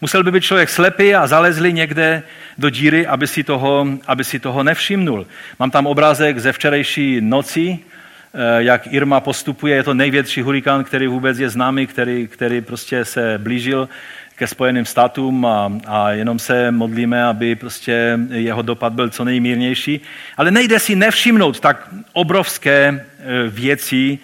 Musel 0.00 0.24
by 0.24 0.30
být 0.30 0.44
člověk 0.44 0.70
slepý 0.70 1.14
a 1.14 1.26
zalezli 1.26 1.72
někde 1.72 2.22
do 2.58 2.70
díry, 2.70 3.06
aby 3.06 3.26
si 3.26 3.44
toho, 3.44 3.86
aby 4.06 4.24
si 4.24 4.38
toho 4.38 4.62
nevšimnul. 4.62 5.26
Mám 5.58 5.70
tam 5.70 5.86
obrázek 5.86 6.38
ze 6.38 6.52
včerejší 6.52 7.20
noci, 7.20 7.78
eh, 7.78 8.62
jak 8.62 8.86
Irma 8.86 9.20
postupuje. 9.20 9.76
Je 9.76 9.82
to 9.82 9.94
největší 9.94 10.42
hurikán, 10.42 10.84
který 10.84 11.06
vůbec 11.06 11.38
je 11.38 11.48
známý, 11.48 11.86
který, 11.86 12.28
který 12.28 12.60
prostě 12.60 13.04
se 13.04 13.38
blížil 13.38 13.88
ke 14.36 14.46
Spojeným 14.46 14.84
státům 14.84 15.46
a, 15.46 15.72
a 15.86 16.10
jenom 16.10 16.38
se 16.38 16.70
modlíme, 16.70 17.24
aby 17.24 17.54
prostě 17.54 18.18
jeho 18.30 18.62
dopad 18.62 18.92
byl 18.92 19.10
co 19.10 19.24
nejmírnější. 19.24 20.00
Ale 20.36 20.50
nejde 20.50 20.78
si 20.78 20.96
nevšimnout 20.96 21.60
tak 21.60 21.88
obrovské 22.12 22.88
eh, 22.90 23.48
věci, 23.48 24.18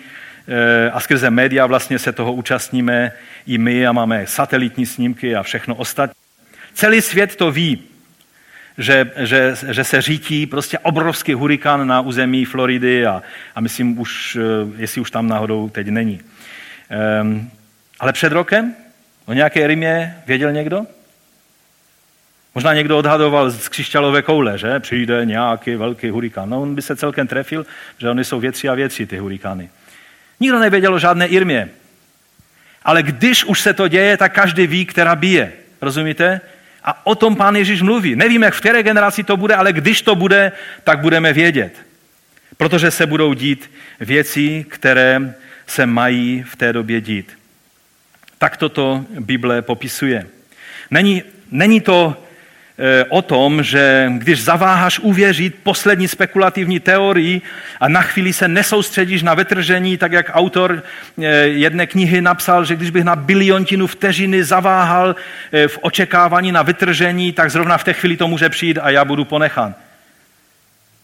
a 0.93 1.01
skrze 1.01 1.31
média 1.31 1.67
vlastně 1.67 1.99
se 1.99 2.13
toho 2.13 2.33
účastníme 2.33 3.13
i 3.47 3.59
my 3.59 3.87
a 3.87 3.93
máme 3.93 4.27
satelitní 4.27 4.87
snímky 4.87 5.37
a 5.37 5.43
všechno 5.43 5.75
ostatní. 5.75 6.15
Celý 6.75 7.01
svět 7.01 7.37
to 7.37 7.53
ví, 7.53 7.83
že, 8.79 9.11
že, 9.17 9.55
že 9.71 9.85
se 9.85 10.03
řítí 10.03 10.47
prostě 10.47 10.79
obrovský 10.79 11.35
hurikán 11.35 11.87
na 11.87 12.01
území 12.01 12.45
Floridy 12.45 13.07
a, 13.07 13.23
a 13.55 13.61
myslím 13.61 13.99
už, 13.99 14.37
eh, 14.37 14.43
jestli 14.77 15.01
už 15.01 15.11
tam 15.11 15.29
náhodou 15.29 15.69
teď 15.69 15.87
není. 15.87 16.21
Um, 17.23 17.51
ale 18.01 18.13
před 18.13 18.33
rokem 18.33 18.75
o 19.27 19.33
nějaké 19.33 19.67
rymě 19.67 20.17
věděl 20.27 20.53
někdo? 20.53 20.87
Možná 22.55 22.75
někdo 22.75 22.99
odhadoval 22.99 23.51
z 23.51 23.69
křišťálové 23.69 24.23
koule, 24.23 24.59
že 24.59 24.81
přijde 24.81 25.25
nějaký 25.25 25.77
velký 25.77 26.09
hurikán. 26.11 26.51
No 26.51 26.63
on 26.63 26.75
by 26.75 26.83
se 26.83 26.97
celkem 26.97 27.27
trefil, 27.27 27.67
že 27.99 28.11
oni 28.11 28.25
jsou 28.25 28.41
větší 28.41 28.69
a 28.69 28.75
větší, 28.75 29.07
ty 29.07 29.19
hurikány. 29.19 29.71
Nikdo 30.41 30.59
nevěděl 30.59 30.95
o 30.95 30.99
žádné 30.99 31.27
Irmě. 31.27 31.69
Ale 32.83 33.03
když 33.03 33.45
už 33.45 33.61
se 33.61 33.75
to 33.75 33.89
děje, 33.89 34.17
tak 34.17 34.35
každý 34.35 34.67
ví, 34.67 34.87
která 34.87 35.17
bije. 35.17 35.53
Rozumíte? 35.81 36.41
A 36.85 37.07
o 37.07 37.15
tom 37.15 37.37
pán 37.37 37.57
Ježíš 37.57 37.83
mluví. 37.83 38.17
Nevím, 38.17 38.43
jak 38.43 38.55
v 38.55 38.61
které 38.61 38.83
generaci 38.83 39.25
to 39.25 39.37
bude, 39.37 39.55
ale 39.55 39.73
když 39.73 40.03
to 40.03 40.15
bude, 40.15 40.53
tak 40.85 41.01
budeme 41.01 41.33
vědět. 41.33 41.77
Protože 42.57 42.91
se 42.91 43.07
budou 43.07 43.35
dít 43.35 43.71
věci, 44.01 44.67
které 44.69 45.35
se 45.67 45.87
mají 45.87 46.45
v 46.49 46.57
té 46.57 46.73
době 46.73 47.01
dít. 47.01 47.39
Tak 48.39 48.57
toto 48.57 49.05
Bible 49.21 49.63
popisuje. 49.63 50.27
Není, 50.91 51.23
není 51.51 51.81
to 51.81 52.27
o 53.09 53.23
tom, 53.23 53.63
že 53.63 54.13
když 54.19 54.43
zaváháš 54.43 54.99
uvěřit 54.99 55.55
poslední 55.63 56.09
spekulativní 56.09 56.81
teorii 56.81 57.43
a 57.81 57.89
na 57.89 58.03
chvíli 58.03 58.33
se 58.33 58.49
nesoustředíš 58.49 59.23
na 59.23 59.35
vytržení, 59.35 59.97
tak 59.97 60.13
jak 60.13 60.31
autor 60.33 60.83
e, 61.19 61.25
jedné 61.47 61.87
knihy 61.87 62.21
napsal, 62.21 62.65
že 62.65 62.77
když 62.77 62.91
bych 62.91 63.05
na 63.05 63.17
biliontinu 63.17 63.87
vteřiny 63.87 64.45
zaváhal 64.45 65.17
e, 65.53 65.69
v 65.69 65.79
očekávání 65.83 66.53
na 66.53 66.63
vytržení, 66.63 67.33
tak 67.33 67.51
zrovna 67.51 67.79
v 67.79 67.85
té 67.85 67.93
chvíli 67.93 68.17
to 68.17 68.29
může 68.29 68.49
přijít 68.49 68.79
a 68.79 68.91
já 68.91 69.05
budu 69.05 69.25
ponechán. 69.25 69.75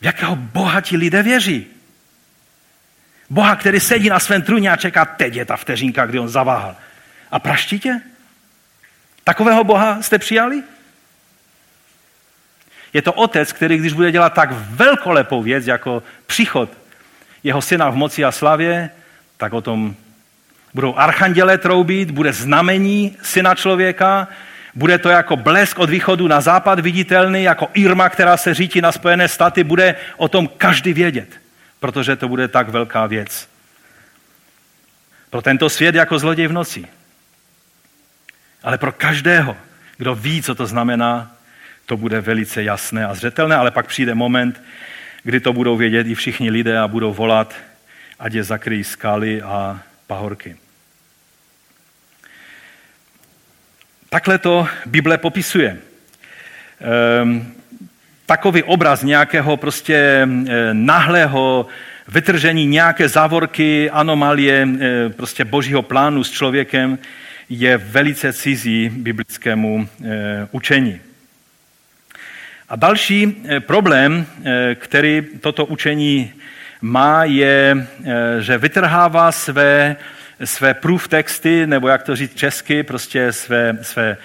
V 0.00 0.04
jakého 0.04 0.36
boha 0.36 0.80
ti 0.80 0.96
lidé 0.96 1.22
věří? 1.22 1.66
Boha, 3.30 3.56
který 3.56 3.80
sedí 3.80 4.08
na 4.08 4.18
svém 4.18 4.42
trůně 4.42 4.70
a 4.70 4.76
čeká, 4.76 5.04
teď 5.04 5.34
je 5.34 5.44
ta 5.44 5.56
vteřinka, 5.56 6.06
kdy 6.06 6.18
on 6.18 6.28
zaváhal. 6.28 6.76
A 7.30 7.38
praští 7.38 7.80
tě? 7.80 8.00
Takového 9.24 9.64
Boha 9.64 10.02
jste 10.02 10.18
přijali? 10.18 10.62
Je 12.96 13.02
to 13.02 13.12
otec, 13.12 13.52
který 13.52 13.78
když 13.78 13.92
bude 13.92 14.12
dělat 14.12 14.32
tak 14.32 14.50
velkolepou 14.52 15.42
věc, 15.42 15.66
jako 15.66 16.02
příchod 16.26 16.70
jeho 17.44 17.62
syna 17.62 17.90
v 17.90 17.94
moci 17.96 18.24
a 18.24 18.32
slavě, 18.32 18.90
tak 19.36 19.52
o 19.52 19.60
tom 19.60 19.94
budou 20.74 20.96
archanděle 20.96 21.58
troubit, 21.58 22.10
bude 22.10 22.32
znamení 22.32 23.16
syna 23.22 23.54
člověka, 23.54 24.28
bude 24.74 24.98
to 24.98 25.08
jako 25.08 25.36
blesk 25.36 25.78
od 25.78 25.90
východu 25.90 26.28
na 26.28 26.40
západ 26.40 26.80
viditelný, 26.80 27.42
jako 27.42 27.68
Irma, 27.74 28.08
která 28.08 28.36
se 28.36 28.54
řítí 28.54 28.80
na 28.80 28.92
Spojené 28.92 29.28
státy, 29.28 29.64
bude 29.64 29.94
o 30.16 30.28
tom 30.28 30.48
každý 30.48 30.92
vědět, 30.92 31.28
protože 31.80 32.16
to 32.16 32.28
bude 32.28 32.48
tak 32.48 32.68
velká 32.68 33.06
věc. 33.06 33.48
Pro 35.30 35.42
tento 35.42 35.68
svět 35.68 35.94
jako 35.94 36.18
zloděj 36.18 36.46
v 36.46 36.52
noci. 36.52 36.84
Ale 38.62 38.78
pro 38.78 38.92
každého, 38.92 39.56
kdo 39.96 40.14
ví, 40.14 40.42
co 40.42 40.54
to 40.54 40.66
znamená, 40.66 41.35
to 41.86 41.96
bude 41.96 42.20
velice 42.20 42.62
jasné 42.62 43.06
a 43.06 43.14
zřetelné, 43.14 43.56
ale 43.56 43.70
pak 43.70 43.86
přijde 43.86 44.14
moment, 44.14 44.62
kdy 45.22 45.40
to 45.40 45.52
budou 45.52 45.76
vědět 45.76 46.06
i 46.06 46.14
všichni 46.14 46.50
lidé 46.50 46.78
a 46.78 46.88
budou 46.88 47.14
volat, 47.14 47.54
ať 48.18 48.32
je 48.32 48.44
zakryjí 48.44 48.84
skaly 48.84 49.42
a 49.42 49.80
pahorky. 50.06 50.56
Takhle 54.08 54.38
to 54.38 54.68
Bible 54.86 55.18
popisuje. 55.18 55.78
Ehm, 56.80 57.52
takový 58.26 58.62
obraz 58.62 59.02
nějakého 59.02 59.56
prostě 59.56 59.96
e, 59.96 60.28
nahlého 60.72 61.66
vytržení 62.08 62.66
nějaké 62.66 63.08
závorky, 63.08 63.90
anomálie 63.90 64.68
e, 64.80 65.08
prostě 65.08 65.44
božího 65.44 65.82
plánu 65.82 66.24
s 66.24 66.30
člověkem 66.30 66.98
je 67.48 67.76
velice 67.76 68.32
cizí 68.32 68.88
biblickému 68.88 69.88
e, 70.04 70.48
učení. 70.50 71.00
A 72.68 72.76
další 72.76 73.36
problém, 73.60 74.26
který 74.74 75.22
toto 75.40 75.66
učení 75.66 76.32
má, 76.80 77.24
je, 77.24 77.86
že 78.40 78.58
vytrhává 78.58 79.32
své 79.32 79.96
své 80.44 80.74
proof 80.74 81.08
texty, 81.08 81.66
nebo 81.66 81.88
jak 81.88 82.02
to 82.02 82.16
říct 82.16 82.34
česky, 82.34 82.82
prostě 82.82 83.32
své, 83.32 83.78
své 83.82 84.16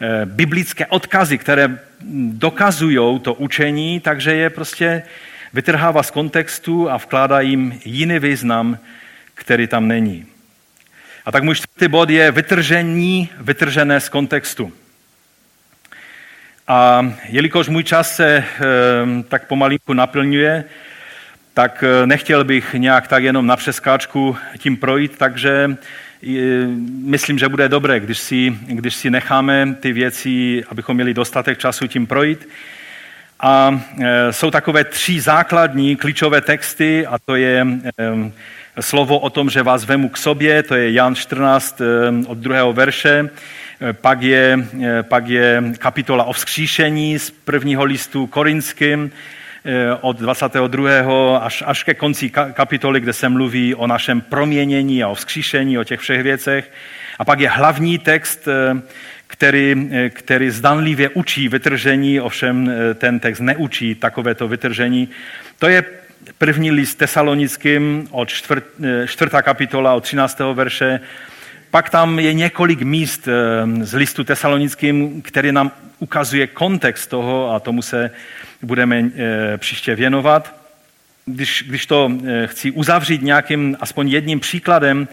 eh, 0.00 0.26
biblické 0.26 0.86
odkazy, 0.86 1.38
které 1.38 1.78
dokazují 2.30 3.20
to 3.20 3.34
učení, 3.34 4.00
takže 4.00 4.34
je 4.34 4.50
prostě 4.50 5.02
vytrhává 5.52 6.02
z 6.02 6.10
kontextu 6.10 6.90
a 6.90 6.96
vkládá 6.96 7.40
jim 7.40 7.80
jiný 7.84 8.18
význam, 8.18 8.78
který 9.34 9.66
tam 9.66 9.88
není. 9.88 10.26
A 11.24 11.32
tak 11.32 11.42
můj 11.42 11.54
čtvrtý 11.54 11.88
bod 11.88 12.10
je 12.10 12.30
vytržení, 12.30 13.28
vytržené 13.38 14.00
z 14.00 14.08
kontextu. 14.08 14.72
A 16.68 17.12
jelikož 17.28 17.68
můj 17.68 17.84
čas 17.84 18.16
se 18.16 18.36
e, 18.36 18.44
tak 19.28 19.46
pomalinku 19.46 19.92
naplňuje, 19.92 20.64
tak 21.56 21.84
eh, 21.86 22.06
nechtěl 22.06 22.44
bych 22.44 22.74
nějak 22.74 23.08
tak 23.08 23.22
jenom 23.24 23.46
na 23.46 23.56
přeskáčku 23.56 24.36
tím 24.58 24.76
projít, 24.76 25.18
takže 25.18 25.76
eh, 26.22 26.66
myslím, 27.04 27.38
že 27.38 27.48
bude 27.48 27.68
dobré, 27.68 28.00
když 28.00 28.18
si, 28.18 28.58
když 28.66 28.94
si 28.94 29.10
necháme 29.10 29.74
ty 29.80 29.92
věci, 29.92 30.64
abychom 30.68 30.94
měli 30.94 31.14
dostatek 31.14 31.58
času 31.58 31.86
tím 31.86 32.06
projít. 32.06 32.48
A 33.40 33.80
eh, 34.00 34.32
jsou 34.32 34.50
takové 34.50 34.84
tři 34.84 35.20
základní 35.20 35.96
klíčové 35.96 36.40
texty 36.40 37.06
a 37.06 37.18
to 37.18 37.36
je 37.36 37.66
slovo 38.80 39.18
o 39.18 39.30
tom, 39.30 39.50
že 39.50 39.62
vás 39.62 39.84
vemu 39.84 40.08
k 40.08 40.16
sobě, 40.16 40.62
to 40.62 40.74
je 40.74 40.92
Jan 40.92 41.14
14 41.14 41.80
od 42.26 42.38
druhého 42.38 42.72
verše, 42.72 43.30
pak 43.92 44.22
je, 44.22 44.58
pak 45.02 45.26
je 45.28 45.62
kapitola 45.78 46.24
o 46.24 46.32
vzkříšení 46.32 47.18
z 47.18 47.30
prvního 47.30 47.84
listu 47.84 48.26
korinským, 48.26 49.10
Eh, 49.68 49.98
od 50.00 50.18
22. 50.18 51.38
až, 51.38 51.62
až 51.66 51.84
ke 51.84 51.94
konci 51.94 52.30
kapitoly, 52.30 53.00
kde 53.00 53.12
se 53.12 53.28
mluví 53.28 53.74
o 53.74 53.86
našem 53.86 54.20
proměnění 54.20 55.02
a 55.02 55.08
o 55.08 55.14
vzkříšení, 55.14 55.78
o 55.78 55.84
těch 55.84 56.00
všech 56.00 56.22
věcech. 56.22 56.72
A 57.18 57.24
pak 57.24 57.40
je 57.40 57.48
hlavní 57.48 57.98
text, 57.98 58.48
eh, 58.48 58.82
který, 59.26 59.90
eh, 59.92 60.10
který 60.10 60.50
zdanlivě 60.50 61.08
učí 61.08 61.48
vytržení, 61.48 62.20
ovšem 62.20 62.70
ten 62.94 63.20
text 63.20 63.40
neučí 63.40 63.94
takovéto 63.94 64.48
vytržení. 64.48 65.08
To 65.58 65.68
je 65.68 65.84
první 66.38 66.70
list 66.70 66.94
tesalonickým 66.94 68.08
od 68.10 68.28
čtvrt, 68.28 68.64
čtvrtá 69.06 69.42
kapitola 69.42 69.94
od 69.94 70.04
13. 70.04 70.54
verše. 70.54 71.00
Pak 71.76 71.90
tam 71.90 72.18
je 72.18 72.32
několik 72.32 72.82
míst 72.82 73.28
z 73.82 73.94
listu 73.94 74.24
tesalonickým, 74.24 75.22
který 75.22 75.52
nám 75.52 75.70
ukazuje 75.98 76.46
kontext 76.46 77.10
toho 77.10 77.52
a 77.54 77.60
tomu 77.60 77.82
se 77.82 78.10
budeme 78.62 79.00
eh, 79.00 79.58
příště 79.58 79.94
věnovat. 79.94 80.54
Když, 81.26 81.64
když 81.68 81.86
to 81.86 82.12
eh, 82.26 82.46
chci 82.46 82.70
uzavřít 82.70 83.22
nějakým, 83.22 83.76
aspoň 83.80 84.08
jedním 84.08 84.40
příkladem, 84.40 85.08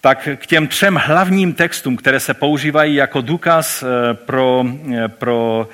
tak 0.00 0.28
k 0.36 0.46
těm 0.46 0.68
třem 0.68 1.00
hlavním 1.04 1.52
textům, 1.52 1.96
které 1.96 2.20
se 2.20 2.34
používají 2.34 2.94
jako 2.94 3.20
důkaz 3.20 3.82
eh, 3.82 4.14
pro, 4.14 4.64
pro 5.08 5.68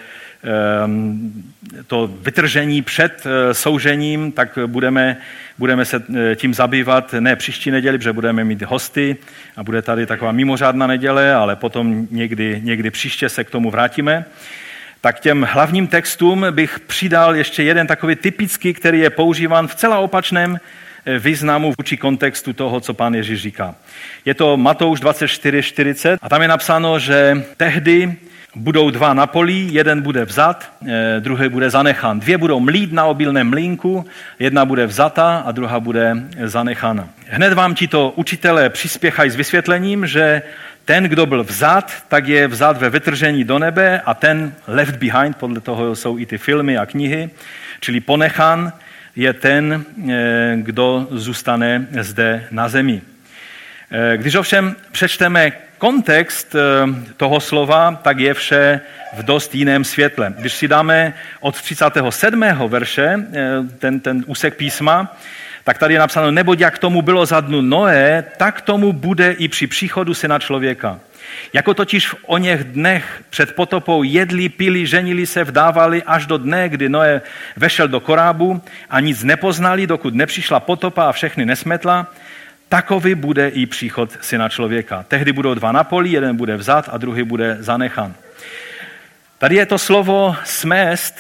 to 1.87 2.11
vytržení 2.21 2.83
před 2.83 3.25
soužením, 3.53 4.33
tak 4.33 4.59
budeme, 4.67 5.17
budeme 5.59 5.85
se 5.85 6.03
tím 6.35 6.55
zabývat 6.55 7.15
ne 7.21 7.37
příští 7.37 7.71
neděli, 7.71 7.99
protože 7.99 8.13
budeme 8.13 8.45
mít 8.45 8.63
hosty 8.63 9.17
a 9.57 9.65
bude 9.65 9.83
tady 9.83 10.07
taková 10.07 10.33
mimořádná 10.33 10.87
neděle, 10.87 11.35
ale 11.35 11.57
potom 11.57 12.07
někdy, 12.11 12.61
někdy 12.65 12.91
příště 12.91 13.29
se 13.29 13.45
k 13.45 13.51
tomu 13.51 13.71
vrátíme 13.71 14.25
tak 15.07 15.21
těm 15.21 15.43
hlavním 15.51 15.87
textům 15.87 16.47
bych 16.51 16.81
přidal 16.81 17.37
ještě 17.37 17.63
jeden 17.63 17.87
takový 17.87 18.17
typický, 18.17 18.75
který 18.75 19.01
je 19.01 19.11
používán 19.11 19.69
v 19.69 19.75
celá 19.75 19.99
opačném 19.99 20.59
eh, 21.07 21.19
významu 21.19 21.73
vůči 21.79 21.97
kontextu 21.97 22.53
toho, 22.53 22.81
co 22.81 22.95
pán 22.95 23.15
Ježíš 23.15 23.43
říká. 23.43 23.75
Je 24.25 24.35
to 24.35 24.57
Matouš 24.57 25.01
24.40 25.01 26.19
a 26.23 26.29
tam 26.29 26.43
je 26.43 26.49
napsáno, 26.49 26.99
že 26.99 27.43
tehdy 27.57 28.17
budou 28.57 28.91
dva 28.91 29.15
na 29.15 29.27
poli, 29.27 29.69
jeden 29.71 30.03
bude 30.03 30.25
vzat, 30.25 30.73
eh, 30.89 31.21
druhý 31.21 31.49
bude 31.49 31.71
zanechán. 31.71 32.21
Dvě 32.21 32.39
budou 32.39 32.61
mlít 32.61 32.93
na 32.93 33.05
obilném 33.05 33.51
mlínku, 33.51 34.05
jedna 34.39 34.65
bude 34.65 34.87
vzata 34.87 35.43
a 35.47 35.53
druhá 35.53 35.81
bude 35.81 36.17
zanechána. 36.45 37.09
Hned 37.29 37.53
vám 37.53 37.75
ti 37.75 37.89
to 37.89 38.13
učitelé 38.17 38.71
přispěchají 38.71 39.31
s 39.31 39.37
vysvětlením, 39.37 40.07
že 40.07 40.43
ten, 40.85 41.05
kdo 41.05 41.27
byl 41.27 41.45
vzat, 41.45 41.93
tak 42.09 42.29
je 42.29 42.49
vzat 42.49 42.79
ve 42.79 42.91
vytržení 42.91 43.45
do 43.45 43.59
nebe 43.59 44.01
a 44.01 44.15
ten 44.15 44.53
left 44.67 44.97
behind, 44.97 45.37
podle 45.37 45.61
toho 45.61 45.97
jsou 45.97 46.19
i 46.19 46.27
ty 46.27 46.39
filmy 46.39 46.79
a 46.79 46.87
knihy, 46.87 47.31
čili 47.81 48.01
ponechan 48.01 48.73
je 49.17 49.33
ten, 49.33 49.85
eh, 50.09 50.57
kdo 50.57 51.09
zůstane 51.11 51.87
zde 52.01 52.45
na 52.51 52.69
zemi. 52.69 53.03
Eh, 53.91 54.17
když 54.17 54.35
ovšem 54.35 54.77
přečteme 54.93 55.53
kontext 55.79 56.55
eh, 56.55 56.61
toho 57.17 57.41
slova, 57.41 58.01
tak 58.03 58.19
je 58.19 58.35
vše 58.35 58.81
v 59.17 59.23
dost 59.23 59.55
jiném 59.55 59.85
světle. 59.85 60.35
Když 60.39 60.53
si 60.53 60.69
dáme 60.69 61.15
od 61.41 61.61
37. 61.61 62.45
verše 62.69 63.27
ten, 63.79 64.01
ten 64.01 64.25
úsek 64.27 64.57
písma, 64.57 65.17
tak 65.67 65.79
tady 65.79 65.95
je 65.95 66.01
napsáno, 66.01 66.31
neboť 66.31 66.61
jak 66.61 66.79
tomu 66.79 67.03
bylo 67.03 67.27
za 67.27 67.41
dnu 67.41 67.61
Noé, 67.61 68.25
tak 68.37 68.61
tomu 68.61 68.93
bude 68.93 69.33
i 69.33 69.49
při 69.49 69.67
příchodu 69.67 70.15
syna 70.15 70.39
člověka. 70.39 71.01
Jako 71.53 71.75
totiž 71.75 72.09
v 72.09 72.15
oněch 72.27 72.65
dnech 72.65 73.23
před 73.31 73.55
potopou 73.55 74.03
jedli, 74.03 74.49
pili, 74.49 74.87
ženili 74.87 75.27
se, 75.27 75.45
vdávali 75.45 76.03
až 76.03 76.27
do 76.27 76.39
dne, 76.39 76.69
kdy 76.69 76.89
Noé 76.89 77.21
vešel 77.57 77.89
do 77.89 78.01
korábu 78.01 78.63
a 78.91 79.01
nic 79.01 79.23
nepoznali, 79.23 79.87
dokud 79.87 80.15
nepřišla 80.15 80.61
potopa 80.61 81.09
a 81.09 81.13
všechny 81.13 81.47
nesmetla, 81.47 82.07
takový 82.69 83.15
bude 83.15 83.49
i 83.49 83.67
příchod 83.67 84.11
syna 84.21 84.49
člověka. 84.49 85.05
Tehdy 85.09 85.33
budou 85.33 85.55
dva 85.55 85.73
na 85.73 85.85
poli, 85.85 86.11
jeden 86.11 86.37
bude 86.37 86.57
vzat 86.57 86.89
a 86.93 86.97
druhý 86.97 87.23
bude 87.23 87.57
zanechan. 87.61 88.15
Tady 89.39 89.57
je 89.57 89.67
to 89.67 89.79
slovo 89.79 90.37
smést, 90.45 91.15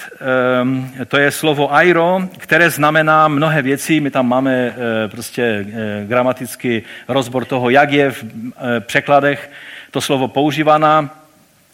ehm, 0.61 0.91
to 1.09 1.17
je 1.17 1.31
slovo 1.31 1.75
airo, 1.75 2.29
které 2.39 2.71
znamená 2.71 3.29
mnohé 3.29 3.63
věci. 3.63 4.01
My 4.01 4.11
tam 4.11 4.29
máme 4.29 4.55
eh, 4.55 5.09
prostě 5.09 5.43
eh, 5.43 6.05
gramatický 6.07 6.83
rozbor 7.09 7.45
toho, 7.45 7.71
jak 7.71 7.93
je 7.93 8.11
v 8.11 8.25
eh, 8.25 8.81
překladech 8.81 9.51
to 9.91 10.01
slovo 10.01 10.29
používaná. 10.29 11.11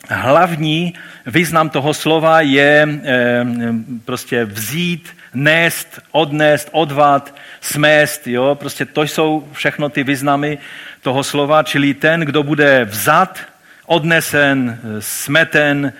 Hlavní 0.08 0.94
význam 1.26 1.70
toho 1.70 1.94
slova 1.94 2.40
je 2.40 2.88
ehm, 3.04 3.84
prostě 4.04 4.44
vzít, 4.44 5.08
nést, 5.34 6.00
odnést, 6.10 6.68
odvat, 6.72 7.34
smést. 7.60 8.26
Jo? 8.26 8.54
Prostě 8.54 8.84
to 8.84 9.02
jsou 9.02 9.48
všechno 9.52 9.88
ty 9.88 10.04
významy 10.04 10.58
toho 11.02 11.24
slova, 11.24 11.62
čili 11.62 11.94
ten, 11.94 12.20
kdo 12.20 12.42
bude 12.42 12.84
vzat, 12.84 13.38
odnesen, 13.86 14.80
smeten, 14.98 15.92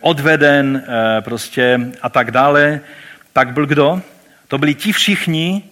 odveden 0.00 0.82
eh, 0.86 1.20
prostě 1.20 1.80
a 2.02 2.08
tak 2.08 2.30
dále, 2.30 2.80
tak 3.32 3.52
byl 3.52 3.66
kdo? 3.66 4.02
To 4.48 4.58
byli 4.58 4.74
ti 4.74 4.92
všichni, 4.92 5.62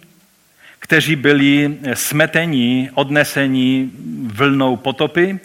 kteří 0.78 1.16
byli 1.16 1.78
eh, 1.82 1.96
smetení, 1.96 2.90
odnesení 2.94 3.92
vlnou 4.26 4.76
potopy. 4.76 5.40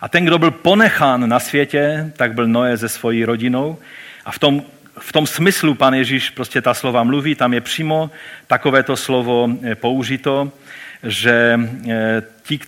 A 0.00 0.08
ten, 0.08 0.24
kdo 0.24 0.38
byl 0.38 0.50
ponechán 0.50 1.28
na 1.28 1.40
světě, 1.40 2.12
tak 2.16 2.34
byl 2.34 2.46
Noé 2.46 2.78
se 2.78 2.88
svojí 2.88 3.24
rodinou. 3.24 3.78
A 4.24 4.32
v 4.32 4.38
tom, 4.38 4.62
v 4.98 5.12
tom 5.12 5.26
smyslu 5.26 5.74
pan 5.74 5.94
Ježíš 5.94 6.30
prostě 6.30 6.62
ta 6.62 6.74
slova 6.74 7.02
mluví, 7.02 7.34
tam 7.34 7.54
je 7.54 7.60
přímo 7.60 8.10
takovéto 8.46 8.96
slovo 8.96 9.48
použito, 9.74 10.52
že 11.02 11.60
ti, 12.42 12.60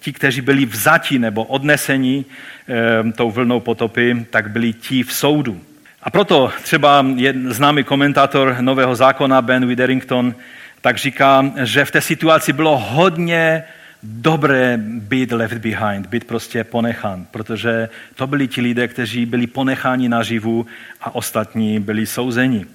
ti, 0.00 0.12
kteří 0.12 0.40
byli 0.40 0.66
vzati 0.66 1.18
nebo 1.18 1.44
odneseni 1.44 2.24
e, 2.24 3.12
tou 3.12 3.30
vlnou 3.30 3.60
potopy, 3.60 4.26
tak 4.30 4.50
byli 4.50 4.72
ti 4.72 5.02
v 5.02 5.12
soudu. 5.12 5.60
A 6.02 6.10
proto 6.10 6.52
třeba 6.62 7.06
známý 7.48 7.84
komentátor 7.84 8.56
Nového 8.60 8.94
zákona 8.96 9.42
Ben 9.42 9.66
Witherington 9.66 10.34
tak 10.80 10.98
říká, 10.98 11.52
že 11.62 11.84
v 11.84 11.90
té 11.90 12.00
situaci 12.00 12.52
bylo 12.52 12.78
hodně 12.78 13.64
dobré 14.04 14.78
být 14.84 15.32
left 15.32 15.58
behind, 15.58 16.06
být 16.06 16.24
prostě 16.24 16.64
ponechán, 16.64 17.26
protože 17.30 17.88
to 18.14 18.26
byli 18.26 18.48
ti 18.48 18.60
lidé, 18.60 18.88
kteří 18.88 19.26
byli 19.26 19.46
ponecháni 19.46 20.08
naživu 20.08 20.66
a 21.00 21.14
ostatní 21.14 21.80
byli 21.80 22.06
souzeni. 22.06 22.66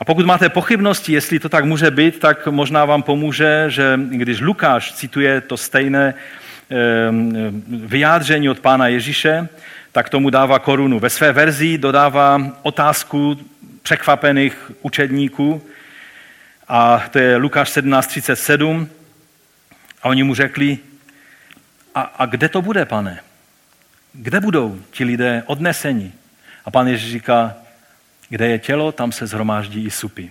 A 0.00 0.04
pokud 0.04 0.26
máte 0.26 0.48
pochybnosti, 0.48 1.12
jestli 1.12 1.38
to 1.38 1.48
tak 1.48 1.64
může 1.64 1.90
být, 1.90 2.18
tak 2.18 2.46
možná 2.46 2.84
vám 2.84 3.02
pomůže, 3.02 3.64
že 3.68 4.00
když 4.10 4.40
Lukáš 4.40 4.92
cituje 4.92 5.40
to 5.40 5.56
stejné 5.56 6.14
Ehm, 6.70 7.62
vyjádření 7.86 8.48
od 8.48 8.60
pána 8.60 8.86
Ježíše, 8.86 9.48
tak 9.92 10.08
tomu 10.08 10.30
dává 10.30 10.58
korunu. 10.58 10.98
Ve 10.98 11.10
své 11.10 11.32
verzi 11.32 11.78
dodává 11.78 12.40
otázku 12.62 13.38
překvapených 13.82 14.72
učedníků 14.82 15.62
a 16.68 17.04
to 17.10 17.18
je 17.18 17.36
Lukáš 17.36 17.76
17.37 17.76 18.86
a 20.02 20.08
oni 20.08 20.22
mu 20.22 20.34
řekli, 20.34 20.78
a, 21.94 22.00
a 22.00 22.26
kde 22.26 22.48
to 22.48 22.62
bude, 22.62 22.84
pane? 22.84 23.20
Kde 24.12 24.40
budou 24.40 24.80
ti 24.90 25.04
lidé 25.04 25.42
odneseni? 25.46 26.12
A 26.64 26.70
pan 26.70 26.88
Ježíš 26.88 27.12
říká, 27.12 27.54
kde 28.28 28.48
je 28.48 28.58
tělo, 28.58 28.92
tam 28.92 29.12
se 29.12 29.26
zhromáždí 29.26 29.84
i 29.84 29.90
supy. 29.90 30.30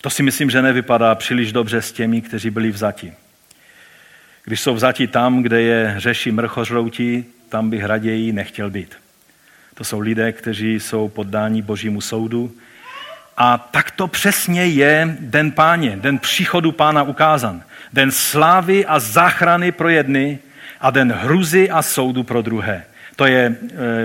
To 0.00 0.10
si 0.10 0.22
myslím, 0.22 0.50
že 0.50 0.62
nevypadá 0.62 1.14
příliš 1.14 1.52
dobře 1.52 1.82
s 1.82 1.92
těmi, 1.92 2.22
kteří 2.22 2.50
byli 2.50 2.70
vzati. 2.70 3.12
Když 4.44 4.60
jsou 4.60 4.74
vzati 4.74 5.06
tam, 5.06 5.42
kde 5.42 5.62
je 5.62 5.94
řeší 5.96 6.30
mrchožroutí, 6.30 7.24
tam 7.48 7.70
bych 7.70 7.84
raději 7.84 8.32
nechtěl 8.32 8.70
být. 8.70 8.96
To 9.74 9.84
jsou 9.84 10.00
lidé, 10.00 10.32
kteří 10.32 10.80
jsou 10.80 11.08
poddáni 11.08 11.62
božímu 11.62 12.00
soudu. 12.00 12.56
A 13.42 13.58
tak 13.70 13.90
to 13.90 14.06
přesně 14.06 14.66
je 14.66 15.16
den 15.20 15.50
páně, 15.50 15.96
den 15.96 16.18
příchodu 16.18 16.72
pána 16.72 17.02
ukázan. 17.02 17.62
Den 17.92 18.10
slávy 18.10 18.86
a 18.86 18.98
záchrany 18.98 19.72
pro 19.72 19.88
jedny 19.88 20.38
a 20.80 20.90
den 20.90 21.12
hruzy 21.12 21.70
a 21.70 21.82
soudu 21.82 22.22
pro 22.22 22.42
druhé. 22.42 22.84
To 23.16 23.26
je 23.26 23.56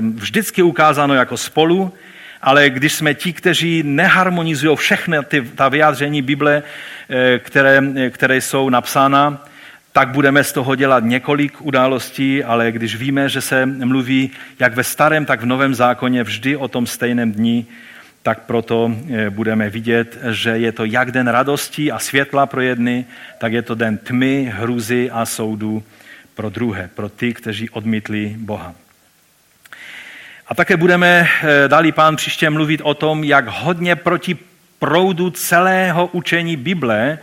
vždycky 0.01 0.61
ukázáno 0.61 1.13
jako 1.13 1.37
spolu, 1.37 1.93
ale 2.41 2.69
když 2.69 2.93
jsme 2.93 3.13
ti, 3.13 3.33
kteří 3.33 3.83
neharmonizují 3.83 4.77
všechny 4.77 5.17
ty, 5.27 5.41
ta 5.41 5.69
vyjádření 5.69 6.21
Bible, 6.21 6.63
eh, 7.09 7.39
které, 7.39 7.81
které 8.09 8.41
jsou 8.41 8.69
napsána, 8.69 9.45
tak 9.91 10.09
budeme 10.09 10.43
z 10.43 10.51
toho 10.51 10.75
dělat 10.75 11.03
několik 11.03 11.61
událostí, 11.61 12.43
ale 12.43 12.71
když 12.71 12.95
víme, 12.95 13.29
že 13.29 13.41
se 13.41 13.65
mluví 13.65 14.31
jak 14.59 14.75
ve 14.75 14.83
starém, 14.83 15.25
tak 15.25 15.41
v 15.41 15.45
novém 15.45 15.75
zákoně 15.75 16.23
vždy 16.23 16.55
o 16.55 16.67
tom 16.67 16.87
stejném 16.87 17.31
dní, 17.31 17.67
tak 18.25 18.39
proto 18.49 18.89
eh, 18.89 19.29
budeme 19.29 19.69
vidět, 19.69 20.17
že 20.31 20.49
je 20.49 20.71
to 20.71 20.85
jak 20.85 21.11
den 21.11 21.27
radosti 21.27 21.91
a 21.91 21.99
světla 21.99 22.45
pro 22.45 22.61
jedny, 22.61 23.05
tak 23.37 23.53
je 23.53 23.61
to 23.61 23.75
den 23.75 23.97
tmy, 23.97 24.51
hruzy 24.53 25.11
a 25.11 25.25
soudu 25.25 25.83
pro 26.35 26.49
druhé, 26.49 26.89
pro 26.95 27.09
ty, 27.09 27.33
kteří 27.33 27.69
odmítli 27.69 28.35
Boha. 28.37 28.73
A 30.47 30.55
také 30.55 30.77
budeme, 30.77 31.27
eh, 31.43 31.67
dali 31.67 31.91
pán 31.91 32.15
příště 32.15 32.49
mluvit 32.49 32.81
o 32.83 32.93
tom, 32.93 33.23
jak 33.23 33.47
hodně 33.47 33.95
proti 33.95 34.37
proudu 34.79 35.29
celého 35.29 36.07
učení 36.07 36.57
Bible 36.57 37.19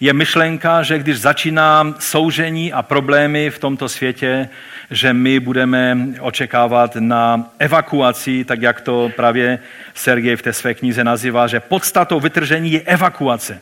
je 0.00 0.12
myšlenka, 0.12 0.82
že 0.82 0.98
když 0.98 1.20
začíná 1.20 1.94
soužení 1.98 2.72
a 2.72 2.82
problémy 2.82 3.50
v 3.50 3.58
tomto 3.58 3.88
světě, 3.88 4.48
že 4.90 5.12
my 5.12 5.40
budeme 5.40 5.98
očekávat 6.20 6.96
na 6.96 7.50
evakuaci, 7.58 8.44
tak 8.44 8.62
jak 8.62 8.80
to 8.80 9.10
právě 9.16 9.58
Sergej 9.94 10.36
v 10.36 10.42
té 10.42 10.52
své 10.52 10.74
knize 10.74 11.04
nazývá, 11.04 11.46
že 11.46 11.60
podstatou 11.60 12.20
vytržení 12.20 12.72
je 12.72 12.80
evakuace. 12.80 13.60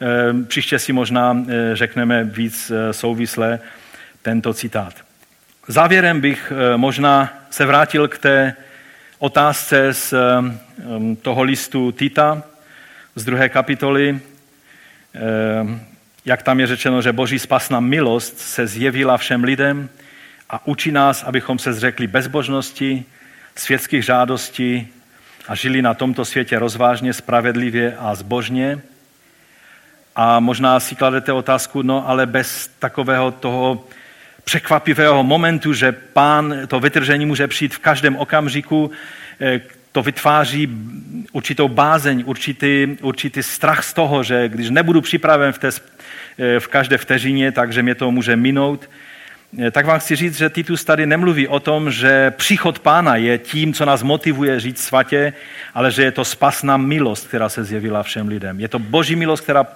Ehm, 0.00 0.44
příště 0.44 0.78
si 0.78 0.92
možná 0.92 1.36
eh, 1.48 1.76
řekneme 1.76 2.24
víc 2.24 2.70
eh, 2.70 2.92
souvisle 2.92 3.60
tento 4.22 4.54
citát. 4.54 4.94
Závěrem 5.68 6.20
bych 6.20 6.52
eh, 6.52 6.76
možná 6.76 7.32
se 7.50 7.66
vrátil 7.66 8.08
k 8.08 8.18
té 8.18 8.54
otázce 9.18 9.94
z 9.94 10.14
toho 11.22 11.42
listu 11.42 11.92
Tita 11.92 12.42
z 13.14 13.24
druhé 13.24 13.48
kapitoly, 13.48 14.20
jak 16.24 16.42
tam 16.42 16.60
je 16.60 16.66
řečeno, 16.66 17.02
že 17.02 17.12
boží 17.12 17.38
spasná 17.38 17.80
milost 17.80 18.38
se 18.38 18.66
zjevila 18.66 19.16
všem 19.16 19.44
lidem 19.44 19.88
a 20.50 20.66
učí 20.66 20.92
nás, 20.92 21.24
abychom 21.24 21.58
se 21.58 21.72
zřekli 21.72 22.06
bezbožnosti, 22.06 23.04
světských 23.56 24.04
žádostí 24.04 24.88
a 25.48 25.54
žili 25.54 25.82
na 25.82 25.94
tomto 25.94 26.24
světě 26.24 26.58
rozvážně, 26.58 27.12
spravedlivě 27.12 27.96
a 27.98 28.14
zbožně. 28.14 28.80
A 30.16 30.40
možná 30.40 30.80
si 30.80 30.94
kladete 30.94 31.32
otázku, 31.32 31.82
no 31.82 32.08
ale 32.08 32.26
bez 32.26 32.70
takového 32.78 33.30
toho 33.30 33.84
překvapivého 34.44 35.24
momentu, 35.24 35.72
že 35.72 35.92
pán 35.92 36.54
to 36.68 36.80
vytržení 36.80 37.26
může 37.26 37.48
přijít 37.48 37.74
v 37.74 37.78
každém 37.78 38.16
okamžiku, 38.16 38.90
eh, 39.40 39.60
to 39.96 40.02
vytváří 40.02 40.68
určitou 41.32 41.68
bázeň, 41.68 42.22
určitý, 42.26 43.00
určitý 43.00 43.42
strach 43.42 43.84
z 43.84 43.92
toho, 43.92 44.22
že 44.22 44.48
když 44.48 44.70
nebudu 44.70 45.00
připraven 45.00 45.52
v, 45.52 45.58
té, 45.58 45.70
v 46.58 46.68
každé 46.68 46.98
vteřině, 46.98 47.52
takže 47.52 47.82
mě 47.82 47.94
to 47.94 48.10
může 48.10 48.36
minout. 48.36 48.90
Eh, 49.58 49.70
tak 49.70 49.86
vám 49.86 49.98
chci 49.98 50.16
říct, 50.16 50.36
že 50.36 50.50
Titus 50.50 50.84
tady 50.84 51.06
nemluví 51.06 51.48
o 51.48 51.60
tom, 51.60 51.90
že 51.90 52.30
příchod 52.30 52.78
pána 52.78 53.16
je 53.16 53.38
tím, 53.38 53.72
co 53.72 53.84
nás 53.84 54.02
motivuje 54.02 54.60
říct 54.60 54.84
svatě, 54.84 55.32
ale 55.74 55.90
že 55.90 56.02
je 56.02 56.12
to 56.12 56.24
spasná 56.24 56.76
milost, 56.76 57.28
která 57.28 57.48
se 57.48 57.64
zjevila 57.64 58.02
všem 58.02 58.28
lidem. 58.28 58.60
Je 58.60 58.68
to 58.68 58.78
boží 58.78 59.16
milost, 59.16 59.42
která 59.42 59.66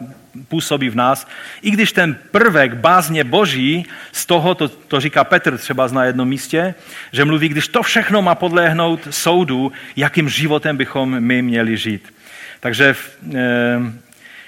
působí 0.49 0.91
v 0.91 0.97
nás. 0.97 1.27
I 1.63 1.71
když 1.71 1.93
ten 1.93 2.17
prvek 2.31 2.75
bázně 2.75 3.25
boží, 3.25 3.87
z 4.13 4.27
toho, 4.27 4.55
to, 4.55 4.69
to 4.69 5.01
říká 5.01 5.25
Petr 5.25 5.59
třeba 5.59 5.89
na 5.89 6.05
jednom 6.05 6.29
místě, 6.29 6.75
že 7.13 7.25
mluví, 7.25 7.49
když 7.49 7.69
to 7.69 7.83
všechno 7.83 8.23
má 8.23 8.35
podlehnout 8.35 9.01
soudu, 9.11 9.73
jakým 9.97 10.29
životem 10.29 10.77
bychom 10.77 11.21
my 11.21 11.43
měli 11.43 11.77
žít. 11.77 12.15
Takže 12.61 12.95
eh, 13.35 13.81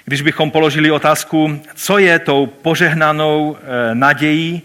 když 0.05 0.21
bychom 0.21 0.51
položili 0.51 0.91
otázku, 0.91 1.61
co 1.75 1.97
je 1.97 2.19
tou 2.19 2.45
požehnanou 2.45 3.57
eh, 3.57 3.95
nadějí, 3.95 4.61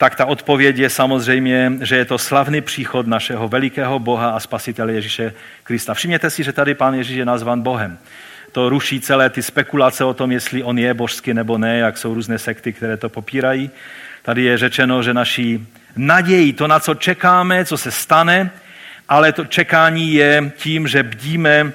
tak 0.00 0.16
ta 0.16 0.26
odpověď 0.26 0.78
je 0.78 0.90
samozřejmě, 0.90 1.72
že 1.80 1.96
je 1.96 2.04
to 2.04 2.18
slavný 2.18 2.60
příchod 2.60 3.06
našeho 3.06 3.48
velikého 3.48 3.98
Boha 3.98 4.30
a 4.30 4.40
Spasitele 4.40 4.92
Ježíše 4.92 5.32
Krista. 5.62 5.94
Všimněte 5.94 6.30
si, 6.30 6.44
že 6.44 6.52
tady 6.52 6.74
pán 6.74 6.94
Ježíš 6.94 7.16
je 7.16 7.24
nazvan 7.24 7.60
Bohem. 7.60 7.98
To 8.52 8.68
ruší 8.68 9.00
celé 9.00 9.30
ty 9.30 9.42
spekulace 9.42 10.04
o 10.04 10.14
tom, 10.14 10.32
jestli 10.32 10.62
on 10.62 10.78
je 10.78 10.94
božský 10.94 11.34
nebo 11.34 11.58
ne, 11.58 11.78
jak 11.78 11.98
jsou 11.98 12.14
různé 12.14 12.38
sekty, 12.38 12.72
které 12.72 12.96
to 12.96 13.08
popírají. 13.08 13.70
Tady 14.22 14.42
je 14.42 14.58
řečeno, 14.58 15.02
že 15.02 15.14
naší 15.14 15.66
naději, 15.96 16.52
to, 16.52 16.66
na 16.66 16.80
co 16.80 16.94
čekáme, 16.94 17.64
co 17.64 17.76
se 17.76 17.90
stane, 17.90 18.50
ale 19.08 19.32
to 19.32 19.44
čekání 19.44 20.12
je 20.14 20.52
tím, 20.56 20.88
že 20.88 21.02
bdíme 21.02 21.72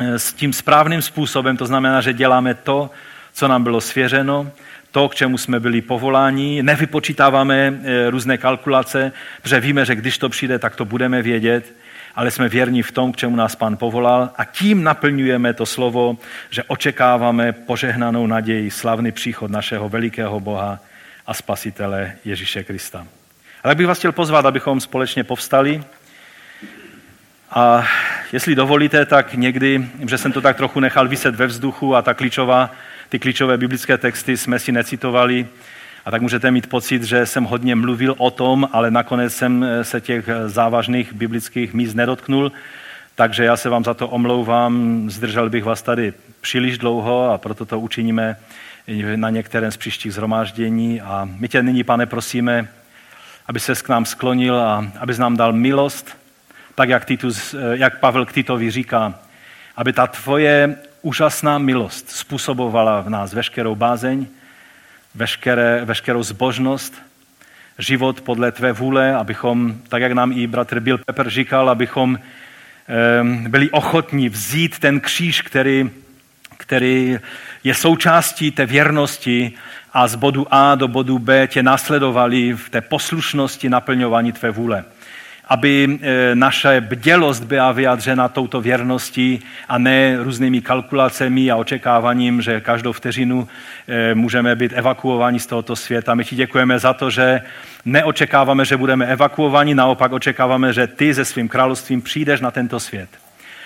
eh, 0.00 0.18
s 0.18 0.32
tím 0.32 0.52
správným 0.52 1.02
způsobem, 1.02 1.56
to 1.56 1.66
znamená, 1.66 2.00
že 2.00 2.12
děláme 2.12 2.54
to, 2.54 2.90
co 3.32 3.48
nám 3.48 3.62
bylo 3.62 3.80
svěřeno, 3.80 4.52
to, 4.90 5.08
k 5.08 5.14
čemu 5.14 5.38
jsme 5.38 5.60
byli 5.60 5.80
povoláni, 5.80 6.62
nevypočítáváme 6.62 7.80
eh, 7.84 8.10
různé 8.10 8.38
kalkulace, 8.38 9.12
protože 9.42 9.60
víme, 9.60 9.84
že 9.84 9.94
když 9.94 10.18
to 10.18 10.28
přijde, 10.28 10.58
tak 10.58 10.76
to 10.76 10.84
budeme 10.84 11.22
vědět, 11.22 11.72
ale 12.14 12.30
jsme 12.30 12.48
věrní 12.48 12.82
v 12.82 12.92
tom, 12.92 13.12
k 13.12 13.16
čemu 13.16 13.36
nás 13.36 13.56
Pán 13.56 13.76
povolal 13.76 14.30
a 14.36 14.44
tím 14.44 14.82
naplňujeme 14.82 15.54
to 15.54 15.66
slovo, 15.66 16.18
že 16.50 16.62
očekáváme 16.62 17.52
požehnanou 17.52 18.26
naději, 18.26 18.70
slavný 18.70 19.12
příchod 19.12 19.50
našeho 19.50 19.88
velikého 19.88 20.40
Boha 20.40 20.78
a 21.26 21.34
Spasitele 21.34 22.12
Ježíše 22.24 22.64
Krista. 22.64 23.06
Ale 23.64 23.74
bych 23.74 23.86
vás 23.86 23.98
chtěl 23.98 24.12
pozvat, 24.12 24.46
abychom 24.46 24.80
společně 24.80 25.24
povstali 25.24 25.82
a 27.50 27.88
jestli 28.32 28.54
dovolíte, 28.54 29.06
tak 29.06 29.34
někdy, 29.34 29.86
že 30.08 30.18
jsem 30.18 30.32
to 30.32 30.40
tak 30.40 30.56
trochu 30.56 30.80
nechal 30.80 31.08
vyset 31.08 31.34
ve 31.34 31.46
vzduchu 31.46 31.96
a 31.96 32.02
ta 32.02 32.14
klíčová, 32.14 32.70
ty 33.10 33.18
klíčové 33.18 33.58
biblické 33.58 33.98
texty 33.98 34.36
jsme 34.36 34.58
si 34.58 34.72
necitovali, 34.72 35.46
a 36.04 36.10
tak 36.10 36.22
můžete 36.22 36.50
mít 36.50 36.66
pocit, 36.66 37.02
že 37.02 37.26
jsem 37.26 37.44
hodně 37.44 37.74
mluvil 37.74 38.14
o 38.18 38.30
tom, 38.30 38.68
ale 38.72 38.90
nakonec 38.90 39.34
jsem 39.34 39.66
se 39.82 40.00
těch 40.00 40.28
závažných 40.46 41.12
biblických 41.12 41.74
míst 41.74 41.94
nedotknul, 41.94 42.52
takže 43.14 43.44
já 43.44 43.56
se 43.56 43.68
vám 43.68 43.84
za 43.84 43.94
to 43.94 44.08
omlouvám, 44.08 45.04
zdržel 45.10 45.50
bych 45.50 45.64
vás 45.64 45.82
tady 45.82 46.12
příliš 46.40 46.78
dlouho 46.78 47.30
a 47.30 47.38
proto 47.38 47.66
to 47.66 47.80
učiníme 47.80 48.36
na 49.16 49.30
některém 49.30 49.70
z 49.70 49.76
příštích 49.76 50.14
zhromáždění. 50.14 51.00
A 51.00 51.28
my 51.38 51.48
tě 51.48 51.62
nyní, 51.62 51.84
pane, 51.84 52.06
prosíme, 52.06 52.68
aby 53.46 53.60
se 53.60 53.74
k 53.74 53.88
nám 53.88 54.04
sklonil 54.04 54.60
a 54.60 54.86
aby 54.98 55.14
nám 55.18 55.36
dal 55.36 55.52
milost, 55.52 56.16
tak 56.74 56.88
jak, 56.88 57.04
Titus, 57.04 57.54
jak 57.72 58.00
Pavel 58.00 58.26
k 58.26 58.32
Titovi 58.32 58.70
říká, 58.70 59.14
aby 59.76 59.92
ta 59.92 60.06
tvoje 60.06 60.76
úžasná 61.02 61.58
milost 61.58 62.10
způsobovala 62.10 63.00
v 63.00 63.08
nás 63.08 63.32
veškerou 63.32 63.74
bázeň, 63.74 64.26
veškeré, 65.14 65.84
veškerou 65.84 66.22
zbožnost, 66.22 66.94
život 67.78 68.20
podle 68.20 68.52
tvé 68.52 68.72
vůle, 68.72 69.14
abychom, 69.14 69.74
tak 69.88 70.02
jak 70.02 70.12
nám 70.12 70.32
i 70.32 70.46
bratr 70.46 70.80
Bill 70.80 70.98
Pepper 70.98 71.30
říkal, 71.30 71.70
abychom 71.70 72.18
byli 73.48 73.70
ochotní 73.70 74.28
vzít 74.28 74.78
ten 74.78 75.00
kříž, 75.00 75.42
který, 75.42 75.90
který 76.56 77.18
je 77.64 77.74
součástí 77.74 78.50
té 78.50 78.66
věrnosti 78.66 79.52
a 79.92 80.08
z 80.08 80.14
bodu 80.14 80.46
A 80.50 80.74
do 80.74 80.88
bodu 80.88 81.18
B 81.18 81.46
tě 81.46 81.62
následovali 81.62 82.52
v 82.52 82.70
té 82.70 82.80
poslušnosti 82.80 83.68
naplňování 83.68 84.32
tvé 84.32 84.50
vůle 84.50 84.84
aby 85.50 85.98
e, 86.02 86.34
naše 86.34 86.80
bdělost 86.80 87.44
byla 87.44 87.72
vyjadřena 87.72 88.28
touto 88.28 88.60
věrností 88.60 89.40
a 89.68 89.78
ne 89.78 90.16
různými 90.22 90.60
kalkulacemi 90.60 91.50
a 91.50 91.56
očekáváním, 91.56 92.42
že 92.42 92.60
každou 92.60 92.92
vteřinu 92.92 93.48
e, 93.88 94.14
můžeme 94.14 94.56
být 94.56 94.72
evakuováni 94.74 95.40
z 95.40 95.46
tohoto 95.46 95.76
světa. 95.76 96.14
My 96.14 96.24
ti 96.24 96.36
děkujeme 96.36 96.78
za 96.78 96.92
to, 96.92 97.10
že 97.10 97.40
neočekáváme, 97.84 98.64
že 98.64 98.76
budeme 98.76 99.06
evakuováni, 99.06 99.74
naopak 99.74 100.12
očekáváme, 100.12 100.72
že 100.72 100.86
ty 100.86 101.14
se 101.14 101.24
svým 101.24 101.48
královstvím 101.48 102.02
přijdeš 102.02 102.40
na 102.40 102.50
tento 102.50 102.80
svět. 102.80 103.08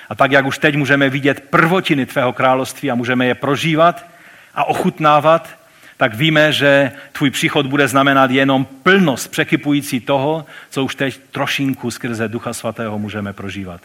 A 0.09 0.15
tak, 0.15 0.33
jak 0.33 0.47
už 0.47 0.59
teď 0.59 0.77
můžeme 0.77 1.11
vidět 1.11 1.45
prvotiny 1.51 2.07
tvého 2.07 2.33
království 2.33 2.91
a 2.91 2.95
můžeme 2.95 3.27
je 3.27 3.35
prožívat 3.35 4.07
a 4.55 4.65
ochutnávat, 4.65 5.49
tak 5.97 6.15
víme, 6.15 6.53
že 6.53 6.93
tvůj 7.13 7.31
příchod 7.31 7.67
bude 7.67 7.89
znamenat 7.89 8.31
jenom 8.31 8.65
plnost 8.65 9.31
překypující 9.31 10.01
toho, 10.01 10.47
co 10.71 10.85
už 10.85 10.95
teď 10.95 11.21
trošinku 11.31 11.91
skrze 11.91 12.29
Ducha 12.29 12.53
Svatého 12.53 12.99
můžeme 12.99 13.33
prožívat. 13.33 13.81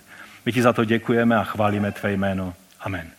My 0.45 0.51
ti 0.51 0.61
za 0.61 0.73
to 0.73 0.85
děkujeme 0.85 1.35
a 1.35 1.43
chválíme 1.43 1.91
tvé 1.91 2.13
jméno. 2.13 2.53
Amen. 2.81 3.18